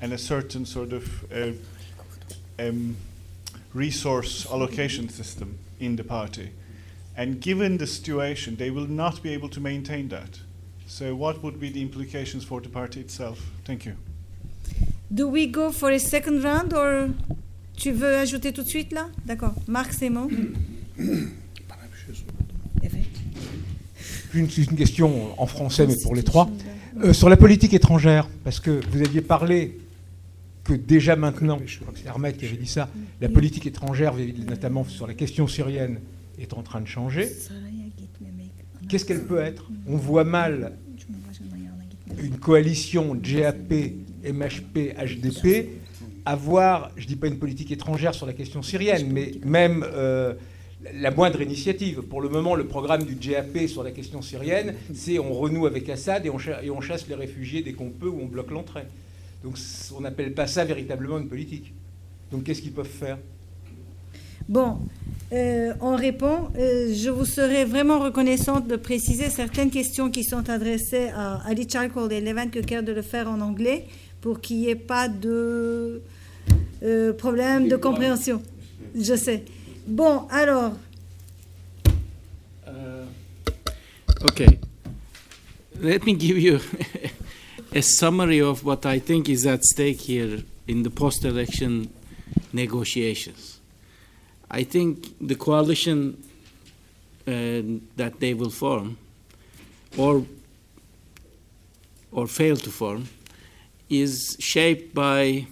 [0.01, 1.51] and a certain sort of uh,
[2.59, 2.97] um,
[3.73, 6.49] resource allocation system in the party.
[7.15, 10.39] And given the situation, they will not be able to maintain that.
[10.87, 13.39] So, what would be the implications for the party itself?
[13.65, 13.95] Thank you.
[15.13, 17.09] Do we go for a second round or
[17.75, 19.55] tu veux ajouter tout de suite là D'accord.
[19.67, 20.55] Marc Simon
[24.33, 26.49] Une, une question en français, mais pour les trois.
[27.03, 29.77] Euh, sur la politique étrangère, parce que vous aviez parlé
[30.63, 32.89] que déjà maintenant, je crois que c'est Hermet qui avait dit ça,
[33.21, 34.13] la politique étrangère,
[34.47, 35.99] notamment sur la question syrienne,
[36.39, 37.29] est en train de changer.
[38.89, 39.69] Qu'est-ce qu'elle peut être?
[39.87, 40.73] On voit mal
[42.21, 43.71] une coalition GAP,
[44.23, 45.69] MHP, HDP
[46.27, 50.33] avoir, je ne dis pas une politique étrangère sur la question syrienne, mais même euh,
[50.93, 52.01] la moindre initiative.
[52.01, 55.89] Pour le moment, le programme du GAP sur la question syrienne, c'est on renoue avec
[55.89, 58.51] Assad et on, cha- et on chasse les réfugiés dès qu'on peut ou on bloque
[58.51, 58.85] l'entrée.
[59.43, 59.57] Donc
[59.95, 61.73] on n'appelle pas ça véritablement une politique.
[62.31, 63.17] Donc qu'est-ce qu'ils peuvent faire?
[64.49, 64.77] Bon,
[65.33, 66.49] euh, on répond.
[66.57, 71.67] Euh, je vous serais vraiment reconnaissante de préciser certaines questions qui sont adressées à Ali
[71.69, 73.85] Charcoal et Levin Köker de le faire en anglais
[74.21, 76.01] pour qu'il n'y ait pas de
[76.83, 78.41] euh, problème de compréhension.
[78.95, 79.43] Je sais.
[79.87, 80.73] Bon, alors,
[84.21, 84.59] Okay.
[85.79, 86.59] Let me give you
[87.71, 91.93] a summary of what I think is at stake here in the post election
[92.51, 93.59] negotiations.
[94.49, 96.23] I think the coalition
[97.27, 97.31] uh,
[97.95, 98.97] that they will form
[99.97, 100.25] or
[102.11, 103.07] or fail to form
[103.89, 105.45] is shaped by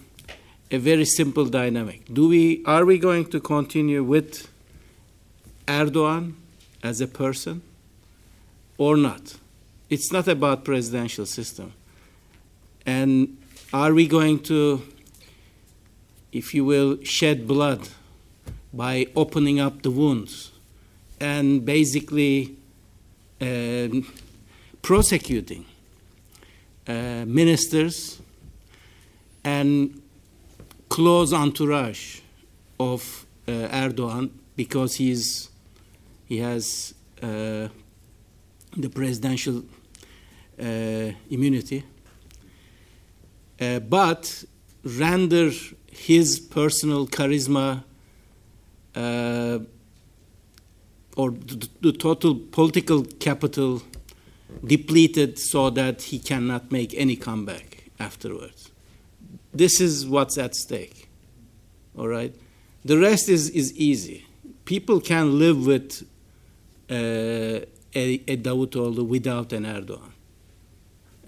[0.76, 2.02] a very simple dynamic.
[2.14, 4.50] Do we are we going to continue with
[5.68, 6.34] Erdogan
[6.84, 7.62] as a person
[8.78, 9.38] or not?
[9.90, 11.72] It's not about presidential system.
[12.86, 13.38] And
[13.74, 14.82] are we going to
[16.32, 17.88] if you will shed blood
[18.74, 20.52] by opening up the wounds
[21.22, 22.58] and basically
[23.40, 24.06] um,
[24.82, 25.64] prosecuting
[26.88, 28.20] uh, ministers
[29.46, 30.02] and
[30.90, 32.22] close entourage
[32.80, 35.50] of uh, Erdogan because he's
[36.26, 37.68] he has uh,
[38.76, 39.64] the presidential
[40.60, 41.84] uh, immunity,
[43.62, 44.44] uh, but
[44.84, 45.52] render
[45.92, 47.84] his personal charisma
[48.96, 49.60] uh,
[51.16, 53.82] or the, the total political capital
[54.66, 58.65] depleted so that he cannot make any comeback afterwards.
[59.56, 61.08] This is what's at stake.
[61.98, 62.36] All right?
[62.84, 64.26] The rest is, is easy.
[64.66, 66.04] People can live with
[66.90, 67.64] uh, a,
[67.94, 70.12] a Davutoğlu without an Erdogan.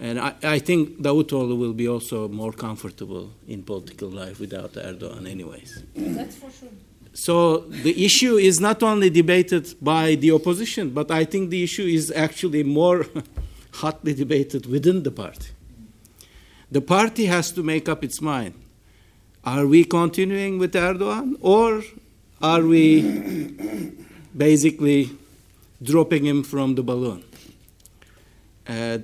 [0.00, 5.26] And I, I think Davutoğlu will be also more comfortable in political life without Erdogan,
[5.26, 5.82] anyways.
[5.96, 6.68] That's for sure.
[7.14, 11.82] So the issue is not only debated by the opposition, but I think the issue
[11.82, 13.06] is actually more
[13.72, 15.48] hotly debated within the party.
[16.70, 18.54] The party has to make up its mind.
[19.44, 21.82] Are we continuing with Erdogan or
[22.42, 23.94] are we
[24.36, 25.10] basically
[25.82, 27.24] dropping him from the balloon?
[28.66, 28.98] Uh,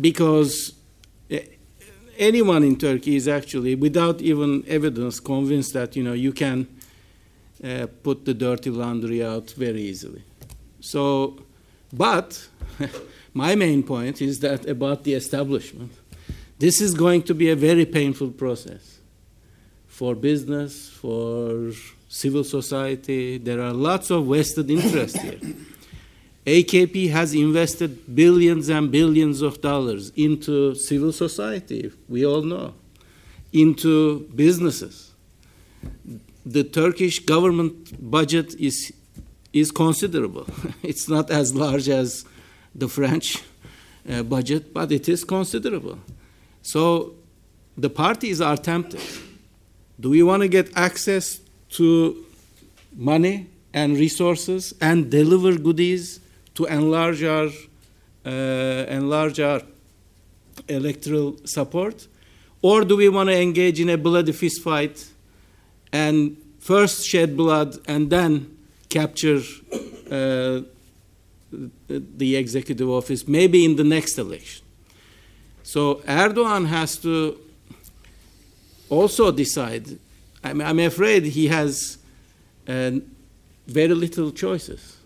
[0.00, 0.74] because
[1.30, 1.40] eh,
[2.16, 6.68] anyone in Turkey is actually, without even evidence, convinced that you know you can
[7.64, 10.22] uh, put the dirty laundry out very easily.
[10.80, 11.42] So,
[11.92, 12.48] but
[13.36, 15.92] my main point is that about the establishment,
[16.58, 18.98] this is going to be a very painful process
[19.86, 21.70] for business, for
[22.08, 23.36] civil society.
[23.36, 25.38] There are lots of vested interests here.
[26.46, 32.72] AKP has invested billions and billions of dollars into civil society, we all know,
[33.52, 35.12] into businesses.
[36.46, 38.94] The Turkish government budget is,
[39.52, 40.46] is considerable.
[40.82, 42.24] it's not as large as
[42.78, 43.42] the French
[44.08, 45.98] uh, budget, but it is considerable.
[46.62, 47.14] So
[47.76, 49.00] the parties are tempted.
[49.98, 51.40] Do we want to get access
[51.70, 52.24] to
[52.94, 56.20] money and resources and deliver goodies?
[56.56, 57.50] to enlarge our,
[58.24, 58.30] uh,
[58.88, 59.60] enlarge our
[60.68, 62.08] electoral support?
[62.62, 65.06] Or do we want to engage in a bloody fist fight
[65.92, 68.56] and first shed blood and then
[68.88, 69.42] capture
[70.10, 70.62] uh,
[71.50, 74.64] the executive office, maybe in the next election?
[75.62, 77.38] So Erdogan has to
[78.88, 79.98] also decide.
[80.44, 81.98] I'm, I'm afraid he has
[82.68, 82.92] uh,
[83.66, 84.96] very little choices.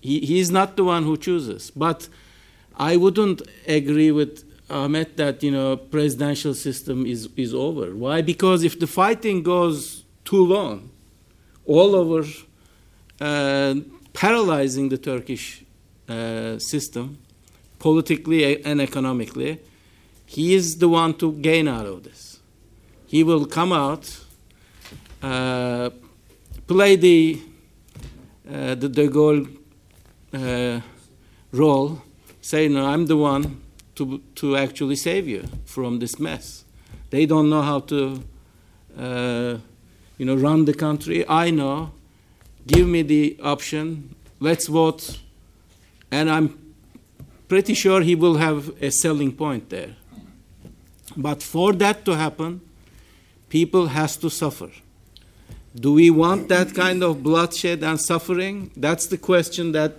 [0.00, 1.70] He, is not the one who chooses.
[1.70, 2.08] But
[2.76, 7.94] I wouldn't agree with Ahmet that you know presidential system is, is over.
[7.94, 8.22] Why?
[8.22, 10.90] Because if the fighting goes too long,
[11.66, 12.24] all over,
[13.20, 13.74] uh,
[14.20, 15.64] paralyzing the Turkish
[16.06, 17.16] uh, system,
[17.78, 19.58] politically and economically,
[20.26, 22.38] he is the one to gain out of this.
[23.06, 24.20] He will come out,
[25.22, 25.88] uh,
[26.66, 27.40] play the
[28.46, 29.46] uh, the De Gaulle
[30.34, 30.80] uh,
[31.52, 32.02] role,
[32.42, 33.62] say, no, I'm the one
[33.94, 36.64] to, to actually save you from this mess.
[37.08, 38.22] They don't know how to,
[38.98, 39.56] uh,
[40.18, 41.26] you know, run the country.
[41.26, 41.92] I know.
[42.66, 44.14] Give me the option.
[44.38, 45.18] Let's vote.
[46.10, 46.58] And I'm
[47.48, 49.96] pretty sure he will have a selling point there.
[51.16, 52.60] But for that to happen,
[53.48, 54.70] people has to suffer.
[55.74, 58.70] Do we want that kind of bloodshed and suffering?
[58.76, 59.96] That's the question that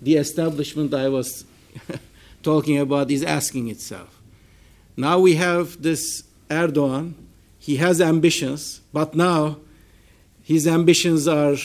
[0.00, 1.44] the establishment I was
[2.42, 4.20] talking about is asking itself.
[4.96, 7.14] Now we have this Erdogan,
[7.58, 9.58] he has ambitions, but now
[10.42, 11.56] his ambitions are,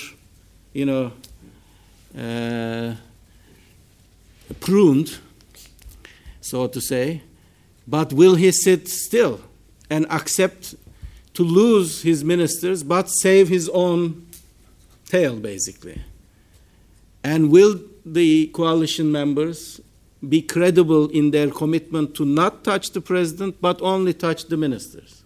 [0.73, 1.11] you know,
[2.17, 2.95] uh,
[4.59, 5.17] pruned,
[6.41, 7.21] so to say.
[7.87, 9.41] But will he sit still
[9.89, 10.75] and accept
[11.33, 14.27] to lose his ministers but save his own
[15.05, 16.01] tail, basically?
[17.23, 19.79] And will the coalition members
[20.27, 25.23] be credible in their commitment to not touch the president but only touch the ministers.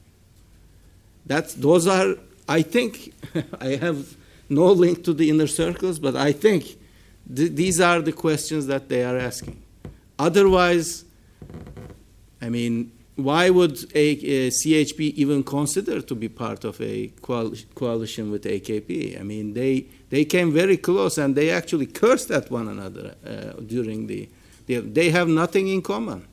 [1.26, 2.16] That's, those are,
[2.48, 3.14] I think,
[3.62, 4.16] I have
[4.50, 6.78] no link to the inner circles, but I think
[7.34, 9.62] Th- these are the questions that they are asking.
[10.18, 11.04] Otherwise,
[12.42, 17.56] I mean, why would a, a CHP even consider to be part of a coal-
[17.76, 19.20] coalition with AKP?
[19.20, 23.60] I mean, they they came very close and they actually cursed at one another uh,
[23.62, 24.30] during the,
[24.68, 24.80] the.
[24.80, 26.26] They have nothing in common.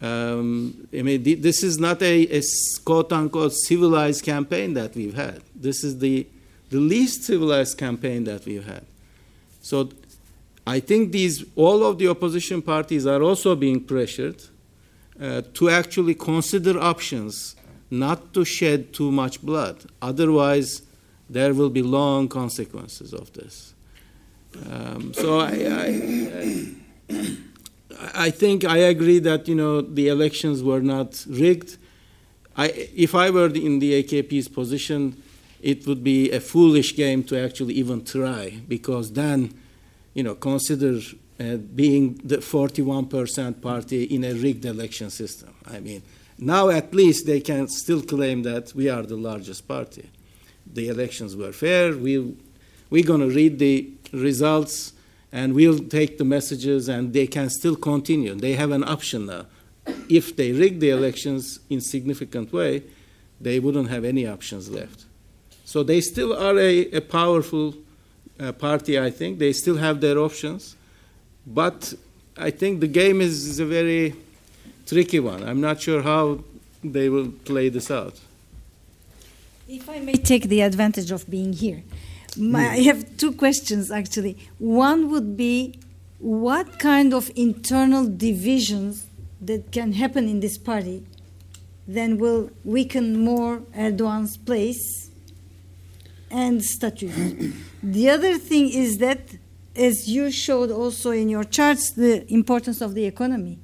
[0.00, 2.42] Um, I mean, th- this is not a
[2.84, 5.42] quote unquote civilized campaign that we've had.
[5.54, 6.26] This is the
[6.74, 8.84] the least civilized campaign that we've had.
[9.60, 9.90] So,
[10.66, 14.42] I think these all of the opposition parties are also being pressured
[15.20, 17.54] uh, to actually consider options
[17.90, 19.76] not to shed too much blood.
[20.02, 20.82] Otherwise,
[21.30, 23.74] there will be long consequences of this.
[24.68, 25.52] Um, so I,
[25.84, 25.94] I,
[28.26, 31.76] I, think I agree that you know the elections were not rigged.
[32.56, 32.66] I,
[33.06, 35.22] if I were in the AKP's position,
[35.64, 39.50] it would be a foolish game to actually even try because then,
[40.12, 41.00] you know, consider
[41.40, 45.54] uh, being the 41% party in a rigged election system.
[45.64, 46.02] I mean,
[46.38, 50.10] now at least they can still claim that we are the largest party.
[50.70, 51.96] The elections were fair.
[51.96, 52.36] We,
[52.90, 54.92] we're going to read the results
[55.32, 58.34] and we'll take the messages and they can still continue.
[58.34, 59.46] They have an option now.
[60.10, 62.82] If they rig the elections in significant way,
[63.40, 65.06] they wouldn't have any options left.
[65.74, 67.74] So they still are a, a powerful
[68.38, 69.40] uh, party, I think.
[69.40, 70.76] They still have their options.
[71.44, 71.94] But
[72.36, 74.14] I think the game is, is a very
[74.86, 75.42] tricky one.
[75.42, 76.44] I'm not sure how
[76.84, 78.20] they will play this out.
[79.66, 81.82] If I may take the advantage of being here,
[82.36, 84.38] my, I have two questions actually.
[84.60, 85.80] One would be
[86.20, 89.06] what kind of internal divisions
[89.40, 91.04] that can happen in this party
[91.88, 95.03] then will weaken more Erdogan's place
[96.34, 97.14] and status.
[97.82, 99.20] the other thing is that,
[99.76, 103.58] as you showed also in your charts, the importance of the economy.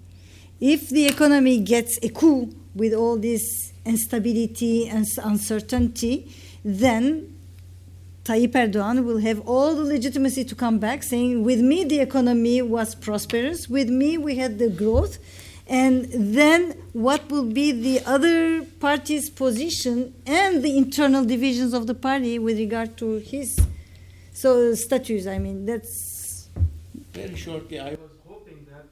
[0.60, 6.32] If the economy gets a coup with all this instability and uncertainty,
[6.64, 7.36] then
[8.24, 12.62] Tayyip Erdogan will have all the legitimacy to come back saying, with me the economy
[12.62, 15.18] was prosperous, with me we had the growth,
[15.70, 21.94] and then what will be the other party's position and the internal divisions of the
[21.94, 23.58] party with regard to his
[24.32, 26.48] so status i mean that's
[27.12, 28.84] very shortly i was hoping that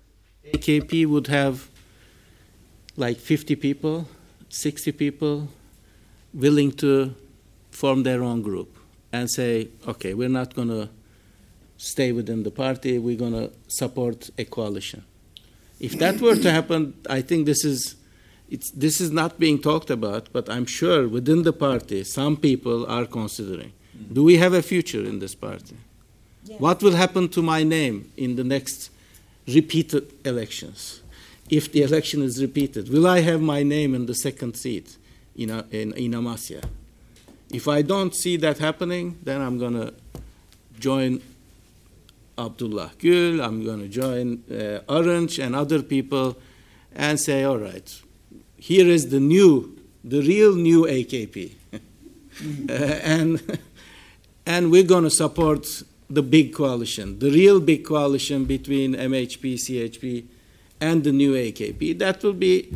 [0.53, 1.69] akp would have
[2.97, 4.07] like 50 people
[4.49, 5.49] 60 people
[6.33, 7.13] willing to
[7.73, 8.77] form their own group
[9.13, 10.89] and say okay we're not going to
[11.77, 15.05] stay within the party we're going to support a coalition
[15.81, 17.97] if that were to happen, I think this is
[18.51, 22.87] it's, this is not being talked about, but I'm sure within the party, some people
[22.87, 24.15] are considering mm-hmm.
[24.15, 25.77] do we have a future in this party?
[26.45, 26.57] Yeah.
[26.57, 28.91] What will happen to my name in the next
[29.47, 31.03] repeated elections?
[31.51, 34.97] If the election is repeated, will I have my name in the second seat
[35.37, 36.65] in, in, in Amasya?
[37.51, 39.95] If I don't see that happening, then I'm going to
[40.79, 41.23] join
[42.39, 46.39] Abdullah Gül, I'm going to join uh, Arınç and other people
[46.95, 48.03] and say, all right,
[48.57, 51.53] here is the new, the real new AKP.
[51.75, 53.59] uh, and,
[54.47, 60.25] and we're going to support the big coalition, the real big coalition between MHP, CHP,
[60.81, 61.99] and the new AKP.
[61.99, 62.73] That will be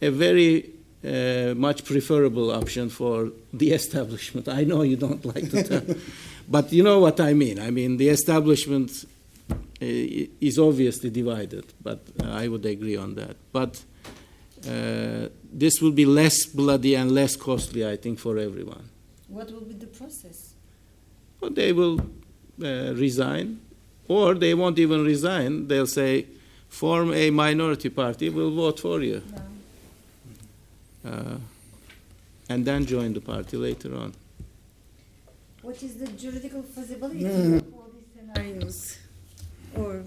[0.00, 0.70] a very
[1.04, 4.48] uh, much preferable option for the establishment.
[4.48, 6.00] I know you don't like the term.
[6.50, 7.58] But you know what I mean.
[7.60, 9.04] I mean, the establishment
[9.50, 13.36] uh, is obviously divided, but uh, I would agree on that.
[13.52, 13.82] But
[14.66, 18.88] uh, this will be less bloody and less costly, I think, for everyone.
[19.28, 20.54] What will be the process?
[21.40, 23.60] Well, they will uh, resign,
[24.08, 25.68] or they won't even resign.
[25.68, 26.26] They'll say,
[26.68, 29.22] form a minority party, we'll vote for you.
[31.04, 31.10] No.
[31.10, 31.36] Uh,
[32.48, 34.14] and then join the party later on.
[35.68, 37.58] What is the juridical feasibility mm.
[37.58, 38.96] of all these scenarios?
[39.76, 40.02] Or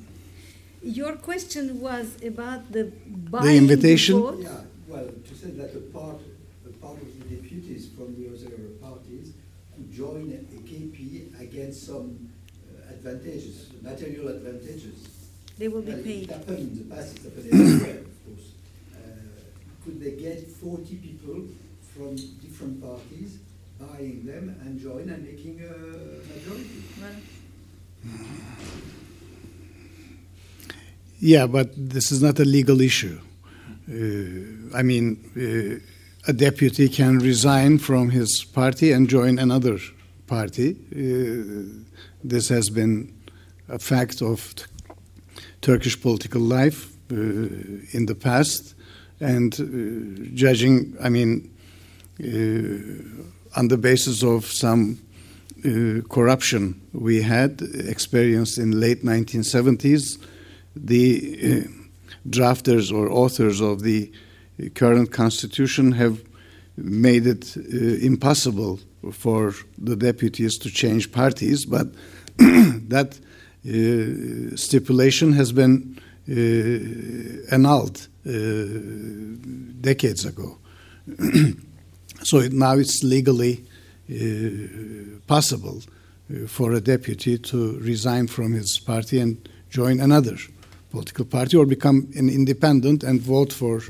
[0.81, 2.91] your question was about the
[3.45, 4.15] the invitation.
[4.41, 6.19] Yeah, well, to say that a part,
[6.65, 9.33] a part of the deputies from the other parties
[9.75, 14.97] could join a KP against some uh, advantages, material advantages.
[15.59, 16.23] They will be paid.
[16.23, 17.17] It happened in the past.
[17.17, 18.47] It happened elsewhere, of course.
[18.97, 21.38] Uh, could they get 40 people
[21.93, 23.38] from different parties?
[23.88, 25.74] Buying them and join and making a
[26.34, 26.82] majority.
[31.20, 33.20] Yeah, but this is not a legal issue.
[33.88, 39.78] Uh, I mean, uh, a deputy can resign from his party and join another
[40.28, 40.76] party.
[40.91, 41.84] Uh,
[42.24, 43.14] this has been
[43.70, 44.64] a fact of t-
[45.62, 48.76] Turkish political life uh, in the past,
[49.20, 49.66] and uh,
[50.34, 51.52] judging, I mean,
[52.20, 53.24] uh,
[53.56, 54.99] on the basis of some
[55.65, 60.18] uh, corruption we had experienced in late 1970s,
[60.76, 61.68] the uh,
[62.30, 64.11] drafters or authors of the
[64.76, 66.22] current constitution have
[66.78, 67.61] made it uh,
[68.06, 68.80] impossible
[69.11, 71.88] for the deputies to change parties, but
[72.38, 73.19] that
[73.68, 75.99] uh, stipulation has been
[76.30, 78.32] uh, annulled uh,
[79.82, 80.57] decades ago.
[82.23, 83.64] so now it's legally
[84.10, 90.38] uh, possible uh, for a deputy to resign from his party and join another
[90.89, 93.81] political party or become an independent and vote for uh,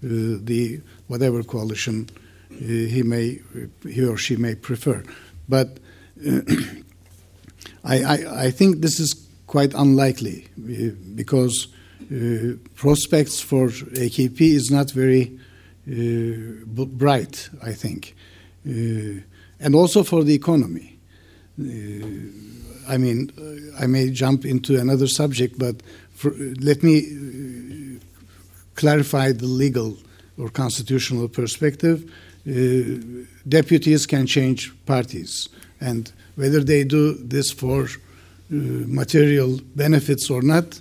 [0.00, 2.08] the whatever coalition
[2.50, 3.40] he may
[3.84, 5.02] he or she may prefer.
[5.48, 5.78] But
[7.84, 10.48] I, I, I think this is quite unlikely
[11.14, 11.68] because
[12.12, 15.37] uh, prospects for AKP is not very
[15.88, 17.48] bright.
[17.62, 18.14] I think,
[18.66, 19.22] uh,
[19.60, 20.98] and also for the economy.
[21.60, 21.64] Uh,
[22.88, 25.82] I mean, uh, I may jump into another subject, but
[26.14, 28.00] for, let me uh,
[28.74, 29.98] clarify the legal
[30.38, 32.10] or constitutional perspective.
[32.48, 35.48] Uh, deputies can change parties,
[35.80, 37.88] and whether they do this for uh,
[38.50, 40.80] material benefits or not,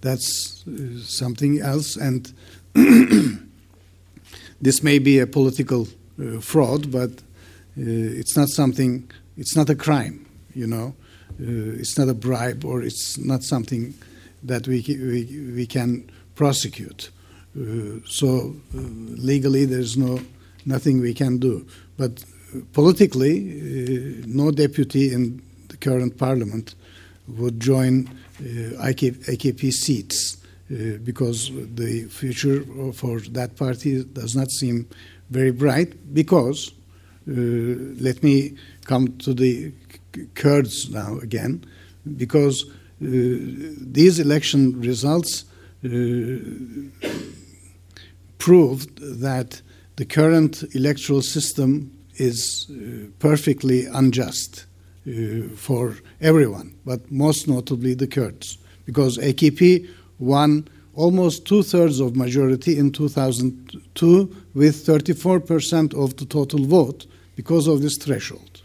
[0.00, 1.96] that's uh, something else.
[1.96, 2.32] And
[4.64, 5.86] this may be a political
[6.18, 9.10] uh, fraud, but uh, it's not something.
[9.36, 10.94] It's not a crime, you know.
[11.38, 13.92] Uh, it's not a bribe, or it's not something
[14.42, 17.10] that we we, we can prosecute.
[17.54, 20.20] Uh, so legally, there's no
[20.64, 21.66] nothing we can do.
[21.98, 22.24] But
[22.72, 26.74] politically, no deputy in the current parliament
[27.28, 28.08] would join
[28.40, 30.38] uh, AKP seats
[30.70, 32.64] uh, because the future
[32.94, 34.88] for that party does not seem
[35.28, 36.14] very bright.
[36.14, 36.72] Because
[37.28, 37.32] uh,
[38.00, 39.72] let me come to the
[40.34, 41.64] Kurds now again,
[42.16, 42.70] because uh,
[43.00, 45.44] these election results
[45.84, 45.88] uh,
[48.38, 49.60] proved that
[49.96, 54.66] the current electoral system is uh, perfectly unjust
[55.56, 59.86] for everyone, but most notably the Kurds, because AKP
[60.24, 67.06] won almost two thirds of majority in 2002 with 34% of the total vote
[67.36, 68.62] because of this threshold.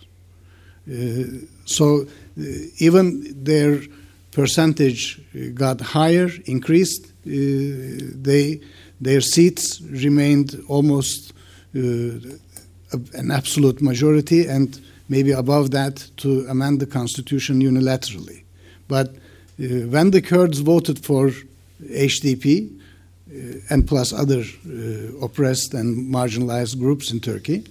[0.89, 1.23] Uh,
[1.65, 2.43] so uh,
[2.77, 3.81] even their
[4.31, 7.05] percentage uh, got higher, increased.
[7.05, 8.61] Uh, they
[9.01, 11.33] their seats remained almost
[11.75, 11.79] uh,
[13.13, 18.43] an absolute majority, and maybe above that to amend the constitution unilaterally.
[18.87, 21.31] But uh, when the Kurds voted for
[21.83, 22.69] HDP
[23.29, 27.65] uh, and plus other uh, oppressed and marginalized groups in Turkey, uh,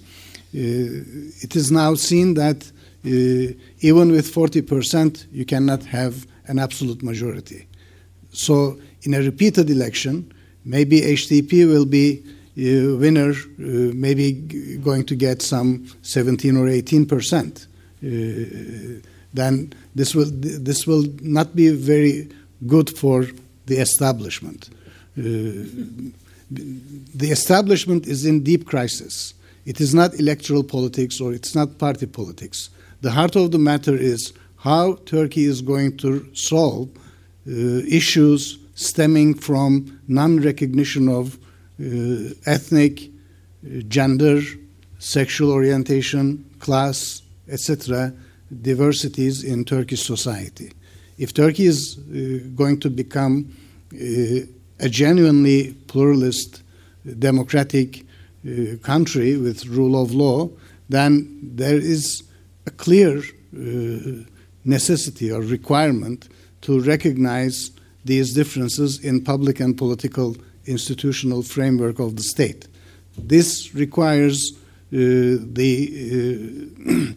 [0.55, 2.71] it is now seen that
[3.05, 7.67] even with 40%, you cannot have an absolute majority.
[8.33, 10.33] So, in a repeated election,
[10.65, 12.23] maybe HDP will be
[12.59, 14.33] uh, winner, uh, maybe
[14.83, 17.69] going to get some 17 or 18 percent.
[18.03, 19.01] Uh,
[19.33, 22.29] then this will this will not be very
[22.67, 23.27] good for
[23.69, 24.71] the establishment.
[25.17, 25.23] Uh,
[26.51, 29.35] the establishment is in deep crisis.
[29.67, 32.71] It is not electoral politics or it's not party politics.
[33.03, 36.89] The heart of the matter is how Turkey is going to solve
[37.47, 37.51] uh,
[38.01, 41.37] issues stemming from non recognition of
[41.81, 44.41] uh, ethnic, uh, gender,
[44.99, 48.13] sexual orientation, class, etc.,
[48.63, 50.73] diversities in Turkish society.
[51.19, 53.55] If Turkey is uh, going to become
[53.93, 54.47] uh,
[54.81, 56.63] a genuinely pluralist,
[57.19, 58.05] democratic
[58.47, 60.51] uh, country with rule of law,
[60.89, 62.23] then there is
[62.67, 63.23] a clear
[64.65, 66.29] necessity or requirement
[66.61, 67.71] to recognize
[68.05, 70.37] these differences in public and political
[70.67, 72.69] institutional framework of the state.
[73.17, 74.61] This requires uh,
[74.93, 75.73] the
[76.89, 77.13] uh,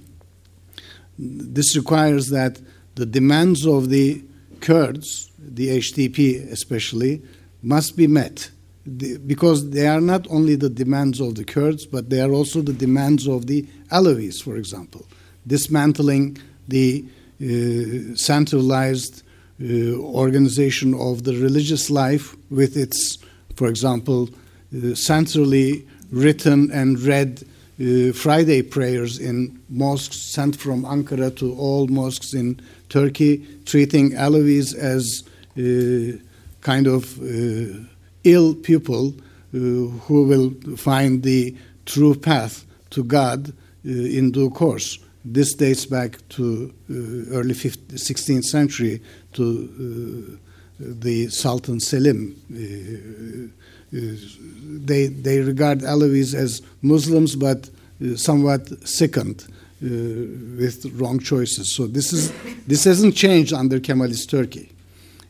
[1.20, 2.60] this requires that
[2.96, 4.24] the demands of the
[4.60, 7.22] Kurds, the HDP especially,
[7.64, 8.50] must be met.
[8.86, 12.62] The, because they are not only the demands of the Kurds, but they are also
[12.62, 15.06] the demands of the Alevis, for example,
[15.46, 16.38] dismantling
[16.68, 17.06] the
[17.42, 19.24] uh, centralized
[19.62, 23.20] uh, organization of the religious life with its,
[23.56, 24.30] for example,
[24.76, 27.44] uh, centrally written and read
[27.80, 32.60] uh, Friday prayers in mosques sent from Ankara to all mosques in
[32.92, 35.24] Turkey treating Alevis as
[35.58, 36.18] uh,
[36.60, 37.80] kind of uh,
[38.26, 39.14] ill people
[39.54, 41.56] uh, who will find the
[41.86, 43.54] true path to God uh,
[43.90, 45.00] in due course.
[45.24, 46.94] This dates back to uh,
[47.34, 49.02] early 15th, 16th century
[49.34, 50.38] to
[50.80, 52.36] the Sultan Selim.
[53.92, 57.70] they, they regard Alevis as Muslims, but
[58.16, 59.48] somewhat sickened
[59.84, 59.88] uh,
[60.60, 61.74] with wrong choices.
[61.74, 62.32] So this is
[62.68, 64.70] this hasn't changed under Kemalist Turkey.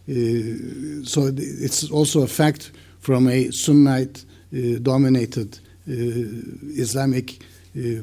[0.09, 7.39] Uh, so it's also a fact from a Sunnite uh, dominated Islamic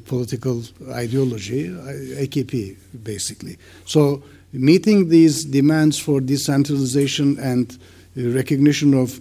[0.07, 3.57] political ideology, AKP basically.
[3.85, 4.23] So
[4.53, 7.79] meeting these demands for decentralization and
[8.17, 9.21] recognition of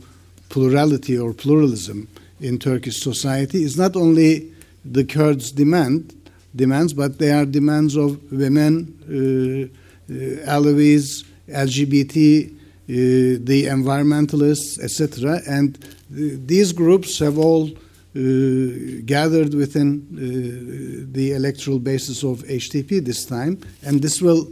[0.50, 2.08] plurality or pluralism
[2.40, 4.52] in Turkish society is not only
[4.86, 6.16] the Kurds' demand,
[6.58, 8.74] demands, but they are demands of women,
[9.08, 12.54] uh, uh, Alevis, LGBT, uh,
[12.90, 15.40] the environmentalists, etc.
[15.48, 15.78] And
[16.10, 17.70] these groups have all
[19.06, 20.08] gathered within
[21.12, 24.48] the electoral basis of HDP this time, and this will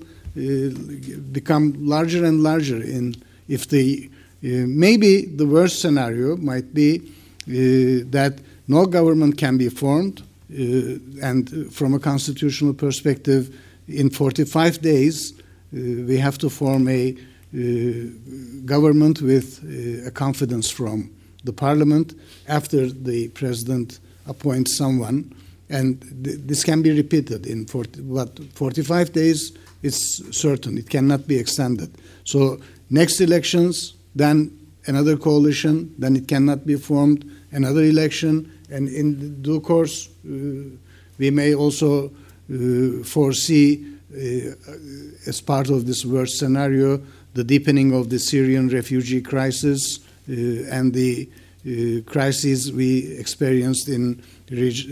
[1.32, 3.16] become larger and larger in
[3.48, 4.08] if the
[4.42, 7.00] maybe the worst scenario might be
[7.48, 8.38] that
[8.68, 13.56] no government can be formed uh, and from a constitutional perspective,
[13.88, 15.42] in 45 days, uh,
[15.72, 17.16] we have to form a
[17.54, 17.58] uh,
[18.66, 19.64] government with
[20.06, 21.10] a confidence from
[21.44, 22.14] the parliament
[22.48, 25.34] after the president appoints someone.
[25.70, 29.52] And th- this can be repeated in 40, what, 45 days.
[29.84, 31.96] It's certain it cannot be extended.
[32.24, 32.60] So
[32.90, 34.52] next elections, then
[34.88, 40.15] another coalition, then it cannot be formed, another election, and in due course, uh,
[41.18, 44.52] we may also uh, foresee, uh,
[45.28, 47.02] as part of this worst scenario,
[47.34, 51.30] the deepening of the Syrian refugee crisis and the
[52.06, 54.88] crises we experienced in reg-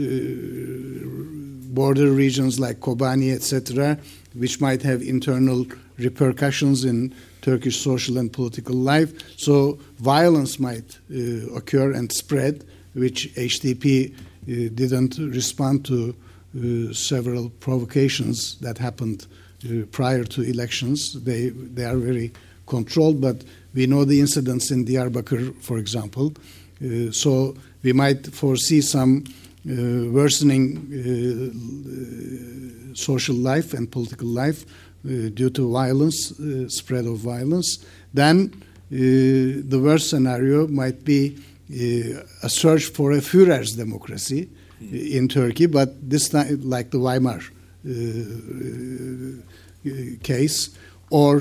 [1.73, 3.97] border regions like Kobani, etc.,
[4.33, 5.65] which might have internal
[5.97, 9.11] repercussions in Turkish social and political life.
[9.37, 16.15] So violence might uh, occur and spread, which HDP uh, didn't respond to
[16.55, 19.25] uh, several provocations that happened
[19.65, 21.13] uh, prior to elections.
[21.23, 22.31] They, they are very
[22.67, 23.43] controlled, but
[23.73, 26.33] we know the incidents in Diyarbakir, for example.
[27.11, 29.23] so we might foresee some
[29.65, 30.67] worsening
[32.93, 34.65] social life and political life
[35.05, 41.37] uh, due to violence, uh, spread of violence, then uh, the worst scenario might be
[41.69, 44.49] a search for a Führer's democracy
[44.91, 47.39] in Turkey, but this time, like the Weimar
[50.23, 50.77] case,
[51.09, 51.37] or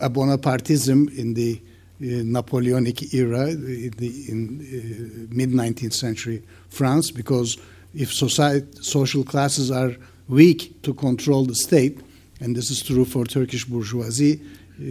[0.00, 1.60] a Bonapartism in the
[2.02, 7.58] uh, Napoleonic era in, in uh, mid 19th century France, because
[7.94, 9.94] if society, social classes are
[10.28, 12.00] weak to control the state,
[12.40, 14.82] and this is true for Turkish bourgeoisie, uh,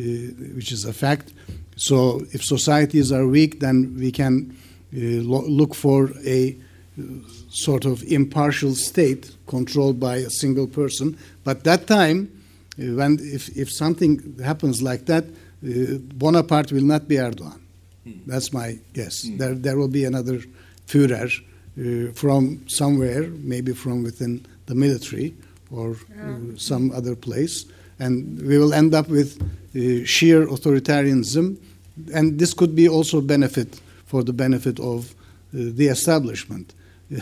[0.56, 1.34] which is a fact,
[1.82, 4.56] so if societies are weak, then we can
[4.94, 7.04] uh, lo- look for a uh,
[7.50, 11.18] sort of impartial state controlled by a single person.
[11.44, 12.30] But that time,
[12.78, 17.60] uh, when if, if something happens like that, uh, Bonaparte will not be Erdogan.
[18.06, 18.26] Mm.
[18.28, 19.26] That's my guess.
[19.26, 19.38] Mm.
[19.40, 20.40] There, there will be another
[20.86, 25.34] Führer uh, from somewhere, maybe from within the military
[25.72, 27.66] or uh, some other place,
[27.98, 31.58] and we will end up with uh, sheer authoritarianism
[32.14, 35.16] and this could be also benefit for the benefit of uh,
[35.54, 36.74] the establishment.
[37.14, 37.20] uh,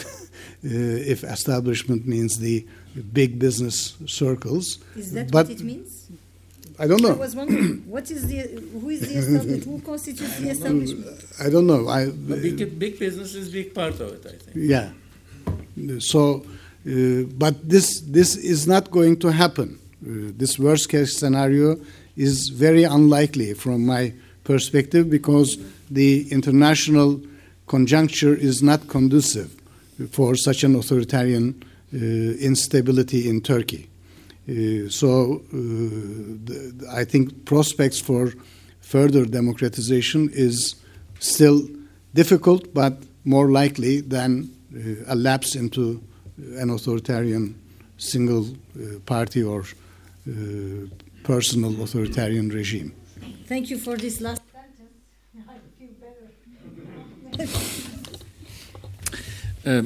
[0.64, 2.66] if establishment means the
[3.14, 4.80] big business circles.
[4.96, 6.08] Is that but what it means?
[6.78, 7.10] I don't know.
[7.10, 8.38] I was wondering, what is the,
[8.80, 9.64] who is the establishment?
[9.66, 11.26] who constitutes the establishment?
[11.40, 11.90] I don't know.
[11.90, 14.56] I, big, big business is big part of it, I think.
[14.56, 16.00] Yeah.
[16.00, 16.46] So,
[16.88, 19.78] uh, but this, this is not going to happen.
[20.02, 21.78] Uh, this worst case scenario
[22.16, 24.14] is very unlikely from my
[24.50, 25.50] perspective because
[25.92, 27.22] the international
[27.68, 29.50] conjuncture is not conducive
[30.10, 31.46] for such an authoritarian
[31.94, 31.98] uh,
[32.50, 33.84] instability in Turkey.
[34.50, 35.58] Uh, so uh,
[36.48, 38.34] the, I think prospects for
[38.82, 40.76] further democratization is
[41.20, 41.60] still
[42.16, 42.94] difficult, but
[43.26, 44.30] more likely than
[44.74, 46.02] uh, a lapse into
[46.58, 47.54] an authoritarian
[47.98, 50.34] single uh, party or uh,
[51.24, 52.92] personal authoritarian regime.
[53.48, 54.94] Thank you for this last sentence.
[55.36, 56.30] I feel better.
[59.68, 59.84] euh,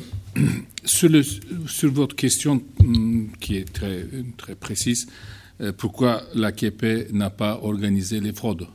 [0.86, 4.06] sur, votre question mm, qui est très,
[4.38, 5.08] très précise,
[5.62, 8.68] euh, pourquoi l'AKP n'a pas organisé les fraudes?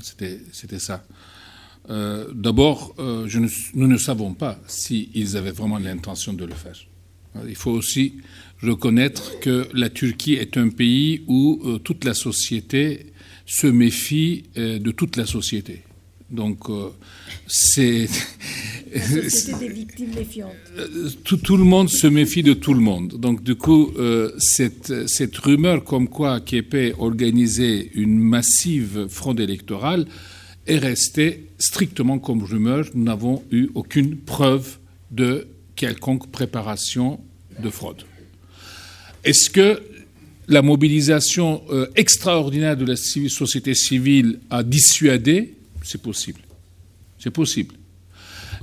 [0.00, 1.04] C'était ça.
[1.90, 3.28] Euh, d'abord, euh,
[3.74, 6.76] nous ne savons pas s'ils avaient vraiment l'intention de le faire.
[7.46, 8.14] Il faut aussi
[8.62, 13.12] reconnaître que la Turquie est un pays où toute la société
[13.46, 15.82] se méfie de toute la société.
[16.30, 16.64] Donc,
[17.46, 18.08] c'est.
[19.60, 20.52] des victimes méfiantes.
[21.24, 23.14] Tout, tout, le monde se méfie de tout le monde.
[23.18, 23.92] Donc, du coup,
[24.38, 30.06] cette, cette, rumeur comme quoi Képé organisait une massive fraude électorale
[30.66, 32.86] est restée strictement comme rumeur.
[32.94, 34.78] Nous n'avons eu aucune preuve
[35.10, 35.46] de
[35.76, 37.20] quelconque préparation
[37.60, 38.02] de fraude.
[39.24, 39.82] Est-ce que
[40.48, 41.62] la mobilisation
[41.96, 46.40] extraordinaire de la société civile a dissuadé C'est possible.
[47.18, 47.74] C'est possible.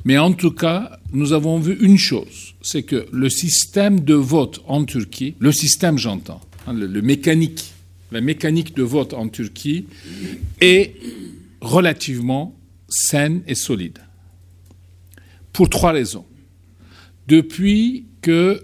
[0.05, 4.61] Mais en tout cas, nous avons vu une chose, c'est que le système de vote
[4.67, 7.73] en Turquie, le système j'entends, hein, le, mécanique,
[8.11, 9.85] la mécanique de vote en Turquie
[10.59, 10.95] est
[11.61, 12.55] relativement
[12.89, 13.99] saine et solide.
[15.53, 16.25] Pour trois raisons.
[17.27, 18.63] Depuis que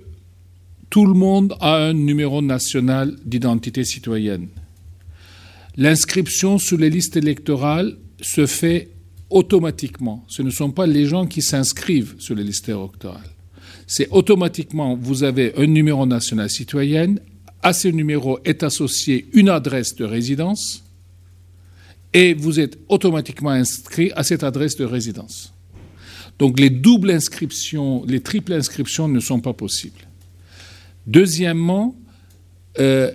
[0.89, 4.47] tout le monde a un numéro national d'identité citoyenne,
[5.75, 8.89] l'inscription sur les listes électorales se fait
[9.29, 10.23] automatiquement.
[10.27, 13.29] Ce ne sont pas les gens qui s'inscrivent sur les listes électorales.
[13.85, 17.15] C'est automatiquement, vous avez un numéro national citoyen,
[17.61, 20.83] à ce numéro est associée une adresse de résidence,
[22.13, 25.53] et vous êtes automatiquement inscrit à cette adresse de résidence.
[26.39, 30.06] Donc les doubles inscriptions, les triples inscriptions ne sont pas possibles.
[31.07, 31.95] Deuxièmement,
[32.79, 33.11] euh,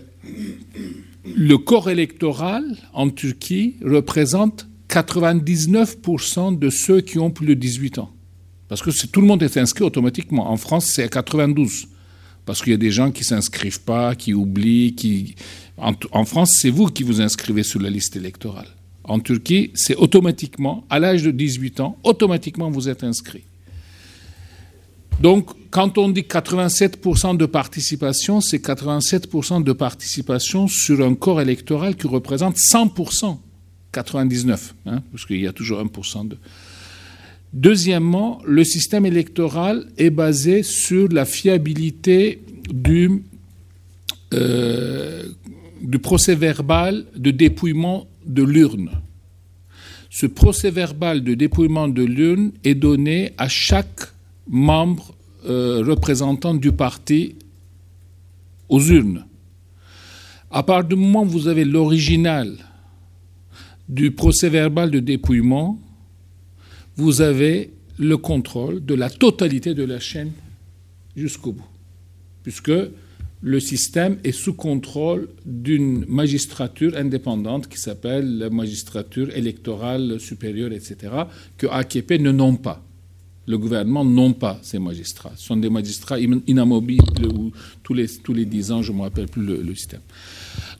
[1.24, 8.12] le corps électoral en Turquie représente 99% de ceux qui ont plus de 18 ans.
[8.68, 10.50] Parce que tout le monde est inscrit automatiquement.
[10.50, 11.88] En France, c'est à 92.
[12.46, 14.94] Parce qu'il y a des gens qui ne s'inscrivent pas, qui oublient.
[14.94, 15.34] Qui...
[15.76, 18.68] En, France, c'est vous qui vous inscrivez sur la liste électorale.
[19.04, 23.44] En Turquie, c'est automatiquement, à l'âge de 18 ans, automatiquement vous êtes inscrit.
[25.20, 31.96] Donc, quand on dit 87% de participation, c'est 87% de participation sur un corps électoral
[31.96, 33.38] qui représente 100%
[33.92, 36.38] 99, hein, parce qu'il y a toujours 1% de.
[37.52, 43.22] Deuxièmement, le système électoral est basé sur la fiabilité du,
[44.32, 45.28] euh,
[45.82, 48.90] du procès verbal de dépouillement de l'urne.
[50.08, 54.00] Ce procès verbal de dépouillement de l'urne est donné à chaque
[54.52, 55.14] membre
[55.46, 57.34] euh, représentant du parti
[58.68, 59.24] aux urnes.
[60.50, 62.56] À partir du moment où vous avez l'original
[63.88, 65.80] du procès verbal de dépouillement,
[66.96, 70.32] vous avez le contrôle de la totalité de la chaîne
[71.16, 71.68] jusqu'au bout,
[72.42, 72.72] puisque
[73.40, 80.96] le système est sous contrôle d'une magistrature indépendante qui s'appelle la magistrature électorale supérieure, etc.,
[81.56, 82.84] que AKP ne nomme pas.
[83.46, 85.32] Le gouvernement nomme pas ces magistrats.
[85.36, 87.50] Ce sont des magistrats inamovibles où
[87.82, 90.00] tous les, tous les 10 ans, je ne me rappelle plus le système.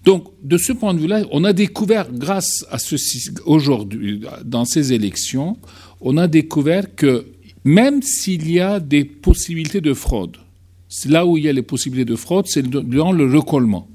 [0.04, 4.92] Donc, de ce point de vue-là, on a découvert, grâce à ceci, aujourd'hui, dans ces
[4.92, 5.56] élections,
[6.00, 7.26] on a découvert que
[7.64, 10.36] même s'il y a des possibilités de fraude,
[11.06, 13.88] là où il y a les possibilités de fraude, c'est dans le recollement.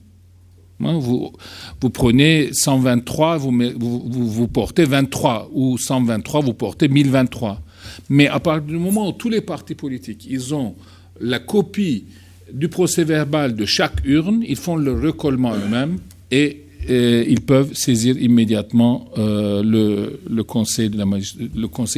[0.79, 1.33] Hein, vous,
[1.81, 7.61] vous, prenez 123, vous, vous, vous, portez 23, ou 123, vous portez 1023.
[8.09, 10.75] Mais à partir du moment où tous les partis politiques, ils ont
[11.19, 12.05] la copie
[12.51, 15.99] du procès verbal de chaque urne, ils font le recollement eux-mêmes
[16.31, 20.89] et, ils peuvent saisir immédiatement euh, le, conseil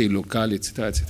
[0.08, 1.06] local, etc., etc.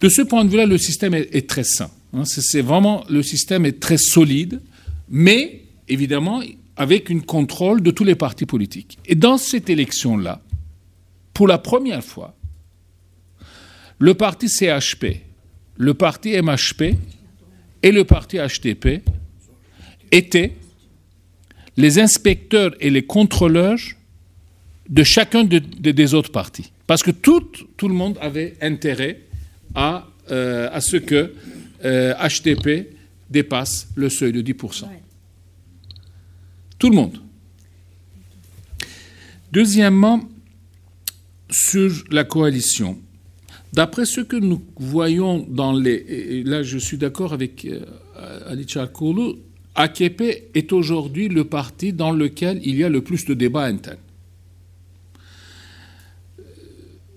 [0.00, 1.90] De ce point de vue-là, le système est, très sain.
[2.12, 2.24] Hein.
[2.24, 4.60] c'est vraiment le système est très solide,
[5.08, 6.42] mais évidemment
[6.76, 8.98] avec une contrôle de tous les partis politiques.
[9.06, 10.42] Et dans cette élection-là,
[11.34, 12.34] pour la première fois,
[13.98, 15.22] le parti CHP,
[15.76, 16.94] le parti MHP
[17.82, 19.02] et le parti HTP
[20.12, 20.52] étaient
[21.76, 23.78] les inspecteurs et les contrôleurs
[24.88, 26.72] de chacun des autres partis.
[26.86, 27.40] Parce que tout,
[27.76, 29.20] tout, le monde avait intérêt
[29.74, 31.34] à, euh, à ce que
[31.82, 32.82] HTP euh,
[33.28, 34.84] dépasse le seuil de 10%.
[36.78, 37.20] Tout le monde.
[39.52, 40.22] Deuxièmement,
[41.50, 42.98] sur la coalition.
[43.76, 45.92] D'après ce que nous voyons dans les...
[45.92, 47.84] Et là, je suis d'accord avec euh,
[48.46, 49.36] Ali Charkoulou,
[49.74, 53.98] AKP est aujourd'hui le parti dans lequel il y a le plus de débats internes.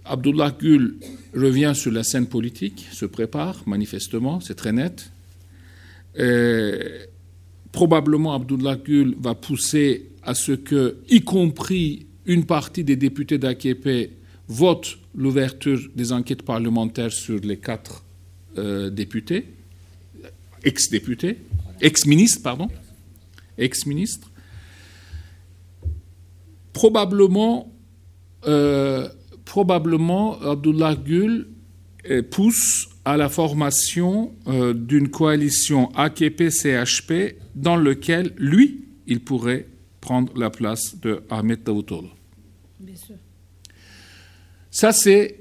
[0.04, 0.98] Abdullah Gül
[1.34, 5.12] revient sur la scène politique, se prépare manifestement, c'est très net.
[6.20, 7.06] Euh,
[7.72, 14.19] probablement Abdullah Gül va pousser à ce que, y compris une partie des députés d'AKP,
[14.50, 18.04] votent l'ouverture des enquêtes parlementaires sur les quatre
[18.58, 19.46] euh, députés,
[20.64, 21.38] ex-députés,
[21.80, 22.68] ex-ministres, pardon,
[23.58, 24.30] ex-ministres.
[26.74, 27.72] Probablement,
[28.48, 29.08] euh,
[29.46, 31.48] probablement, Abdullah Gül
[32.32, 39.68] pousse à la formation euh, d'une coalition AKP-CHP dans lequel lui, il pourrait
[40.02, 42.19] prendre la place de Ahmed Davutoğlu.
[44.80, 45.36] Ça, c'est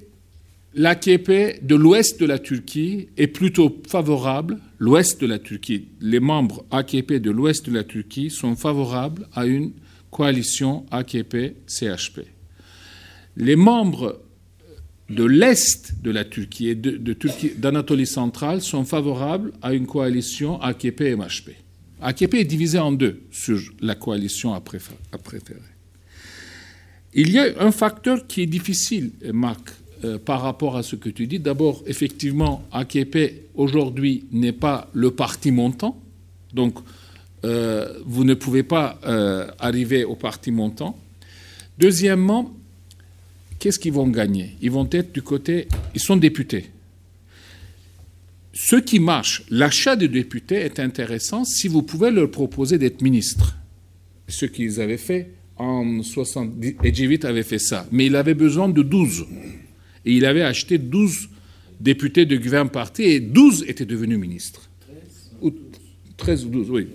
[0.75, 6.65] l'AKP de l'ouest de la Turquie est plutôt favorable, l'ouest de la Turquie, les membres
[6.73, 9.75] AKP de l'ouest de la Turquie sont favorables à une
[10.11, 12.23] coalition AKP-CHP.
[13.37, 14.21] Les membres
[15.09, 21.51] de l'Est de la Turquie et d'Anatolie centrale sont favorables à une coalition AKP-MHP.
[22.03, 25.78] AKP est divisé en deux sur la coalition à, préférer.
[27.15, 29.71] Il y a un facteur qui est difficile, Marc,
[30.05, 31.39] euh, par rapport à ce que tu dis.
[31.39, 36.01] D'abord, effectivement, AKP aujourd'hui n'est pas le parti montant,
[36.53, 36.75] donc
[37.45, 40.99] euh, vous ne pouvez pas euh, arriver au parti montant.
[41.79, 42.55] Deuxièmement,
[43.59, 44.57] qu'est-ce qu'ils vont gagner?
[44.61, 46.71] Ils vont être du côté, ils sont députés.
[48.53, 53.57] Ce qui marche, l'achat de députés est intéressant si vous pouvez leur proposer d'être ministre.
[54.27, 58.83] Ce qu'ils avaient fait en 70, Edjivit avait fait ça, mais il avait besoin de
[58.83, 59.27] 12.
[60.05, 61.29] Et il avait acheté 12
[61.81, 64.69] députés de gouvernement parti et 12 étaient devenus ministres.
[65.43, 65.53] Ou
[66.17, 66.87] 13 ou 12, oui.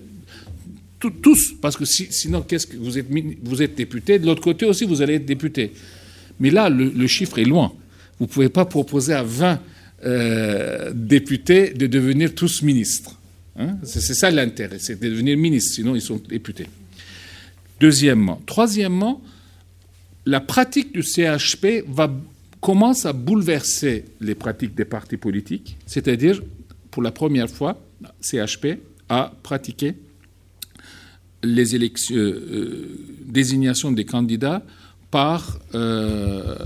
[1.20, 3.06] Tous, parce que si, sinon, qu'est-ce que vous êtes,
[3.42, 5.72] vous êtes député, de l'autre côté aussi, vous allez être député.
[6.40, 7.72] Mais là, le, le chiffre est loin.
[8.18, 9.60] Vous ne pouvez pas proposer à 20
[10.06, 13.18] euh, députés de devenir tous ministres.
[13.56, 13.78] Hein?
[13.84, 16.66] C'est ça l'intérêt, c'est de devenir ministre, sinon ils sont députés.
[17.80, 18.40] Deuxièmement.
[18.46, 19.22] Troisièmement,
[20.26, 22.10] la pratique du CHP va,
[22.60, 26.40] commence à bouleverser les pratiques des partis politiques, c'est-à-dire,
[26.90, 27.80] pour la première fois,
[28.20, 28.78] CHP
[29.08, 29.94] a pratiqué
[31.42, 34.62] les élections, euh, des candidats
[35.10, 36.56] par euh,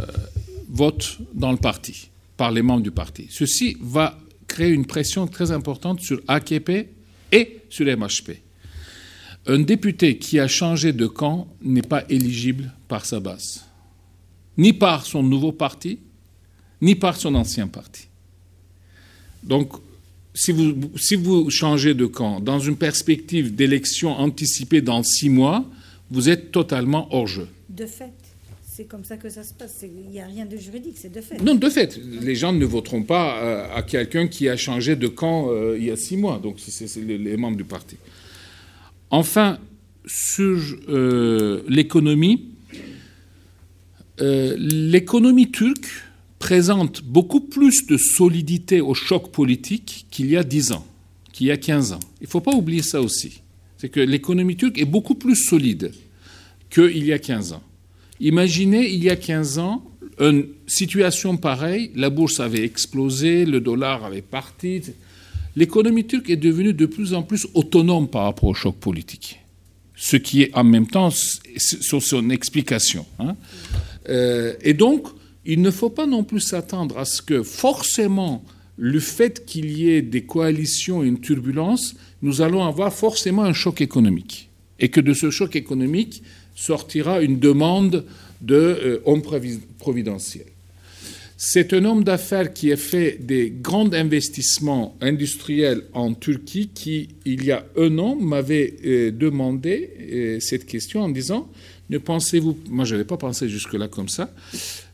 [0.69, 3.27] vote dans le parti, par les membres du parti.
[3.31, 6.89] Ceci va créer une pression très importante sur AKP
[7.33, 8.48] et sur MHP.
[9.49, 13.65] Un député qui a changé de camp n'est pas éligible par sa base,
[14.59, 15.99] ni par son nouveau parti,
[16.83, 18.09] ni par son ancien parti.
[19.43, 19.73] Donc,
[20.35, 25.65] si vous, si vous changez de camp dans une perspective d'élection anticipée dans six mois,
[26.11, 27.49] vous êtes totalement hors jeu.
[27.71, 28.13] De fait.
[28.71, 29.83] C'est comme ça que ça se passe.
[29.83, 31.43] Il n'y a rien de juridique, c'est de fait.
[31.43, 31.97] Non, de fait.
[31.97, 35.87] Les gens ne voteront pas euh, à quelqu'un qui a changé de camp euh, il
[35.87, 36.39] y a six mois.
[36.39, 37.97] Donc, c'est les, les, membres du parti.
[39.11, 39.59] Enfin,
[40.07, 40.59] sur
[40.89, 42.47] euh, l'économie,
[44.21, 45.89] euh, l'économie turque
[46.39, 50.87] présente beaucoup plus de solidité au choc politique qu'il y a dix ans,
[51.33, 52.01] qu'il y a 15 ans.
[52.21, 53.43] Il ne faut pas oublier ça aussi.
[53.77, 55.93] C'est que l'économie turque est beaucoup plus solide
[56.71, 57.63] qu'il y a 15 ans.
[58.21, 59.85] Imaginez, il y a 15 ans,
[60.21, 64.83] une situation pareille, la bourse avait explosé, le dollar avait parti.
[65.59, 69.41] L'économie turque est devenue de plus en plus autonome par rapport au choc politique.
[69.97, 73.05] Ce qui est en même temps sur son explication.
[73.19, 73.35] Hein.
[74.09, 75.09] Euh, et donc,
[75.45, 78.45] il ne faut pas non plus s'attendre à ce que forcément,
[78.77, 83.53] le fait qu'il y ait des coalitions et une turbulence, nous allons avoir forcément un
[83.53, 84.51] choc économique.
[84.79, 86.23] Et que de ce choc économique,
[86.55, 88.05] sortira une demande
[88.43, 89.23] de euh, homme.
[91.41, 97.45] C'est un homme d'affaires qui a fait des grands investissements industriels en Turquie qui, il
[97.45, 101.49] y a un an, m'avait euh, demandé euh, cette question en disant
[101.91, 102.59] Ne pensez-vous.
[102.69, 104.35] Moi, je n'avais pas pensé jusque-là comme ça.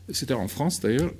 [0.09, 1.11] C'était en France d'ailleurs.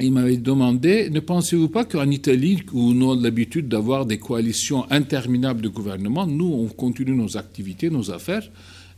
[0.00, 4.90] Il m'avait demandé Ne pensez-vous pas qu'en Italie, où nous avons l'habitude d'avoir des coalitions
[4.90, 8.50] interminables de gouvernements, nous, on continue nos activités, nos affaires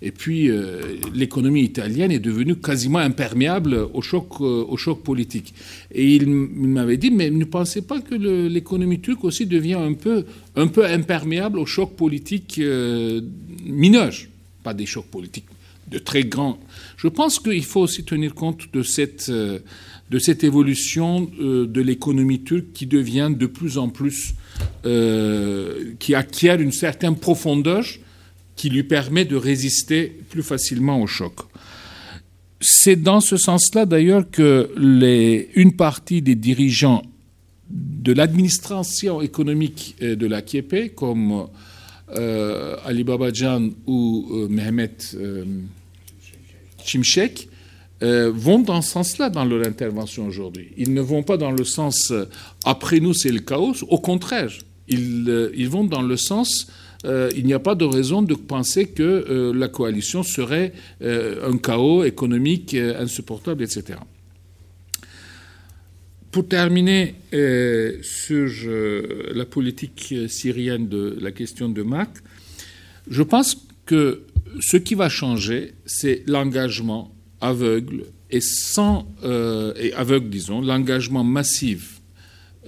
[0.06, 0.82] et puis, euh,
[1.14, 5.54] l'économie italienne est devenue quasiment imperméable au choc, euh, au choc politique.
[5.90, 10.26] Et il, m'avait dit, mais ne pensez pas que l'économie turque aussi devient un peu,
[10.56, 13.22] un peu imperméable au choc politique euh,
[13.64, 14.12] mineur,
[14.62, 15.46] pas des chocs politiques
[15.90, 16.58] de très grands.
[16.98, 19.60] Je pense qu'il faut aussi tenir compte de cette, euh,
[20.10, 24.34] de cette évolution euh, de l'économie turque qui devient de plus en plus,
[25.98, 27.84] qui acquiert une certaine profondeur
[28.56, 31.34] qui lui permet de résister plus facilement au choc.
[32.60, 34.70] C'est dans ce sens-là d'ailleurs que
[35.54, 37.02] une partie des dirigeants
[37.68, 41.48] de l'administration économique de la Kiepe, comme
[42.08, 44.96] Ali Babajan ou Mehmet
[46.84, 47.48] Chimchek,
[48.00, 50.68] vont dans ce sens-là dans leur intervention aujourd'hui.
[50.76, 52.12] Ils ne vont pas dans le sens
[52.64, 54.52] après nous c'est le chaos, au contraire,
[54.88, 56.68] ils vont dans le sens
[57.04, 60.72] euh, il n'y a pas de raison de penser que euh, la coalition serait
[61.02, 63.98] euh, un chaos économique insupportable, etc.
[66.30, 67.14] Pour terminer
[68.02, 68.50] sur
[69.32, 72.10] la politique syrienne de la question de Mac,
[73.08, 73.56] je pense
[73.86, 74.22] que
[74.58, 79.06] ce qui va changer, c'est l'engagement aveugle et sans
[79.78, 82.00] et aveugle, disons, l'engagement massif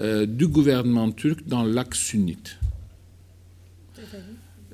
[0.00, 2.60] du gouvernement turc dans l'axe sunnite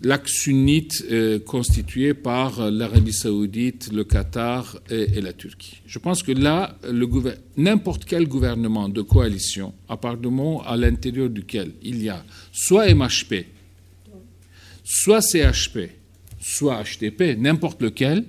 [0.03, 1.05] l'axe sunnite
[1.47, 5.81] constitué par l'Arabie saoudite, le Qatar et, la Turquie.
[5.87, 6.77] Je pense que là,
[7.57, 12.25] n'importe quel gouvernement de coalition, à part de moment à l'intérieur duquel il y a
[12.53, 13.47] soit MHP,
[14.85, 15.91] soit CHP,
[16.41, 18.25] soit HTP, n'importe lequel,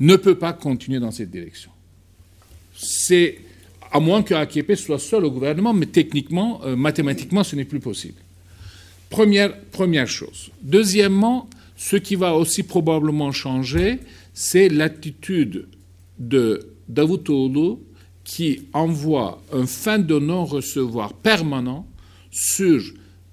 [0.00, 1.70] ne peut pas continuer dans cette direction.
[2.76, 3.38] C'est
[3.90, 7.80] à moins que AKP soit seul au gouvernement, mais techniquement, euh, mathématiquement, ce n'est plus
[7.80, 8.18] possible.
[9.14, 10.50] Première, première chose.
[10.60, 14.00] Deuxièmement, ce qui va aussi probablement changer,
[14.32, 15.68] c'est l'attitude
[16.18, 17.76] de Davutoglu
[18.24, 21.86] qui envoie un fin de non-recevoir permanent
[22.32, 22.82] sur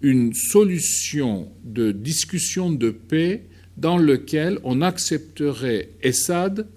[0.02, 3.46] une solution de discussion de paix
[3.76, 6.68] dans lequel on accepterait Assad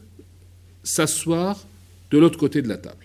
[0.83, 1.63] s'asseoir
[2.11, 3.05] de l'autre côté de la table.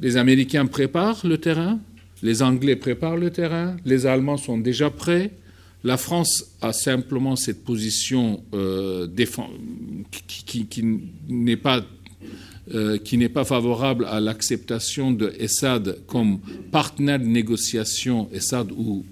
[0.00, 1.78] Les Américains préparent le terrain,
[2.22, 5.32] les Anglais préparent le terrain, les Allemands sont déjà prêts.
[5.82, 9.08] La France a simplement cette position euh,
[10.26, 10.84] qui,
[11.28, 11.82] n'est pas,
[12.74, 12.98] euh,
[13.44, 16.40] favorable à l'acceptation de Assad comme
[16.70, 19.06] partenaire de négociation, Assad ou,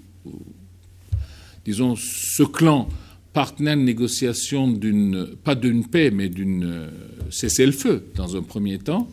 [1.65, 2.87] disons, ce clan
[3.33, 6.89] partenaire de négociation d'une, pas d'une paix, mais d'une euh,
[7.31, 9.07] cessez-le-feu dans un premier temps.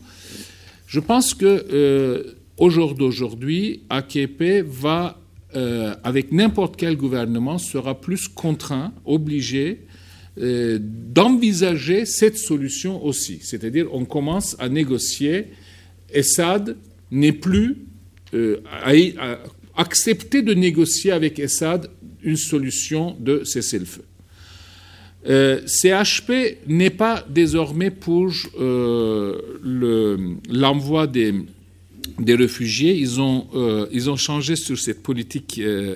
[0.85, 5.19] Je pense que au jour d'aujourd'hui, AKP va,
[5.55, 9.81] euh, avec n'importe quel gouvernement, sera plus contraint, obligé
[10.39, 13.39] euh, d'envisager cette solution aussi.
[13.41, 15.47] C'est-à-dire, on commence à négocier.
[16.15, 16.75] Assad
[17.11, 17.77] n'est plus
[18.33, 18.91] euh, à,
[19.75, 21.89] accepter de négocier avec Assad
[22.23, 24.03] une solution de cessez-le-feu.
[25.25, 28.31] CHP n'est pas désormais pour
[30.49, 31.33] l'envoi des
[32.19, 32.95] des réfugiés.
[32.95, 35.95] Ils ont, euh, ils ont changé sur cette politique euh,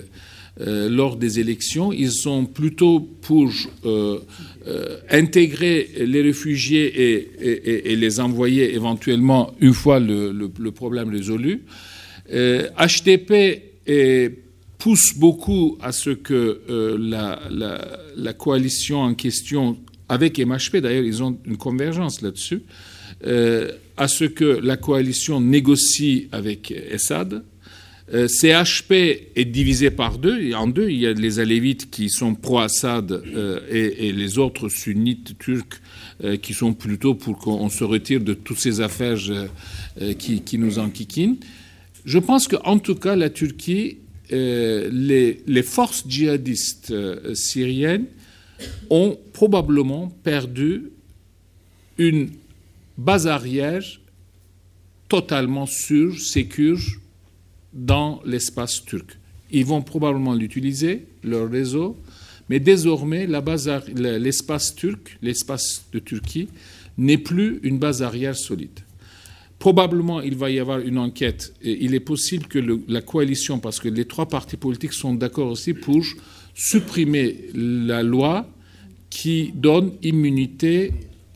[0.59, 1.91] euh, lors des élections.
[1.91, 3.51] Ils sont plutôt pour
[5.09, 11.63] intégrer les réfugiés et, les envoyer éventuellement une fois le, problème résolu.
[12.29, 13.61] HTP
[14.77, 16.61] pousse beaucoup à ce que
[16.97, 19.77] la, coalition en question,
[20.09, 22.61] avec MHP d'ailleurs, ils ont une convergence là-dessus,
[23.23, 27.43] à ce que la coalition négocie avec Assad.
[28.13, 28.91] Euh, CHP
[29.35, 30.53] est divisé par deux.
[30.53, 35.37] En deux, il y a les Alévites qui sont pro-Assad euh, et, les autres sunnites
[35.37, 35.79] turcs
[36.23, 39.17] euh, qui sont plutôt pour qu'on se retire de toutes ces affaires
[40.17, 41.37] qui, nous enquiquinent.
[42.03, 43.99] Je pense qu'en tout cas, la Turquie,
[44.29, 46.93] les, forces djihadistes
[47.33, 48.05] syriennes
[48.89, 50.91] ont probablement perdu
[51.97, 52.29] une
[52.97, 53.83] base arrière
[55.07, 56.79] totalement sûre, sécure
[57.73, 59.17] dans l'espace turc.
[59.51, 61.97] Ils vont probablement l'utiliser, leur réseau,
[62.49, 66.47] mais désormais, l'espace turc, l'espace de Turquie,
[66.97, 68.79] n'est plus une base arrière solide.
[69.59, 71.53] Probablement, il va y avoir une enquête.
[71.61, 75.51] Et il est possible que la coalition, parce que les trois partis politiques sont d'accord
[75.51, 76.03] aussi pour
[76.55, 78.49] supprimer la loi
[79.09, 80.91] qui donne immunité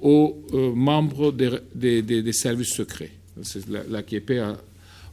[0.06, 3.10] aux euh, membres des, services secrets.
[3.90, 4.58] La, a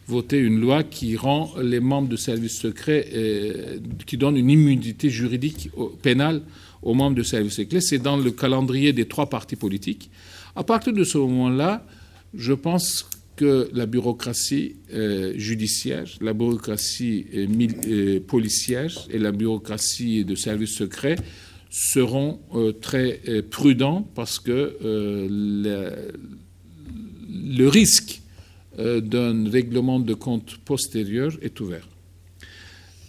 [0.06, 5.08] voté une loi qui rend les membres de services secrets, euh, qui donne une immunité
[5.08, 5.70] juridique
[6.02, 6.42] pénale
[6.82, 7.80] aux membres de services secrets.
[7.80, 10.10] C'est dans le calendrier des trois partis politiques.
[10.54, 11.86] À partir de ce moment-là,
[12.34, 17.24] je pense que la bureaucratie euh, judiciaire, la bureaucratie
[18.28, 21.16] policière et la bureaucratie de services secrets
[21.72, 25.26] seront euh, très euh, prudents parce que euh,
[27.30, 28.20] le, risque
[28.78, 31.86] d'un règlement de compte postérieur est ouvert.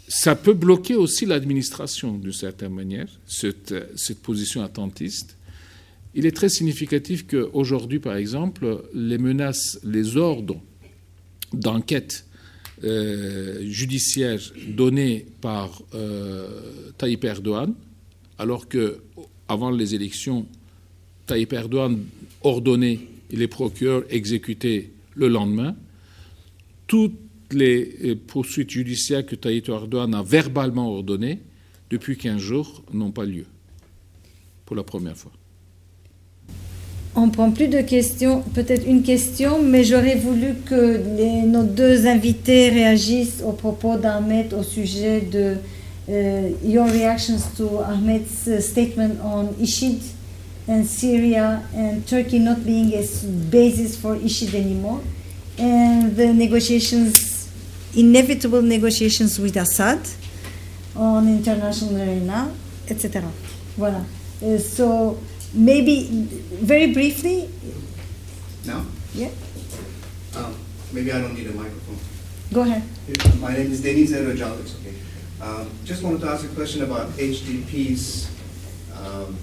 [0.08, 3.74] Ça peut bloquer aussi l'administration d'une certaine manière, cette,
[4.22, 5.38] position attentiste.
[6.16, 10.62] Il est très significatif qu'aujourd'hui, par exemple, les menaces, les ordres
[11.54, 12.26] d'enquête
[13.62, 17.74] judiciaire donné par euh, Erdogan,
[18.38, 19.02] alors que
[19.48, 20.46] avant les élections,
[21.26, 22.00] Tayyip Erdogan
[22.42, 23.00] ordonnait
[23.34, 25.76] les procureurs exécutaient le lendemain.
[26.88, 27.20] Toutes
[27.52, 31.40] les euh, poursuites judiciaires que Tayyip Erdogan a verbalement ordonnées
[31.90, 33.46] depuis 15 jours n'ont pas lieu,
[34.66, 35.32] pour la première fois.
[37.16, 42.70] On prend plus de questions, peut-être une question, mais j'aurais voulu que nos deux invités
[42.70, 45.58] réagissent au propos d'Ahmed au sujet de
[46.08, 50.02] your reactions to Ahmet's uh, statement on ISID
[50.68, 53.04] and Syria and Turkey not being a
[53.50, 55.02] basis for ISID anymore,
[55.58, 57.50] and the negotiations,
[57.96, 60.00] inevitable negotiations with Assad
[60.96, 62.52] on international arena,
[62.90, 63.24] etc.
[63.78, 64.04] Voilà.
[64.42, 65.18] Uh, so
[65.54, 66.08] maybe
[66.62, 67.50] very briefly,
[68.66, 68.86] Now?
[69.14, 69.30] yeah,
[70.36, 70.56] Um,
[70.92, 71.98] maybe I don't need a microphone.
[72.54, 72.84] go ahead.
[73.40, 74.94] My name is Deniz Erojal, it's okay.
[75.44, 78.32] Um, Just wanted to ask a question about HDP's
[78.98, 79.38] um,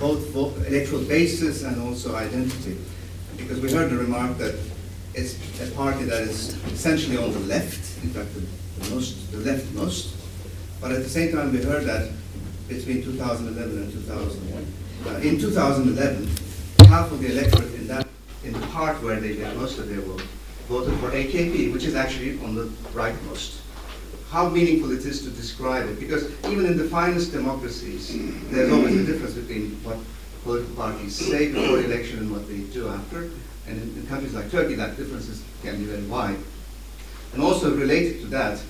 [0.00, 2.76] both electoral basis and also identity.
[3.36, 4.58] Because we heard the remark that
[5.14, 8.42] it's a party that is essentially on the left, in fact, the
[8.78, 10.14] the most, the leftmost.
[10.80, 12.10] But at the same time, we heard that
[12.68, 16.28] between 2011 and 2001, uh, in 2011,
[16.86, 18.06] half of the electorate in that,
[18.44, 20.22] in the part where they get most of their vote,
[20.68, 23.60] voted for AKP, which is actually on the rightmost.
[24.30, 28.14] How meaningful it is to describe it, because even in the finest democracies,
[28.50, 29.96] there's always a difference between what
[30.44, 33.30] political parties say before election and what they do after.
[33.66, 36.38] And in, in countries like Turkey, that difference is, can be very wide.
[37.32, 38.62] And also related to that,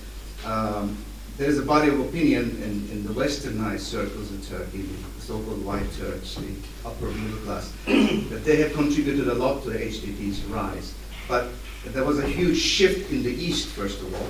[0.45, 0.97] um,
[1.37, 4.81] there is a body of opinion in, in the westernized circles in Turkey,
[5.15, 6.53] the so-called white Turks, the
[6.85, 10.93] upper middle class, that they have contributed a lot to the HDP's rise.
[11.27, 11.49] But
[11.85, 14.27] there was a huge shift in the east, first of all,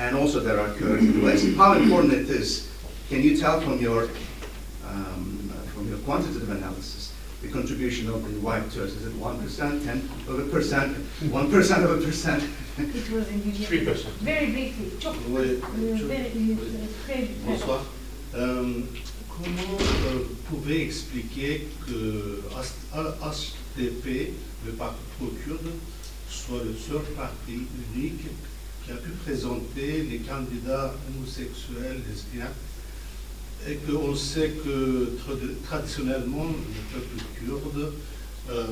[0.00, 1.44] and also there are Kurds in the west.
[1.56, 2.68] How important it is,
[3.10, 4.08] can you tell from your,
[4.88, 7.12] um, from your quantitative analysis,
[7.42, 8.92] the contribution of the white Turks?
[8.92, 12.42] Is it 1%, 10 of a percent, 1% of a percent?
[12.78, 14.14] It was in Three percent.
[14.22, 14.90] Very briefly.
[15.28, 16.30] Oui, uh, je- very,
[17.06, 17.82] very- Bonsoir.
[18.34, 18.80] Euh,
[19.28, 22.40] comment euh, vous pouvez expliquer que
[23.20, 24.32] HDP,
[24.64, 25.72] le Parti pro-kurde,
[26.30, 28.22] soit le seul parti unique
[28.90, 32.50] qui a pu présenter les candidats homosexuels, lesbiens,
[33.68, 37.92] et qu'on sait que trad- traditionnellement, le peuple kurde
[38.50, 38.64] euh,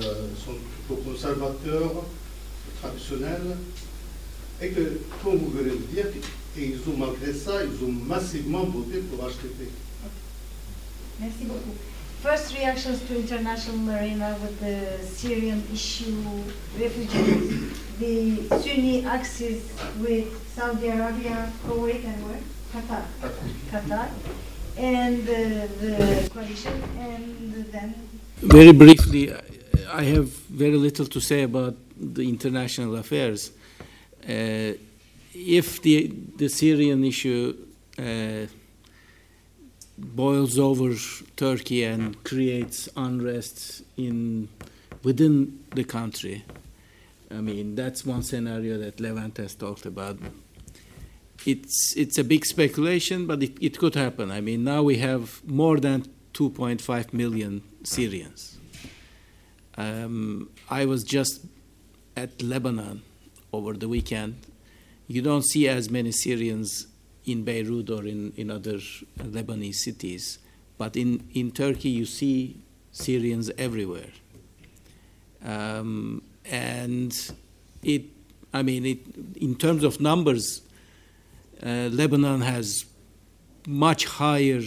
[0.45, 0.55] sont
[0.87, 2.05] plutôt conservateurs,
[2.81, 3.57] traditionnels,
[4.61, 6.07] et que, comme vous venez de dire,
[6.59, 9.69] et ils ont, malgré ça, ils ont massivement voté pour HDP.
[11.21, 11.75] Merci beaucoup.
[12.23, 16.17] First reactions to international arena with the Syrian issue,
[16.77, 19.63] refugees, the Sunni axis
[19.99, 22.41] with Saudi Arabia, Kuwait, and where?
[22.73, 23.05] Qatar.
[23.71, 24.09] Qatar.
[24.77, 27.95] And the, the coalition, and then
[28.43, 29.35] Very briefly,
[29.93, 33.51] I have very little to say about the international affairs.
[34.23, 34.75] Uh,
[35.35, 37.57] if the, the Syrian issue
[37.99, 38.47] uh,
[39.99, 40.95] boils over
[41.37, 44.49] Turkey and creates unrest in
[45.03, 46.45] within the country,
[47.31, 50.19] I mean that's one scenario that Levent has talked about.
[51.47, 54.31] It's it's a big speculation, but it, it could happen.
[54.31, 58.59] I mean now we have more than 2.5 million Syrians.
[59.77, 61.47] Um, I was just
[62.17, 63.03] at Lebanon
[63.53, 64.37] over the weekend.
[65.07, 66.89] You don't see as many Syrians
[67.25, 68.79] in Beirut or in, in other
[69.19, 70.39] Lebanese cities,
[70.77, 72.61] but in, in Turkey you see
[72.93, 74.11] Syrians everywhere.
[75.45, 77.15] Um, and
[77.83, 78.03] it,
[78.53, 78.99] I mean, it,
[79.37, 80.63] in terms of numbers,
[81.63, 82.85] uh, Lebanon has
[83.67, 84.63] much higher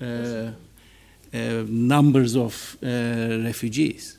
[0.00, 0.52] uh, uh,
[1.68, 2.86] numbers of uh,
[3.44, 4.16] refugees.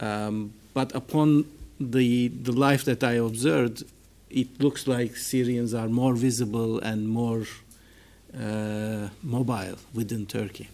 [0.00, 1.46] Um, but upon
[1.80, 3.82] the, the life that I observed,
[4.30, 7.44] it looks like Syrians are more visible and more
[8.38, 10.68] uh, mobile within Turkey.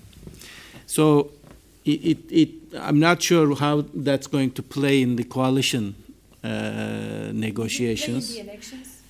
[0.86, 1.30] So
[1.84, 5.94] it, it, it, I'm not sure how that's going to play in the coalition
[6.42, 8.34] uh, negotiations.
[8.34, 9.00] the elections.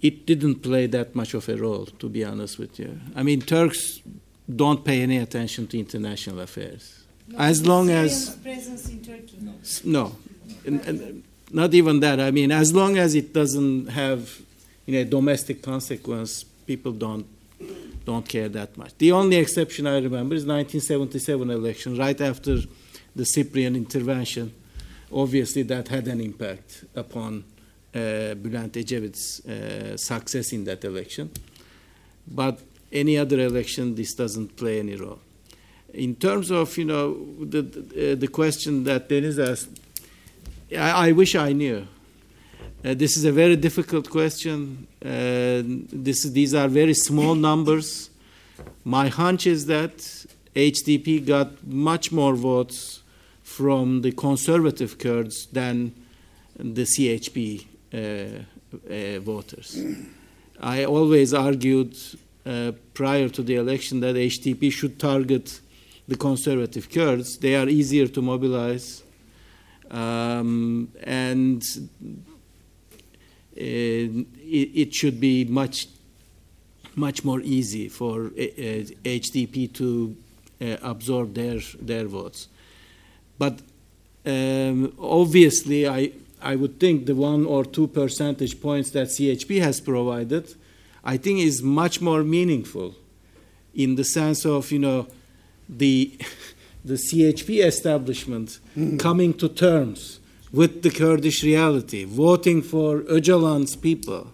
[0.00, 3.00] It didn't play that much of a role, to be honest with you.
[3.16, 4.00] I mean, Turks
[4.54, 7.04] don't pay any attention to international affairs.
[7.36, 9.38] As long as presence in Turkey.
[9.62, 10.12] S- No,
[10.64, 11.22] And- and
[11.52, 12.20] not even that.
[12.20, 14.40] I mean, as long as it doesn't have,
[14.86, 17.26] you know, domestic consequence, people don't
[18.08, 18.92] don't care that much.
[18.96, 22.56] The only exception I remember is 1977 election, right after
[23.14, 24.54] the Cyprian intervention.
[25.12, 27.44] Obviously, that had an impact upon
[27.94, 27.98] uh,
[28.42, 31.30] Bülent Ecevit's uh, success in that election.
[32.26, 32.60] But
[32.90, 35.20] any other election, this doesn't play any role.
[35.92, 37.06] In terms of you know
[37.54, 39.80] the the, uh, the question that Deniz asked,
[40.72, 41.86] I, I wish I knew.
[42.84, 44.86] Uh, this is a very difficult question.
[45.00, 48.10] This, these are very small numbers.
[48.84, 49.98] My hunch is that
[50.54, 53.02] HDP got much more votes
[53.42, 55.94] from the conservative Kurds than
[56.56, 59.80] the CHP uh, uh, voters.
[60.60, 61.96] I always argued
[62.44, 65.60] uh, prior to the election that HDP should target
[66.08, 67.38] the conservative Kurds.
[67.38, 69.02] They are easier to mobilize.
[69.90, 71.62] Um, and
[73.58, 75.88] it, it, should be much
[76.94, 78.30] much more easy for uh,
[79.04, 80.16] HDP to
[80.60, 82.48] uh, absorb their their votes.
[83.38, 83.60] But
[84.26, 89.80] um, obviously, I I would think the one or two percentage points that CHP has
[89.80, 90.54] provided,
[91.02, 92.94] I think is much more meaningful,
[93.74, 95.06] in the sense of you know
[95.68, 96.16] the
[96.84, 98.98] the CHP establishment mm.
[99.00, 100.17] coming to terms
[100.52, 104.28] with the Kurdish reality, voting for Öcalan's people.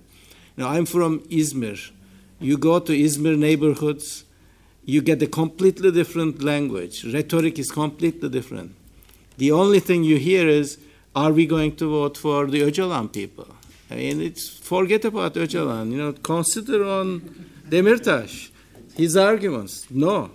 [0.57, 1.91] Now, I'm from Izmir.
[2.41, 4.25] You go to Izmir neighborhoods,
[4.85, 7.05] you get a completely different language.
[7.13, 8.75] Rhetoric is completely different.
[9.39, 10.79] The only thing you hear is,
[11.17, 13.49] are we going to vote for the Öcalan people?
[13.91, 15.91] I mean, it's forget about Öcalan.
[15.91, 17.21] You know, consider on
[17.69, 18.51] Demirtas,
[18.95, 19.87] his arguments.
[19.91, 20.31] No,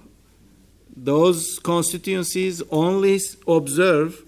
[0.95, 4.23] those constituencies only observe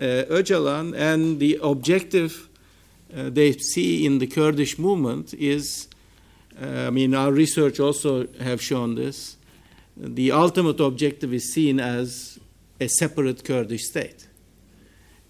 [0.00, 2.48] Öcalan, and the objective
[3.16, 5.88] uh, they see in the Kurdish movement is,
[6.60, 9.36] uh, I mean, our research also have shown this.
[9.96, 12.38] The ultimate objective is seen as
[12.80, 14.26] a separate Kurdish state,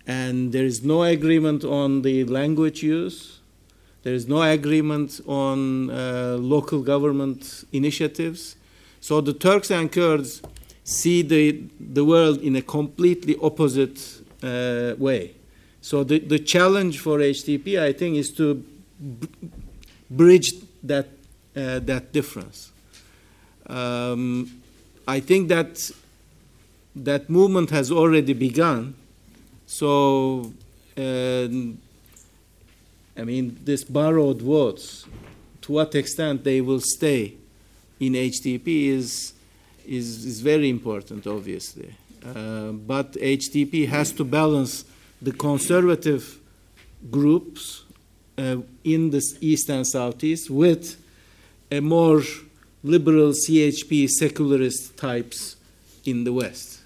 [0.06, 3.40] and there is no agreement on the language use.
[4.02, 8.56] There is no agreement on uh, local government initiatives.
[9.00, 10.42] So the Turks and Kurds
[10.84, 15.34] see the, the world in a completely opposite uh, way.
[15.80, 18.64] So the, the challenge for HDP, I think, is to
[20.10, 20.52] bridge
[20.82, 21.08] that
[21.56, 22.70] uh, that difference.
[23.66, 24.60] Um,
[25.08, 25.90] I think that
[26.94, 28.94] that movement has already begun.
[29.66, 30.52] So,
[30.96, 31.48] uh,
[33.18, 35.06] I mean, this borrowed words,
[35.62, 37.34] to what extent they will stay
[38.00, 39.32] in HDP is
[39.86, 41.94] is, is very important, obviously.
[42.24, 44.84] Uh, but HDP has to balance
[45.22, 46.38] the conservative
[47.10, 47.84] groups
[48.38, 51.02] uh, in the east and southeast with
[51.70, 52.22] a more
[52.82, 55.56] liberal CHP secularist types
[56.04, 56.80] in the west.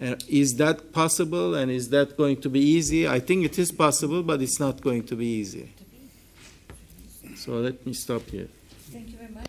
[0.00, 3.06] Uh, is that possible and is that going to be easy?
[3.06, 5.74] I think it is possible, but it's not going to be easy.
[7.36, 8.48] So let me stop here.
[8.90, 9.46] Thank you very much.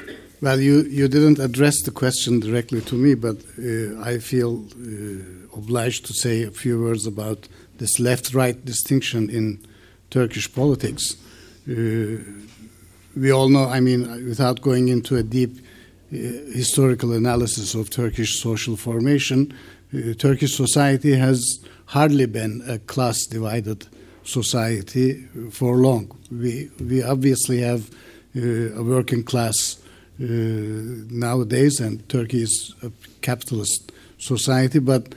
[0.41, 5.55] Well, you, you didn't address the question directly to me, but uh, I feel uh,
[5.55, 7.47] obliged to say a few words about
[7.77, 9.63] this left right distinction in
[10.09, 11.15] Turkish politics.
[11.69, 12.23] Uh,
[13.15, 16.17] we all know, I mean, without going into a deep uh,
[16.53, 19.53] historical analysis of Turkish social formation,
[19.93, 23.85] uh, Turkish society has hardly been a class divided
[24.23, 26.17] society for long.
[26.31, 27.91] We, we obviously have
[28.35, 29.77] uh, a working class
[30.21, 32.91] nowadays, and Turkey is a
[33.21, 35.13] capitalist society, but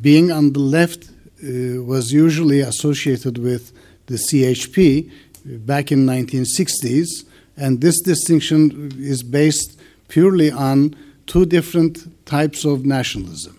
[0.00, 3.72] being on the left uh, was usually associated with
[4.06, 5.10] the CHP
[5.44, 7.24] back in 1960s,
[7.56, 10.94] and this distinction is based purely on
[11.26, 13.58] two different types of nationalism.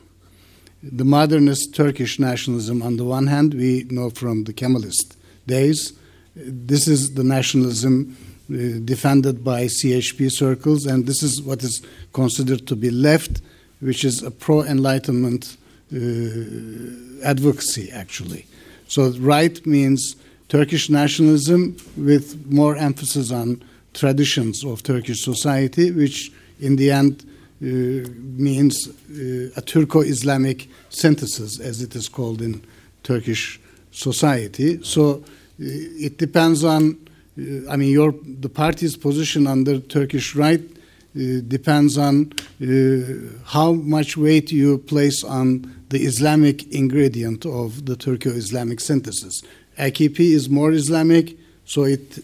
[0.83, 5.15] The modernist Turkish nationalism, on the one hand, we know from the Kemalist
[5.47, 5.93] days,
[6.35, 11.81] this is the nationalism uh, defended by CHP circles, and this is what is
[12.13, 13.41] considered to be left,
[13.79, 15.57] which is a pro Enlightenment
[15.93, 15.97] uh,
[17.23, 18.45] advocacy, actually.
[18.87, 20.15] So, right means
[20.49, 23.63] Turkish nationalism with more emphasis on
[23.93, 27.25] traditions of Turkish society, which in the end
[27.61, 32.63] uh, means uh, a Turco Islamic synthesis, as it is called in
[33.03, 33.59] Turkish
[33.91, 34.83] society.
[34.83, 35.23] So, uh,
[35.59, 36.97] it depends on
[37.37, 42.31] I mean, your the party's position under Turkish right uh, depends on
[42.61, 49.41] uh, how much weight you place on the Islamic ingredient of the Turco-Islamic synthesis.
[49.79, 52.19] AKP is more Islamic, so it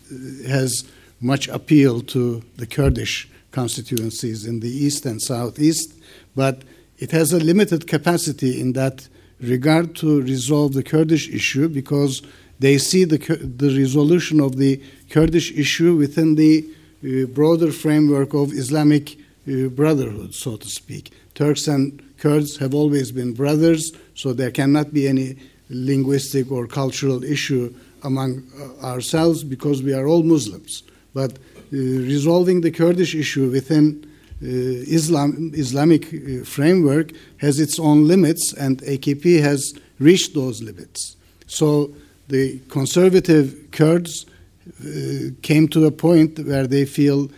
[0.47, 0.83] has
[1.21, 5.93] much appeal to the Kurdish constituencies in the east and southeast,
[6.35, 6.63] but
[6.97, 9.07] it has a limited capacity in that
[9.39, 12.21] regard to resolve the Kurdish issue because
[12.59, 16.65] they see the, the resolution of the Kurdish issue within the
[17.03, 19.17] uh, broader framework of Islamic
[19.47, 21.11] uh, brotherhood, so to speak.
[21.33, 25.37] Turks and Kurds have always been brothers, so there cannot be any
[25.69, 27.73] linguistic or cultural issue
[28.03, 30.83] among uh, ourselves because we are all Muslims.
[31.13, 31.37] But uh,
[31.71, 34.03] resolving the Kurdish issue within
[34.41, 41.15] uh, Islam, Islamic uh, framework has its own limits, and AKP has reached those limits.
[41.47, 41.93] So
[42.27, 44.25] the conservative Kurds
[45.41, 47.29] came to a point where they feel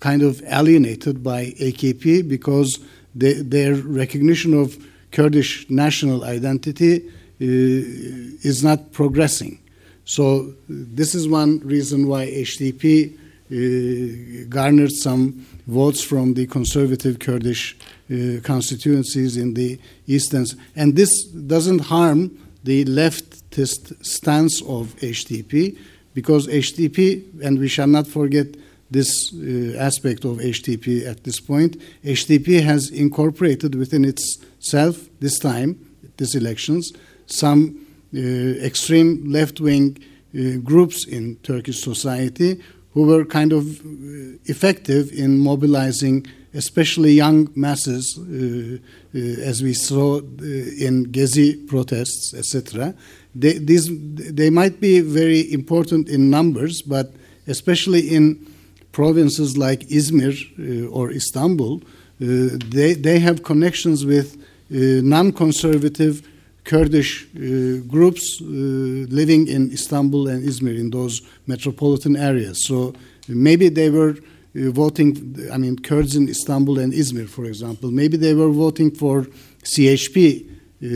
[0.00, 2.78] kind of alienated by AKP because
[3.14, 4.76] they, their recognition of
[5.10, 7.06] Kurdish national identity uh,
[7.40, 9.58] is not progressing.
[10.04, 13.16] So this is one reason why HDP
[13.50, 17.76] uh, garnered some votes from the conservative Kurdish
[18.10, 20.46] uh, constituencies in the eastern.
[20.76, 25.78] And this doesn't harm the leftist stance of HDP
[26.14, 28.46] because HDP, and we shall not forget
[28.90, 35.78] this uh, aspect of HDP at this point, HDP has incorporated within itself this time,
[36.16, 36.92] these elections,
[37.26, 39.96] some uh, extreme left wing
[40.34, 42.60] uh, groups in Turkish society
[42.92, 48.78] who were kind of uh, effective in mobilizing especially young masses, uh,
[49.14, 52.94] uh, as we saw uh, in Gezi protests, etc.
[53.34, 57.12] They, these, they might be very important in numbers, but
[57.46, 58.46] especially in
[58.92, 61.80] provinces like Izmir or Istanbul,
[62.18, 64.36] they, they have connections with
[64.68, 66.26] non conservative
[66.64, 72.66] Kurdish uh, groups uh, living in Istanbul and Izmir in those metropolitan areas.
[72.66, 72.94] So
[73.28, 74.16] maybe they were
[74.54, 79.26] voting, I mean, Kurds in Istanbul and Izmir, for example, maybe they were voting for
[79.62, 80.46] CHP
[80.82, 80.86] uh,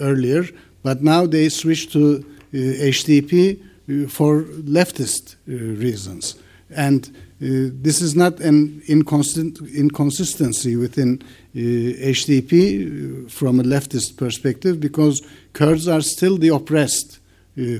[0.00, 0.44] earlier,
[0.82, 6.36] but now they switched to HDP uh, for leftist uh, reasons.
[6.70, 11.22] And this is not an inconsistency within
[11.54, 15.22] HDP from a leftist perspective because
[15.52, 17.18] Kurds are still the oppressed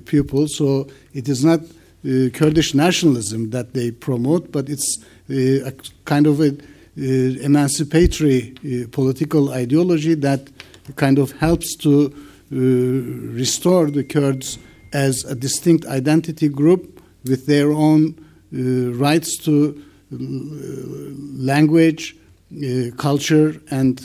[0.05, 4.99] people, so it is not uh, Kurdish nationalism that they promote, but it's
[5.31, 5.73] uh, a
[6.05, 8.55] kind of an uh, emancipatory
[8.91, 10.51] political ideology that
[10.97, 12.13] kind of helps to
[12.51, 14.59] restore the Kurds
[14.93, 18.15] as a distinct identity group with their own
[18.51, 22.17] rights to language,
[22.53, 24.05] uh, culture and uh,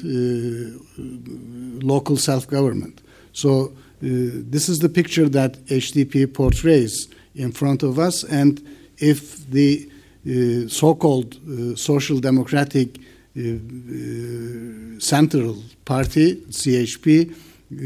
[1.85, 3.01] local self government.
[3.33, 3.69] So, uh,
[4.01, 8.23] this is the picture that HDP portrays in front of us.
[8.23, 8.61] And
[8.97, 9.89] if the
[10.27, 17.33] uh, so called uh, social democratic uh, uh central party, CHP,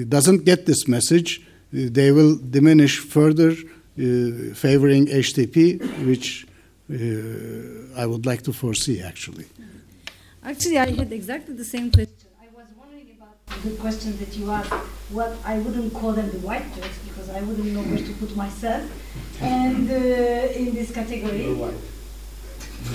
[0.09, 3.53] doesn't get this message, uh, they will diminish further,
[4.55, 6.47] favoring HDP, which
[8.01, 9.45] I would like to foresee actually.
[10.43, 12.30] Actually, I had exactly the same question
[13.63, 14.73] the question that you asked,
[15.11, 18.35] what I wouldn't call them the white Turks because I wouldn't know where to put
[18.35, 18.83] myself,
[19.41, 21.55] and uh, in this category.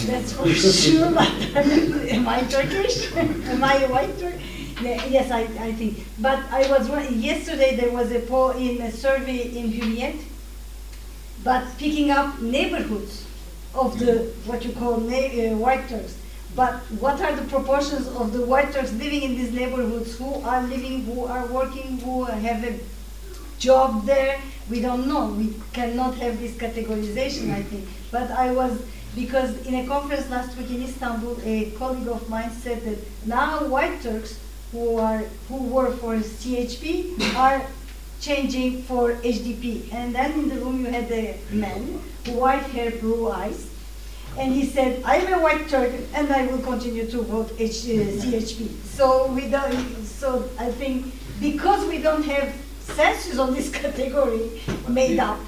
[0.06, 1.12] That's for sure.
[1.12, 3.12] But am I Turkish?
[3.16, 4.34] am I a white Turk?
[4.82, 6.04] Yes, I, I think.
[6.18, 7.76] But I was yesterday.
[7.76, 10.20] There was a poll in a survey in Hürriyet,
[11.44, 13.26] but picking up neighborhoods
[13.74, 16.16] of the what you call uh, white Turks
[16.56, 20.16] but what are the proportions of the white Turks living in these neighborhoods?
[20.16, 22.80] Who are living, who are working, who have a
[23.58, 24.40] job there?
[24.70, 25.26] We don't know.
[25.26, 27.86] We cannot have this categorization, I think.
[28.10, 28.82] But I was,
[29.14, 33.66] because in a conference last week in Istanbul, a colleague of mine said that now
[33.66, 34.40] white Turks
[34.72, 37.66] who, are, who were for CHP are
[38.18, 39.92] changing for HDP.
[39.92, 43.68] And then in the room you had a man, white hair, blue eyes,
[44.38, 48.22] and he said, I'm a white Turk, and I will continue to vote H, uh,
[48.22, 48.68] CHP.
[48.84, 50.04] So we don't.
[50.04, 55.38] So I think because we don't have census on this category made up.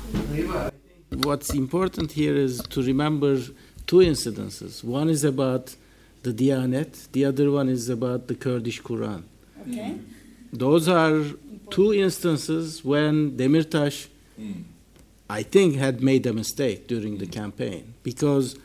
[1.11, 3.39] What's important here is to remember
[3.87, 4.85] two incidences.
[4.85, 5.75] One is about
[6.23, 9.23] the Diyanet, the other one is about the Kurdish Quran.
[9.63, 9.97] Okay.
[10.53, 11.23] Those are
[11.71, 14.09] two instances when Demirtas,
[15.31, 18.57] I think, had made a mistake during the campaign because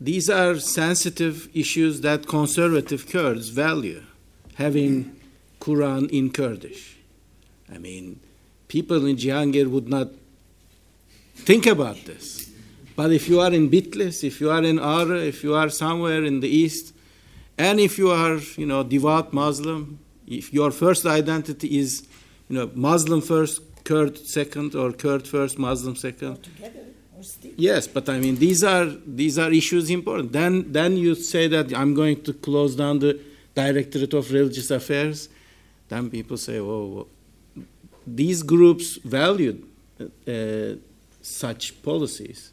[0.00, 4.02] these are sensitive issues that conservative Kurds value,
[4.54, 5.16] having
[5.60, 6.96] Quran in Kurdish.
[7.72, 8.20] I mean,
[8.68, 10.08] people in Cihangir would not
[11.34, 12.50] think about this.
[12.94, 16.24] But if you are in Bitlis, if you are in Ağrı, if you are somewhere
[16.24, 16.94] in the east,
[17.58, 22.06] and if you are, you know, devout Muslim, If your first identity is,
[22.48, 26.48] you know, Muslim first, Kurd second, or Kurd first, Muslim second.
[27.56, 30.32] Yes, but I mean these are these are issues important.
[30.32, 33.18] Then then you say that I'm going to close down the
[33.54, 35.30] Directorate of Religious Affairs.
[35.88, 37.06] Then people say, oh,
[38.06, 39.64] these groups valued
[40.00, 40.78] uh,
[41.22, 42.52] such policies,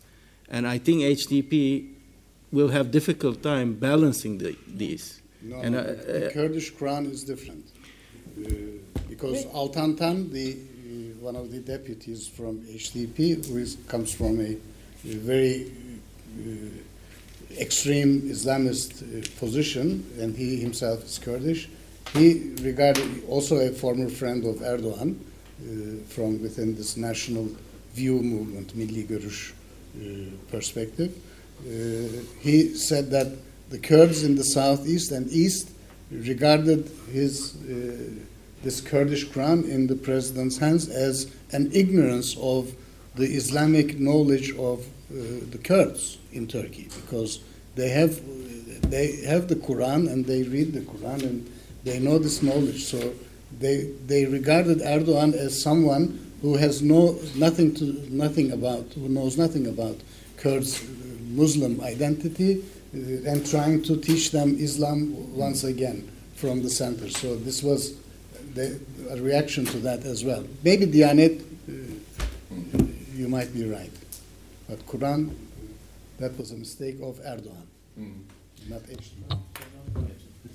[0.50, 1.90] and I think HDP
[2.54, 5.22] will have difficult time balancing the, these.
[5.42, 7.66] No, and, uh, the Kurdish Quran is different
[8.38, 8.50] uh,
[9.10, 14.40] because Altan Tan, the uh, one of the deputies from HDP, who is, comes from
[14.40, 14.58] a, a
[15.04, 15.72] very
[16.40, 21.70] uh, extreme Islamist uh, position, and he himself is Kurdish.
[22.14, 27.50] He regarded also a former friend of Erdogan uh, from within this national
[27.94, 29.54] view movement, Milli Görüş
[30.50, 31.12] perspective.
[32.42, 33.28] He said that
[33.70, 35.70] the Kurds in the southeast and east
[36.12, 37.54] regarded his
[38.64, 42.74] this Kurdish Quran in the president's hands as an ignorance of
[43.16, 45.16] the Islamic knowledge of uh,
[45.52, 47.40] the Kurds in Turkey because
[47.76, 48.20] they have
[48.90, 51.52] they have the Quran and they read the Quran and
[51.84, 52.84] they know this knowledge.
[52.86, 53.14] So
[53.60, 59.38] they they regarded Erdogan as someone who has no nothing to nothing about who knows
[59.38, 59.98] nothing about
[60.38, 60.84] Kurds
[61.30, 67.10] Muslim identity uh, and trying to teach them Islam once again from the center.
[67.10, 67.96] So this was
[68.54, 70.44] the, a reaction to that as well.
[70.64, 71.93] Maybe Diyanet, uh,
[73.24, 73.92] you might be right,
[74.68, 75.30] but Quran,
[76.20, 78.20] that was a mistake of Erdogan, mm.
[78.70, 78.82] not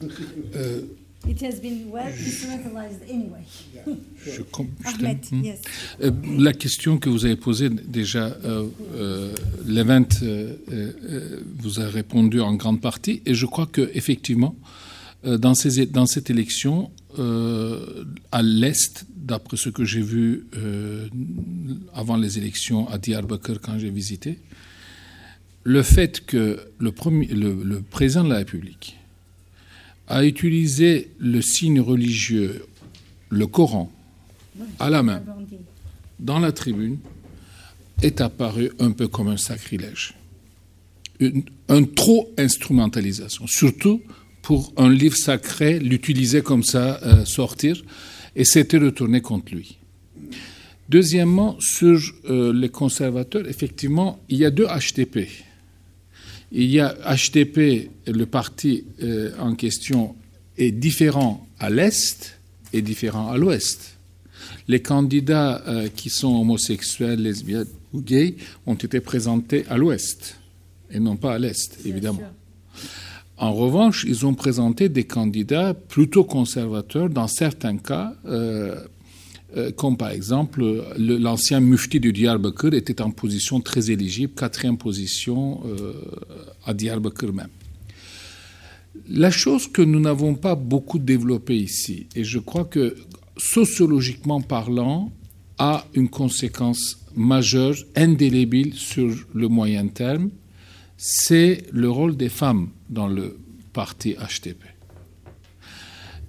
[0.55, 0.85] uh,
[1.27, 3.45] It has been well instrumentalized anyway.
[4.25, 4.43] Je
[4.85, 5.63] Ahmed, yes.
[6.01, 9.35] Euh, la question que vous avez posée déjà, euh, euh,
[9.67, 14.55] Levent euh, euh, vous a répondu en grande partie, et je crois que effectivement,
[15.25, 20.47] dans, ces, dans cette élection, à l'est, d'après ce que j'ai vu
[21.95, 24.39] avant les élections à Diyarbakir quand j'ai visité,
[25.65, 28.97] le fait que le président de la République
[30.07, 32.65] a utilisé le signe religieux,
[33.29, 33.93] le Coran,
[34.79, 35.23] à la main,
[36.19, 36.99] dans la tribune,
[38.03, 40.15] est apparu un peu comme un sacrilège.
[41.21, 44.01] Une, un trop instrumentalisation, surtout
[44.49, 47.85] pour un livre sacré, l'utiliser comme ça, euh, sortir,
[48.35, 49.77] et c'était retourné contre lui.
[50.89, 55.29] Deuxièmement, sur euh, les conservateurs, effectivement, il y a deux HTP.
[56.51, 60.17] Il y a HDP, le parti euh, en question,
[60.57, 62.39] est différent à l'Est
[62.73, 63.99] et différent à l'Ouest.
[64.67, 70.37] Les candidats euh, qui sont homosexuels, lesbiennes ou gays ont été présentés à l'Ouest
[70.91, 72.23] et non pas à l'Est, évidemment.
[73.39, 78.75] En revanche, ils ont présenté des candidats plutôt conservateurs, dans certains cas, euh,
[79.57, 80.63] euh, comme par exemple
[80.99, 85.93] l'ancien mufti du Diyarbakir était en position très éligible, quatrième position euh,
[86.67, 87.49] à Diyarbakir même.
[89.09, 92.97] La chose que nous n'avons pas beaucoup développée ici, et je crois que
[93.37, 95.13] sociologiquement parlant,
[95.59, 100.31] a une conséquence majeure, indélébile sur le moyen terme,
[100.99, 103.39] c'est le rôle des femmes dans le
[103.73, 104.65] parti HTP.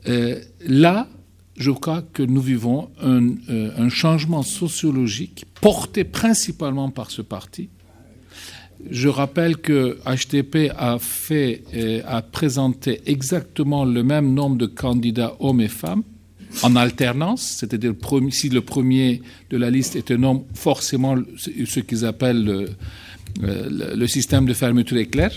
[0.07, 1.09] Euh, là,
[1.57, 7.69] je crois que nous vivons un, euh, un, changement sociologique porté principalement par ce parti.
[8.89, 15.35] Je rappelle que HTP a fait, euh, a présenté exactement le même nombre de candidats
[15.39, 16.03] hommes et femmes
[16.63, 17.93] en alternance, c'est-à-dire
[18.29, 22.69] si le premier de la liste est un homme, forcément ce qu'ils appellent
[23.41, 25.31] le, le, système de fermeture éclair.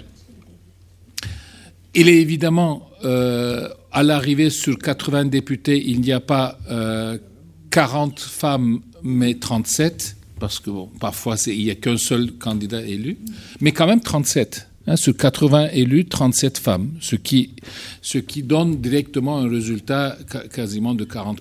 [1.94, 7.18] Il est évidemment euh, à l'arrivée sur 80 députés, il n'y a pas euh,
[7.70, 13.18] 40 femmes, mais 37, parce que bon, parfois il n'y a qu'un seul candidat élu,
[13.60, 14.68] mais quand même 37.
[14.88, 17.54] Hein, sur 80 élus, 37 femmes, ce qui,
[18.00, 20.18] ce qui donne directement un résultat
[20.52, 21.36] quasiment de 40%.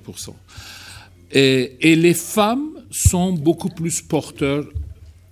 [1.31, 4.65] Et, et les femmes sont beaucoup plus porteurs,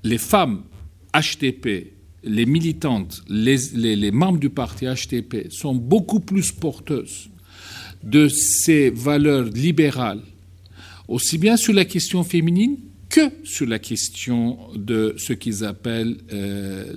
[0.04, 0.64] les femmes
[1.14, 7.30] HTP, les militantes, les, membres du parti HTP sont beaucoup plus porteuses
[8.04, 10.22] de ces valeurs libérales,
[11.08, 12.78] aussi bien sur la question féminine
[13.10, 16.94] que sur la question de ce qu'ils appellent euh,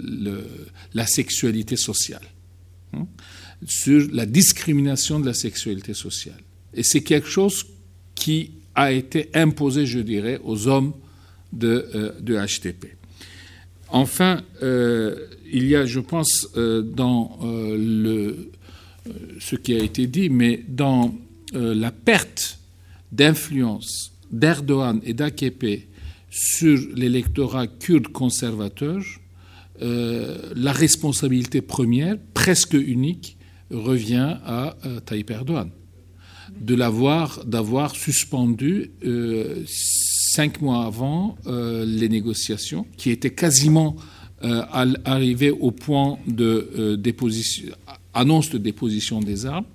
[0.92, 2.22] la sexualité sociale,
[2.92, 3.06] hein,
[3.66, 6.40] sur la discrimination de la sexualité sociale.
[6.74, 7.64] Et c'est quelque chose
[8.14, 10.92] qui a été imposé, je dirais, aux hommes
[11.52, 12.96] de, euh, de HTP.
[13.92, 15.14] Enfin, euh,
[15.52, 18.50] il y a, je pense, euh, dans euh, le,
[19.38, 21.14] ce qui a été dit, mais dans
[21.54, 22.58] la perte
[23.12, 25.86] d'influence d'Erdogan et d'AKP
[26.30, 29.02] sur l'électorat kurde conservateur,
[29.78, 33.36] la responsabilité première, presque unique,
[33.70, 35.68] revient à Tayyip Erdogan.
[36.58, 38.92] De l'avoir, d'avoir suspendu
[40.34, 43.96] cinq mois avant euh, les négociations, qui étaient quasiment
[44.44, 44.64] euh,
[45.04, 47.68] arrivées au point de euh, déposition,
[48.12, 49.66] annonce de déposition des armes.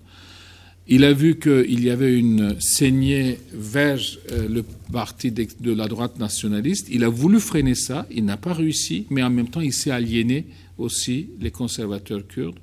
[0.90, 3.98] Il a vu qu'il y avait une saignée vers
[4.34, 6.88] euh, le parti de la droite nationaliste.
[6.92, 9.92] Il a voulu freiner ça, il n'a pas réussi, mais en même temps, il s'est
[9.92, 12.60] aliéné aussi les conservateurs kurdes.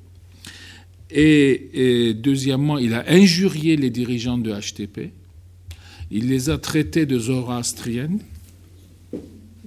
[1.10, 5.10] Et deuxièmement, il a injurié les dirigeants de HTP.
[6.16, 8.20] Il les a traités de zoroastriennes,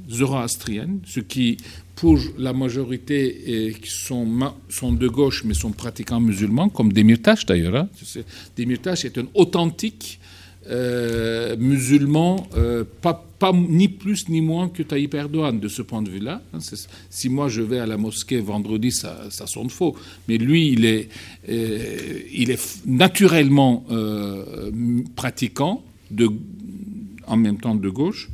[0.10, 1.58] zoroastriennes, ce qui,
[1.98, 4.26] pour la majorité, sont,
[4.94, 7.76] de gauche, mais sont pratiquants musulmans, comme Demirtas d'ailleurs.
[7.76, 7.90] Hein.
[8.56, 10.22] Demirtas est un authentique
[10.70, 16.10] euh, musulman, euh, pas, ni plus ni moins que Tayyip Erdogan de ce point de
[16.10, 16.42] vue-là.
[16.54, 16.60] hein.
[17.10, 19.98] Si moi je vais à la mosquée vendredi, ça, sonne faux.
[20.30, 21.10] Mais lui, il est,
[21.50, 23.86] euh, il est naturellement
[25.18, 26.30] pratiquant, de,
[27.26, 28.30] en même temps de gauche.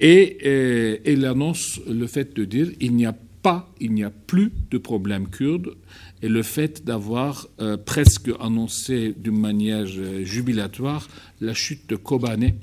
[0.00, 4.10] Et euh, il annonce le fait de dire il n'y a pas, il n'y a
[4.10, 5.76] plus de problème kurde.
[6.22, 11.08] Et le fait d'avoir euh, presque annoncé d'une manière euh, jubilatoire
[11.40, 12.54] la chute de Kobané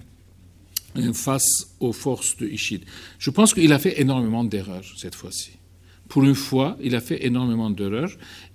[0.98, 2.84] euh, face aux forces de Ishid.
[3.18, 5.51] Je pense qu'il a fait énormément d'erreurs cette fois-ci.
[6.10, 8.11] Pour une fois, il a fait énormément d'erreurs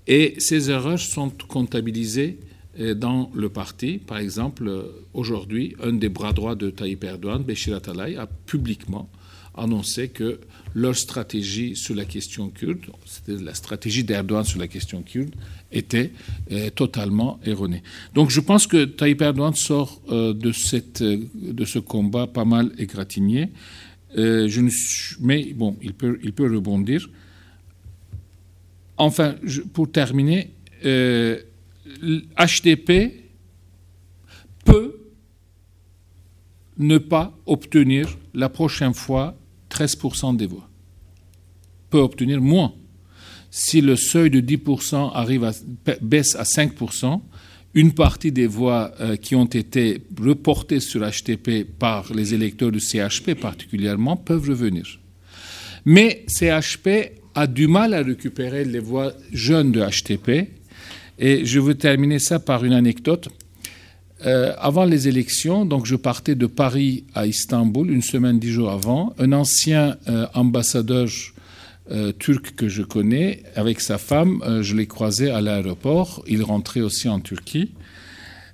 [0.06, 2.55] et ces erreurs sont comptabilisées euh,
[2.96, 3.98] dans le parti.
[3.98, 4.70] Par exemple,
[5.14, 9.08] aujourd'hui, un des bras droits de Tayyip Erdogan, Béchir Atalay, a publiquement
[9.56, 10.40] annoncé que
[10.74, 15.34] leur stratégie sur la question kurde, c'était la stratégie d'Erdogan sur la question kurde,
[15.72, 16.12] était
[16.52, 17.82] euh, totalement erronée.
[18.14, 22.44] Donc je pense que Tayyip Erdogan sort euh, de, cette, euh, de ce combat pas
[22.44, 23.50] mal égratigné.
[24.14, 24.60] Je
[25.20, 27.08] mais bon, il peut, il peut rebondir.
[28.96, 29.34] Enfin,
[29.74, 30.52] pour terminer,
[32.36, 33.24] HDP
[34.64, 34.96] peut
[36.78, 39.36] ne pas obtenir la prochaine fois
[39.70, 40.68] 13% des voix.
[41.90, 42.74] Peut obtenir moins.
[43.50, 45.52] Si le seuil de 10% arrive à,
[46.02, 47.20] baisse à 5%,
[47.74, 52.80] une partie des voix euh, qui ont été reportées sur HTP par les électeurs du
[52.80, 54.98] CHP particulièrement peuvent revenir.
[55.84, 60.50] Mais CHP a du mal à récupérer les voix jeunes de HTP.
[61.18, 63.28] Et je veux terminer ça par une anecdote.
[64.24, 68.70] Euh, avant les élections, donc je partais de Paris à Istanbul une semaine, dix jours
[68.70, 69.14] avant.
[69.18, 71.08] Un ancien euh, ambassadeur
[71.90, 76.24] euh, turc que je connais, avec sa femme, je l'ai croisé à l'aéroport.
[76.26, 77.72] Il rentrait aussi en Turquie.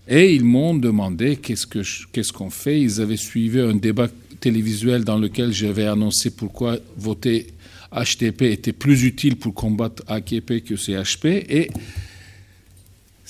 [0.08, 2.80] Et ils m'ont demandé qu'est-ce qu'on fait.
[2.80, 4.08] Ils avaient suivi un débat
[4.40, 7.46] télévisuel dans lequel j'avais annoncé pourquoi voter
[7.92, 11.26] HTP était plus utile pour combattre AKP que CHP.
[11.26, 11.70] Et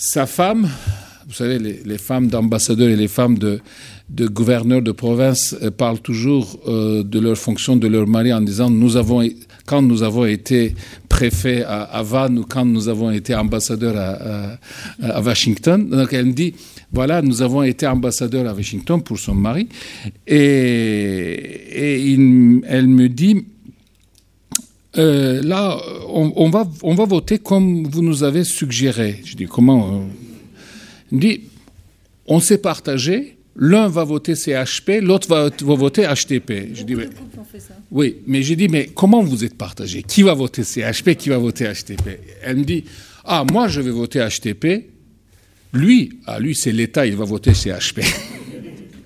[0.05, 0.68] sa femme,
[1.28, 3.60] vous savez, les, femmes d'ambassadeurs et les femmes de,
[4.10, 8.68] gouverneurs de province euh, parlent toujours euh, de leur fonction de leur mari en disant
[8.68, 9.22] nous avons,
[9.64, 10.74] quand nous avons été
[11.08, 14.58] préfets à, à Vannes ou quand nous avons été ambassadeurs
[15.00, 15.89] à, Washington.
[15.89, 16.52] Donc elle me dit
[16.92, 19.68] voilà, nous avons été ambassadeurs à Washington pour son mari.
[20.26, 22.12] Et,
[22.66, 23.44] elle me dit
[24.98, 29.20] euh, là, on, on va, on va voter comme vous nous avez suggéré.
[29.24, 30.00] Je dis, comment euh
[31.10, 31.40] Il me dit,
[32.26, 36.74] on s'est partagé, l'un va voter CHP, l'autre va, va voter HTP.
[36.74, 37.08] Je dis, mais,
[37.90, 40.02] oui, mais j'ai dit, mais comment vous êtes partagé?
[40.02, 42.84] Qui va voter CHP, qui va voter HTP Elle me dit,
[43.24, 44.90] ah, moi je vais voter HTP,
[45.72, 48.00] lui, ah, lui c'est l'État, il va voter CHP.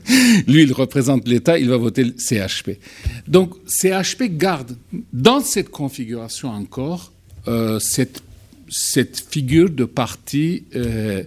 [0.47, 2.79] Lui, il représente l'État, il va voter le CHP.
[3.27, 4.77] Donc, CHP garde
[5.13, 7.13] dans cette configuration encore
[7.49, 8.23] euh, cette,
[8.69, 11.23] cette figure de parti euh,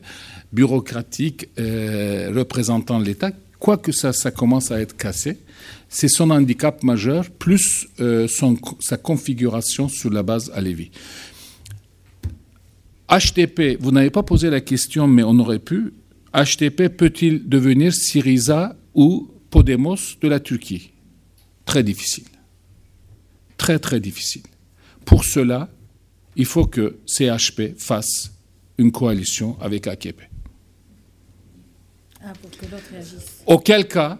[0.51, 5.37] bureaucratique euh, représentant l'État, quoique ça, ça commence à être cassé.
[5.89, 7.87] C'est son handicap majeur, plus
[8.27, 10.91] son, sa configuration sur la base Alevi.
[13.09, 15.93] HTP, vous n'avez pas posé la question, mais on aurait pu.
[16.33, 20.91] HTP peut-il devenir Syriza ou Podemos de la Turquie?
[21.65, 22.27] Très difficile.
[23.57, 24.43] Très, très difficile.
[25.05, 25.69] Pour cela,
[26.35, 28.31] il faut que CHP fasse
[28.77, 30.21] une coalition avec AKP.
[32.23, 33.41] Ah, pour que l'autre réagisse.
[33.45, 34.19] Auquel cas,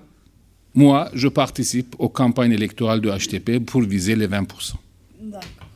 [0.74, 4.74] moi, je participe aux campagnes électorales de HTP pour viser les 20%.
[5.22, 5.69] D'accord.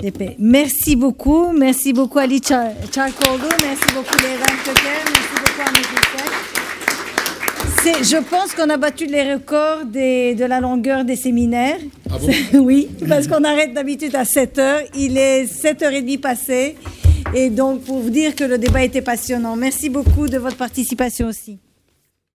[0.00, 0.36] D'épée.
[0.38, 1.52] Merci beaucoup.
[1.52, 2.70] Merci beaucoup Ali Char.
[2.72, 5.02] Merci beaucoup Léran Köker.
[5.12, 5.72] Merci beaucoup à
[7.82, 11.78] C'est, je pense qu'on a battu les records des- de la longueur des séminaires.
[12.10, 12.28] Ah bon?
[12.64, 14.80] Oui, parce qu'on arrête d'habitude à 7 heures.
[14.96, 16.76] Il est 7h30 passé.
[17.34, 19.56] Et donc, pour vous dire que le débat était passionnant.
[19.56, 21.58] Merci beaucoup de votre participation aussi.